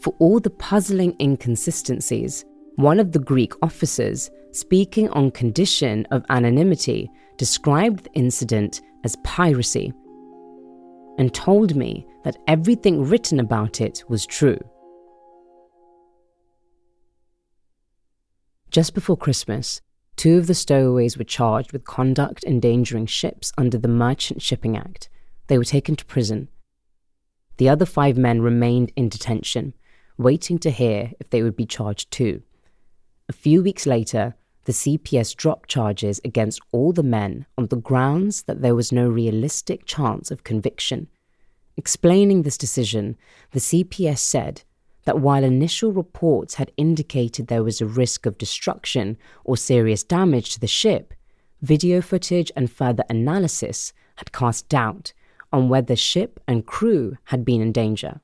For 0.02 0.14
all 0.20 0.38
the 0.38 0.50
puzzling 0.50 1.16
inconsistencies, 1.20 2.44
one 2.76 3.00
of 3.00 3.10
the 3.10 3.18
Greek 3.18 3.54
officers, 3.60 4.30
speaking 4.52 5.08
on 5.08 5.32
condition 5.32 6.06
of 6.12 6.24
anonymity, 6.28 7.10
described 7.38 8.04
the 8.04 8.12
incident 8.12 8.82
as 9.02 9.16
piracy 9.24 9.92
and 11.18 11.32
told 11.34 11.76
me 11.76 12.06
that 12.24 12.38
everything 12.46 13.04
written 13.04 13.40
about 13.40 13.80
it 13.80 14.04
was 14.08 14.26
true. 14.26 14.58
Just 18.70 18.94
before 18.94 19.16
Christmas, 19.16 19.82
two 20.16 20.38
of 20.38 20.46
the 20.46 20.54
stowaways 20.54 21.18
were 21.18 21.24
charged 21.24 21.72
with 21.72 21.84
conduct 21.84 22.44
endangering 22.44 23.06
ships 23.06 23.52
under 23.58 23.76
the 23.76 23.88
Merchant 23.88 24.40
Shipping 24.40 24.76
Act. 24.76 25.10
They 25.48 25.58
were 25.58 25.64
taken 25.64 25.94
to 25.96 26.04
prison. 26.06 26.48
The 27.58 27.68
other 27.68 27.84
five 27.84 28.16
men 28.16 28.40
remained 28.40 28.92
in 28.96 29.10
detention, 29.10 29.74
waiting 30.16 30.58
to 30.60 30.70
hear 30.70 31.12
if 31.20 31.28
they 31.28 31.42
would 31.42 31.56
be 31.56 31.66
charged 31.66 32.10
too. 32.10 32.42
A 33.28 33.32
few 33.32 33.62
weeks 33.62 33.86
later, 33.86 34.36
the 34.64 34.72
CPS 34.72 35.34
dropped 35.36 35.68
charges 35.68 36.20
against 36.24 36.60
all 36.70 36.92
the 36.92 37.02
men 37.02 37.46
on 37.58 37.66
the 37.66 37.76
grounds 37.76 38.42
that 38.42 38.62
there 38.62 38.74
was 38.74 38.92
no 38.92 39.08
realistic 39.08 39.84
chance 39.86 40.30
of 40.30 40.44
conviction. 40.44 41.08
Explaining 41.76 42.42
this 42.42 42.58
decision, 42.58 43.16
the 43.50 43.60
CPS 43.60 44.18
said 44.18 44.62
that 45.04 45.18
while 45.18 45.42
initial 45.42 45.92
reports 45.92 46.54
had 46.54 46.70
indicated 46.76 47.46
there 47.46 47.64
was 47.64 47.80
a 47.80 47.86
risk 47.86 48.26
of 48.26 48.38
destruction 48.38 49.16
or 49.44 49.56
serious 49.56 50.04
damage 50.04 50.50
to 50.50 50.60
the 50.60 50.66
ship, 50.66 51.14
video 51.60 52.00
footage 52.00 52.52
and 52.54 52.70
further 52.70 53.04
analysis 53.08 53.92
had 54.16 54.32
cast 54.32 54.68
doubt 54.68 55.12
on 55.52 55.68
whether 55.68 55.96
ship 55.96 56.40
and 56.46 56.66
crew 56.66 57.16
had 57.24 57.44
been 57.44 57.60
in 57.60 57.72
danger. 57.72 58.20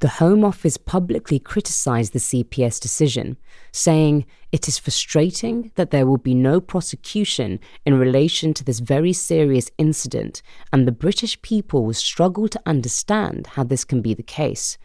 The 0.00 0.08
Home 0.08 0.44
Office 0.44 0.76
publicly 0.76 1.40
criticised 1.40 2.12
the 2.12 2.20
CPS 2.20 2.78
decision, 2.78 3.36
saying 3.72 4.26
it 4.52 4.68
is 4.68 4.78
frustrating 4.78 5.72
that 5.74 5.90
there 5.90 6.06
will 6.06 6.18
be 6.18 6.34
no 6.34 6.60
prosecution 6.60 7.58
in 7.84 7.98
relation 7.98 8.54
to 8.54 8.64
this 8.64 8.78
very 8.78 9.12
serious 9.12 9.68
incident, 9.76 10.40
and 10.72 10.86
the 10.86 10.92
British 10.92 11.42
people 11.42 11.84
will 11.84 11.94
struggle 11.94 12.46
to 12.46 12.62
understand 12.64 13.48
how 13.48 13.64
this 13.64 13.84
can 13.84 14.00
be 14.00 14.14
the 14.14 14.22
case. 14.22 14.78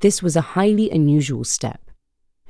This 0.00 0.22
was 0.22 0.36
a 0.36 0.54
highly 0.56 0.90
unusual 0.90 1.44
step. 1.44 1.90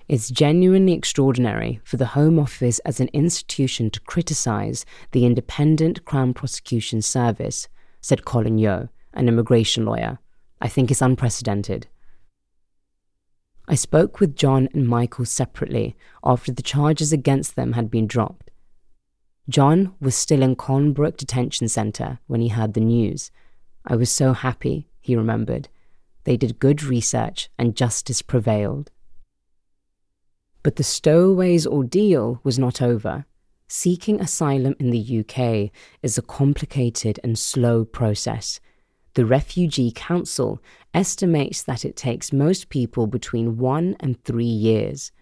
It's 0.07 0.31
genuinely 0.31 0.93
extraordinary 0.93 1.81
for 1.83 1.97
the 1.97 2.14
Home 2.14 2.39
Office 2.39 2.79
as 2.81 3.01
an 3.01 3.09
institution 3.12 3.91
to 3.91 4.01
criticise 4.01 4.87
the 5.11 5.27
Independent 5.27 6.05
Crown 6.05 6.35
Prosecution 6.35 7.03
Service, 7.03 7.66
said 8.01 8.25
Colin 8.25 8.59
Yeo, 8.59 8.91
an 9.12 9.27
immigration 9.29 9.85
lawyer. 9.85 10.20
I 10.61 10.69
think 10.69 10.91
it's 10.91 11.03
unprecedented. 11.03 11.87
I 13.67 13.75
spoke 13.75 14.21
with 14.21 14.37
John 14.37 14.69
and 14.75 14.87
Michael 14.87 15.25
separately 15.25 15.97
after 16.23 16.53
the 16.53 16.63
charges 16.63 17.13
against 17.13 17.57
them 17.57 17.73
had 17.73 17.91
been 17.91 18.07
dropped. 18.07 18.51
John 19.49 19.95
was 20.01 20.15
still 20.15 20.43
in 20.43 20.57
Colnbrook 20.57 21.17
Detention 21.17 21.69
Centre 21.69 22.19
when 22.27 22.41
he 22.41 22.49
heard 22.49 22.75
the 22.75 22.81
news. 22.81 23.31
I 23.87 23.97
was 23.97 24.11
so 24.11 24.33
happy, 24.33 24.89
he 25.01 25.17
remembered. 25.17 25.69
They 26.25 26.37
did 26.37 26.59
good 26.59 26.83
research 26.83 27.51
and 27.59 27.77
justice 27.77 28.23
prevailed. 28.23 28.91
But 30.63 30.77
the 30.77 30.83
stowaways' 30.83 31.67
ordeal 31.67 32.41
was 32.43 32.59
not 32.59 32.81
over. 32.81 33.27
Seeking 33.69 34.21
asylum 34.21 34.75
in 34.79 34.91
the 34.91 35.21
UK 35.21 35.71
is 36.03 36.17
a 36.17 36.23
complicated 36.23 37.21
and 37.23 37.39
slow 37.39 37.85
process. 37.85 38.61
The 39.15 39.25
Refugee 39.25 39.93
Council 39.93 40.61
estimates 40.93 41.62
that 41.62 41.85
it 41.85 41.95
takes 41.95 42.33
most 42.33 42.69
people 42.69 43.07
between 43.07 43.59
one 43.59 43.97
and 44.01 44.23
three 44.25 44.45
years. 44.45 45.12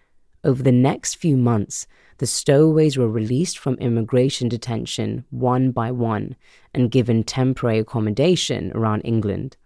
Over 0.43 0.63
the 0.63 0.71
next 0.71 1.15
few 1.15 1.37
months, 1.37 1.85
the 2.17 2.25
stowaways 2.25 2.97
were 2.97 3.07
released 3.07 3.59
from 3.59 3.75
immigration 3.75 4.49
detention 4.49 5.25
one 5.29 5.71
by 5.71 5.91
one 5.91 6.35
and 6.73 6.89
given 6.89 7.23
temporary 7.23 7.77
accommodation 7.77 8.71
around 8.73 9.01
England. 9.01 9.57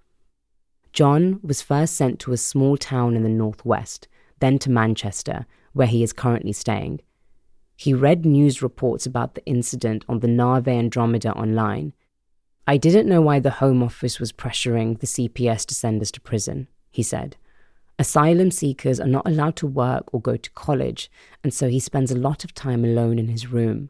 John 0.91 1.39
was 1.41 1.61
first 1.61 1.95
sent 1.95 2.19
to 2.19 2.33
a 2.33 2.37
small 2.37 2.75
town 2.75 3.15
in 3.15 3.23
the 3.23 3.29
northwest, 3.29 4.09
then 4.39 4.59
to 4.59 4.69
Manchester, 4.69 5.45
where 5.71 5.87
he 5.87 6.03
is 6.03 6.11
currently 6.11 6.53
staying. 6.53 6.99
He 7.77 7.93
read 7.93 8.25
news 8.25 8.61
reports 8.61 9.05
about 9.05 9.35
the 9.35 9.45
incident 9.45 10.03
on 10.09 10.19
the 10.19 10.27
Nave 10.27 10.67
Andromeda 10.67 11.31
online. 11.33 11.93
I 12.69 12.75
didn't 12.75 13.07
know 13.07 13.21
why 13.21 13.39
the 13.39 13.49
Home 13.49 13.81
Office 13.81 14.19
was 14.19 14.33
pressuring 14.33 14.99
the 14.99 15.07
CPS 15.07 15.65
to 15.67 15.73
send 15.73 16.01
us 16.01 16.11
to 16.11 16.19
prison, 16.19 16.67
he 16.91 17.01
said. 17.01 17.37
Asylum 17.97 18.51
seekers 18.51 18.99
are 18.99 19.07
not 19.07 19.25
allowed 19.25 19.55
to 19.57 19.67
work 19.67 20.13
or 20.13 20.19
go 20.19 20.35
to 20.35 20.51
college, 20.51 21.09
and 21.45 21.53
so 21.53 21.69
he 21.69 21.79
spends 21.79 22.11
a 22.11 22.17
lot 22.17 22.43
of 22.43 22.53
time 22.53 22.83
alone 22.83 23.19
in 23.19 23.29
his 23.29 23.47
room. 23.47 23.89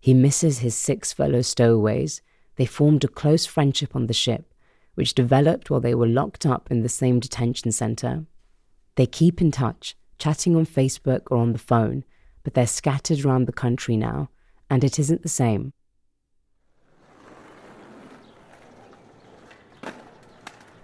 He 0.00 0.12
misses 0.12 0.58
his 0.58 0.76
six 0.76 1.14
fellow 1.14 1.40
stowaways. 1.40 2.20
They 2.56 2.66
formed 2.66 3.04
a 3.04 3.08
close 3.08 3.46
friendship 3.46 3.96
on 3.96 4.06
the 4.06 4.12
ship, 4.12 4.52
which 4.96 5.14
developed 5.14 5.70
while 5.70 5.80
they 5.80 5.94
were 5.94 6.06
locked 6.06 6.44
up 6.44 6.70
in 6.70 6.82
the 6.82 6.90
same 6.90 7.20
detention 7.20 7.72
center. 7.72 8.26
They 8.96 9.06
keep 9.06 9.40
in 9.40 9.50
touch, 9.50 9.96
chatting 10.18 10.54
on 10.56 10.66
Facebook 10.66 11.22
or 11.30 11.38
on 11.38 11.54
the 11.54 11.58
phone, 11.58 12.04
but 12.42 12.52
they're 12.52 12.66
scattered 12.66 13.24
around 13.24 13.46
the 13.46 13.52
country 13.52 13.96
now, 13.96 14.28
and 14.68 14.84
it 14.84 14.98
isn't 14.98 15.22
the 15.22 15.28
same. 15.30 15.72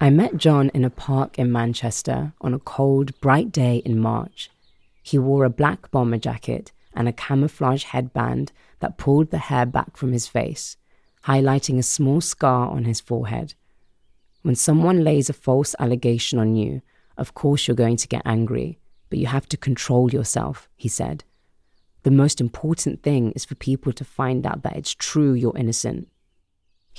I 0.02 0.08
met 0.08 0.38
John 0.38 0.70
in 0.72 0.82
a 0.82 0.88
park 0.88 1.38
in 1.38 1.52
Manchester 1.52 2.32
on 2.40 2.54
a 2.54 2.58
cold, 2.58 3.20
bright 3.20 3.52
day 3.52 3.82
in 3.84 3.98
March. 4.00 4.50
He 5.02 5.18
wore 5.18 5.44
a 5.44 5.50
black 5.50 5.90
bomber 5.90 6.16
jacket 6.16 6.72
and 6.94 7.06
a 7.06 7.12
camouflage 7.12 7.84
headband 7.84 8.50
that 8.78 8.96
pulled 8.96 9.30
the 9.30 9.36
hair 9.36 9.66
back 9.66 9.98
from 9.98 10.12
his 10.12 10.26
face, 10.26 10.78
highlighting 11.26 11.78
a 11.78 11.82
small 11.82 12.22
scar 12.22 12.70
on 12.70 12.84
his 12.84 12.98
forehead. 12.98 13.52
When 14.40 14.54
someone 14.54 15.04
lays 15.04 15.28
a 15.28 15.34
false 15.34 15.74
allegation 15.78 16.38
on 16.38 16.56
you, 16.56 16.80
of 17.18 17.34
course 17.34 17.68
you're 17.68 17.74
going 17.74 17.98
to 17.98 18.08
get 18.08 18.22
angry, 18.24 18.78
but 19.10 19.18
you 19.18 19.26
have 19.26 19.50
to 19.50 19.58
control 19.58 20.10
yourself, 20.10 20.70
he 20.76 20.88
said. 20.88 21.24
The 22.04 22.10
most 22.10 22.40
important 22.40 23.02
thing 23.02 23.32
is 23.32 23.44
for 23.44 23.54
people 23.54 23.92
to 23.92 24.04
find 24.04 24.46
out 24.46 24.62
that 24.62 24.76
it's 24.76 24.94
true 24.94 25.34
you're 25.34 25.58
innocent. 25.58 26.08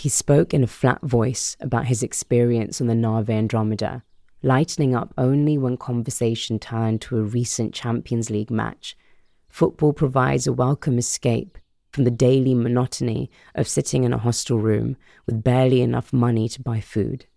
He 0.01 0.09
spoke 0.09 0.51
in 0.51 0.63
a 0.63 0.77
flat 0.81 0.99
voice 1.03 1.55
about 1.59 1.85
his 1.85 2.01
experience 2.01 2.81
on 2.81 2.87
the 2.87 2.95
Nave 2.95 3.29
Andromeda, 3.29 4.03
lightening 4.41 4.95
up 4.95 5.13
only 5.15 5.59
when 5.59 5.77
conversation 5.77 6.57
turned 6.57 7.01
to 7.01 7.19
a 7.19 7.21
recent 7.21 7.75
Champions 7.75 8.31
League 8.31 8.49
match. 8.49 8.97
Football 9.47 9.93
provides 9.93 10.47
a 10.47 10.53
welcome 10.53 10.97
escape 10.97 11.59
from 11.91 12.05
the 12.05 12.09
daily 12.09 12.55
monotony 12.55 13.29
of 13.53 13.67
sitting 13.67 14.03
in 14.03 14.11
a 14.11 14.17
hostel 14.17 14.57
room 14.57 14.97
with 15.27 15.43
barely 15.43 15.81
enough 15.81 16.11
money 16.11 16.49
to 16.49 16.63
buy 16.63 16.79
food. 16.79 17.27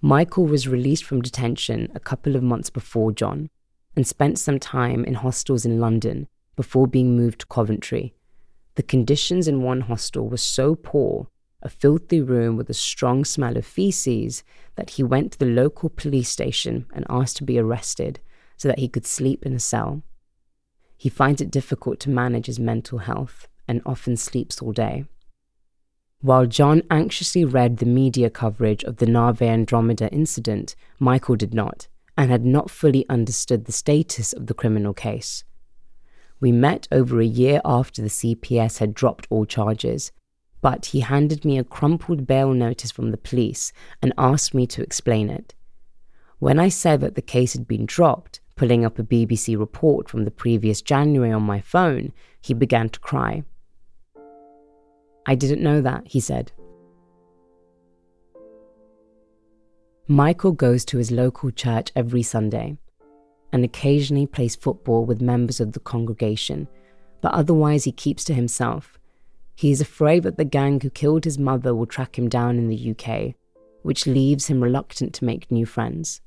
Michael 0.00 0.46
was 0.46 0.68
released 0.68 1.02
from 1.02 1.22
detention 1.22 1.90
a 1.96 1.98
couple 1.98 2.36
of 2.36 2.42
months 2.44 2.70
before 2.70 3.10
John 3.10 3.50
and 3.96 4.06
spent 4.06 4.38
some 4.38 4.60
time 4.60 5.04
in 5.04 5.14
hostels 5.14 5.66
in 5.66 5.80
London 5.80 6.28
before 6.54 6.86
being 6.86 7.16
moved 7.16 7.40
to 7.40 7.46
Coventry. 7.46 8.14
The 8.76 8.82
conditions 8.82 9.46
in 9.46 9.62
one 9.62 9.82
hostel 9.82 10.28
were 10.28 10.36
so 10.36 10.74
poor, 10.74 11.28
a 11.62 11.68
filthy 11.68 12.20
room 12.20 12.56
with 12.56 12.68
a 12.68 12.74
strong 12.74 13.24
smell 13.24 13.56
of 13.56 13.64
feces, 13.64 14.42
that 14.76 14.90
he 14.90 15.02
went 15.02 15.32
to 15.32 15.38
the 15.38 15.46
local 15.46 15.88
police 15.88 16.28
station 16.28 16.86
and 16.92 17.06
asked 17.08 17.36
to 17.38 17.44
be 17.44 17.58
arrested 17.58 18.20
so 18.56 18.68
that 18.68 18.78
he 18.78 18.88
could 18.88 19.06
sleep 19.06 19.46
in 19.46 19.54
a 19.54 19.60
cell. 19.60 20.02
He 20.96 21.08
finds 21.08 21.40
it 21.40 21.50
difficult 21.50 22.00
to 22.00 22.10
manage 22.10 22.46
his 22.46 22.58
mental 22.58 22.98
health 22.98 23.48
and 23.68 23.80
often 23.86 24.16
sleeps 24.16 24.60
all 24.60 24.72
day. 24.72 25.04
While 26.20 26.46
John 26.46 26.82
anxiously 26.90 27.44
read 27.44 27.76
the 27.76 27.86
media 27.86 28.30
coverage 28.30 28.82
of 28.84 28.96
the 28.96 29.06
Nave 29.06 29.42
Andromeda 29.42 30.10
incident, 30.10 30.74
Michael 30.98 31.36
did 31.36 31.52
not 31.52 31.86
and 32.16 32.30
had 32.30 32.44
not 32.44 32.70
fully 32.70 33.06
understood 33.08 33.64
the 33.64 33.72
status 33.72 34.32
of 34.32 34.46
the 34.46 34.54
criminal 34.54 34.94
case. 34.94 35.44
We 36.40 36.52
met 36.52 36.88
over 36.90 37.20
a 37.20 37.26
year 37.26 37.60
after 37.64 38.02
the 38.02 38.08
CPS 38.08 38.78
had 38.78 38.94
dropped 38.94 39.26
all 39.30 39.44
charges, 39.44 40.12
but 40.60 40.86
he 40.86 41.00
handed 41.00 41.44
me 41.44 41.58
a 41.58 41.64
crumpled 41.64 42.26
bail 42.26 42.52
notice 42.52 42.90
from 42.90 43.10
the 43.10 43.16
police 43.16 43.72
and 44.02 44.12
asked 44.18 44.54
me 44.54 44.66
to 44.68 44.82
explain 44.82 45.30
it. 45.30 45.54
When 46.38 46.58
I 46.58 46.68
said 46.68 47.00
that 47.00 47.14
the 47.14 47.22
case 47.22 47.52
had 47.52 47.68
been 47.68 47.86
dropped, 47.86 48.40
pulling 48.56 48.84
up 48.84 48.98
a 48.98 49.04
BBC 49.04 49.58
report 49.58 50.08
from 50.08 50.24
the 50.24 50.30
previous 50.30 50.82
January 50.82 51.32
on 51.32 51.42
my 51.42 51.60
phone, 51.60 52.12
he 52.40 52.54
began 52.54 52.88
to 52.90 53.00
cry. 53.00 53.44
I 55.26 55.34
didn't 55.34 55.62
know 55.62 55.80
that, 55.80 56.02
he 56.06 56.20
said. 56.20 56.52
Michael 60.06 60.52
goes 60.52 60.84
to 60.86 60.98
his 60.98 61.10
local 61.10 61.50
church 61.50 61.90
every 61.96 62.22
Sunday 62.22 62.76
and 63.54 63.64
occasionally 63.64 64.26
plays 64.26 64.56
football 64.56 65.06
with 65.06 65.22
members 65.22 65.60
of 65.60 65.72
the 65.72 65.80
congregation, 65.80 66.66
but 67.20 67.32
otherwise 67.32 67.84
he 67.84 67.92
keeps 67.92 68.24
to 68.24 68.34
himself. 68.34 68.98
He 69.54 69.70
is 69.70 69.80
afraid 69.80 70.24
that 70.24 70.36
the 70.36 70.44
gang 70.44 70.80
who 70.80 70.90
killed 70.90 71.24
his 71.24 71.38
mother 71.38 71.72
will 71.72 71.86
track 71.86 72.18
him 72.18 72.28
down 72.28 72.58
in 72.58 72.68
the 72.68 72.90
UK, 72.90 73.36
which 73.82 74.08
leaves 74.08 74.48
him 74.48 74.60
reluctant 74.60 75.14
to 75.14 75.24
make 75.24 75.52
new 75.52 75.66
friends. 75.66 76.20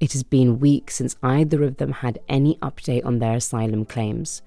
It 0.00 0.12
has 0.12 0.22
been 0.22 0.60
weeks 0.60 0.96
since 0.96 1.16
either 1.22 1.64
of 1.64 1.78
them 1.78 1.92
had 1.92 2.18
any 2.28 2.56
update 2.56 3.06
on 3.06 3.20
their 3.20 3.36
asylum 3.36 3.86
claims. 3.86 4.42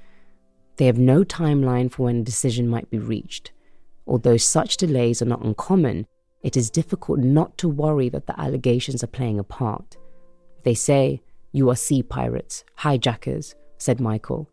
They 0.77 0.86
have 0.86 0.99
no 0.99 1.23
timeline 1.23 1.91
for 1.91 2.03
when 2.03 2.19
a 2.19 2.23
decision 2.23 2.67
might 2.67 2.91
be 2.91 2.99
reached. 2.99 3.53
Although 4.05 4.38
such 4.38 4.77
delays 4.77 5.23
are 5.23 5.32
not 5.34 5.43
uncommon, 5.43 6.05
it 6.43 6.55
is 6.55 6.69
difficult 6.69 7.17
not 7.17 7.57
to 7.57 7.67
worry 7.67 8.07
that 8.09 8.27
the 8.27 8.39
allegations 8.39 9.03
are 9.03 9.07
playing 9.07 9.39
a 9.39 9.43
part. 9.43 9.97
They 10.61 10.75
say, 10.75 11.23
You 11.52 11.70
are 11.70 11.76
sea 11.76 12.04
pirates, 12.04 12.64
hijackers, 12.76 13.56
said 13.78 14.00
Michael. 14.00 14.50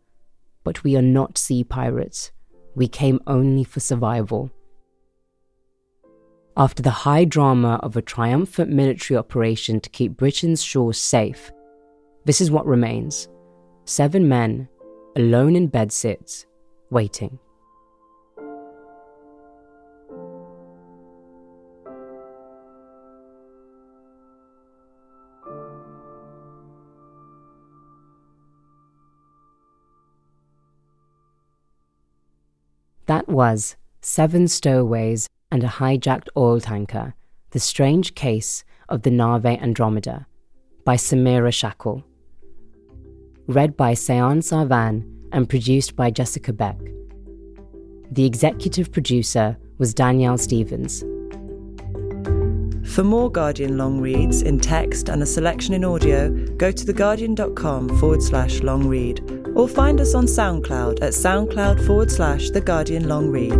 But 0.63 0.83
we 0.83 0.95
are 0.95 1.01
not 1.01 1.37
sea 1.37 1.63
pirates. 1.63 2.31
We 2.75 2.87
came 2.87 3.19
only 3.27 3.63
for 3.63 3.79
survival. 3.79 4.51
After 6.55 6.81
the 6.81 6.89
high 6.89 7.25
drama 7.25 7.79
of 7.83 7.95
a 7.95 8.01
triumphant 8.01 8.71
military 8.71 9.17
operation 9.17 9.79
to 9.79 9.89
keep 9.91 10.17
Britain's 10.17 10.63
shores 10.63 10.99
safe, 10.99 11.51
this 12.25 12.41
is 12.41 12.49
what 12.49 12.65
remains 12.65 13.27
seven 13.85 14.27
men, 14.27 14.67
alone 15.15 15.55
in 15.55 15.67
bedsits, 15.67 16.45
waiting. 16.89 17.39
That 33.07 33.29
was 33.29 33.77
Seven 34.01 34.49
Stowaways 34.49 35.29
and 35.49 35.63
a 35.63 35.67
Hijacked 35.67 36.27
Oil 36.35 36.59
Tanker 36.59 37.13
The 37.51 37.59
Strange 37.59 38.15
Case 38.15 38.65
of 38.89 39.03
the 39.03 39.11
Nave 39.11 39.45
Andromeda 39.45 40.27
by 40.83 40.97
Samira 40.97 41.53
Shackle. 41.53 42.03
Read 43.47 43.77
by 43.77 43.93
Sayan 43.93 44.39
Sarvan 44.39 45.09
and 45.31 45.47
produced 45.47 45.95
by 45.95 46.11
Jessica 46.11 46.51
Beck. 46.51 46.77
The 48.11 48.25
executive 48.25 48.91
producer 48.91 49.57
was 49.77 49.93
Danielle 49.93 50.37
Stevens. 50.37 50.99
For 52.93 53.05
more 53.05 53.31
Guardian 53.31 53.77
long 53.77 54.01
reads 54.01 54.41
in 54.41 54.59
text 54.59 55.07
and 55.07 55.23
a 55.23 55.25
selection 55.25 55.73
in 55.73 55.85
audio, 55.85 56.29
go 56.57 56.71
to 56.71 56.85
theguardian.com 56.85 57.99
forward 57.99 58.21
slash 58.21 58.61
long 58.63 58.85
read 58.85 59.46
or 59.57 59.67
find 59.67 59.99
us 59.99 60.13
on 60.13 60.25
SoundCloud 60.25 61.01
at 61.01 61.13
soundcloud 61.13 61.83
forward 61.85 62.11
slash 62.11 62.51
The 62.51 62.61
Guardian 62.61 63.07
Long 63.07 63.29
Read. 63.29 63.59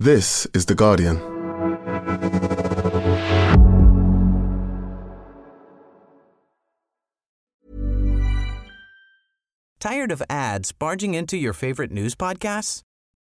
This 0.00 0.46
is 0.52 0.66
The 0.66 0.74
Guardian. 0.74 1.20
Tired 9.78 10.10
of 10.10 10.20
ads 10.28 10.72
barging 10.72 11.14
into 11.14 11.36
your 11.36 11.52
favorite 11.52 11.92
news 11.92 12.16
podcasts? 12.16 12.82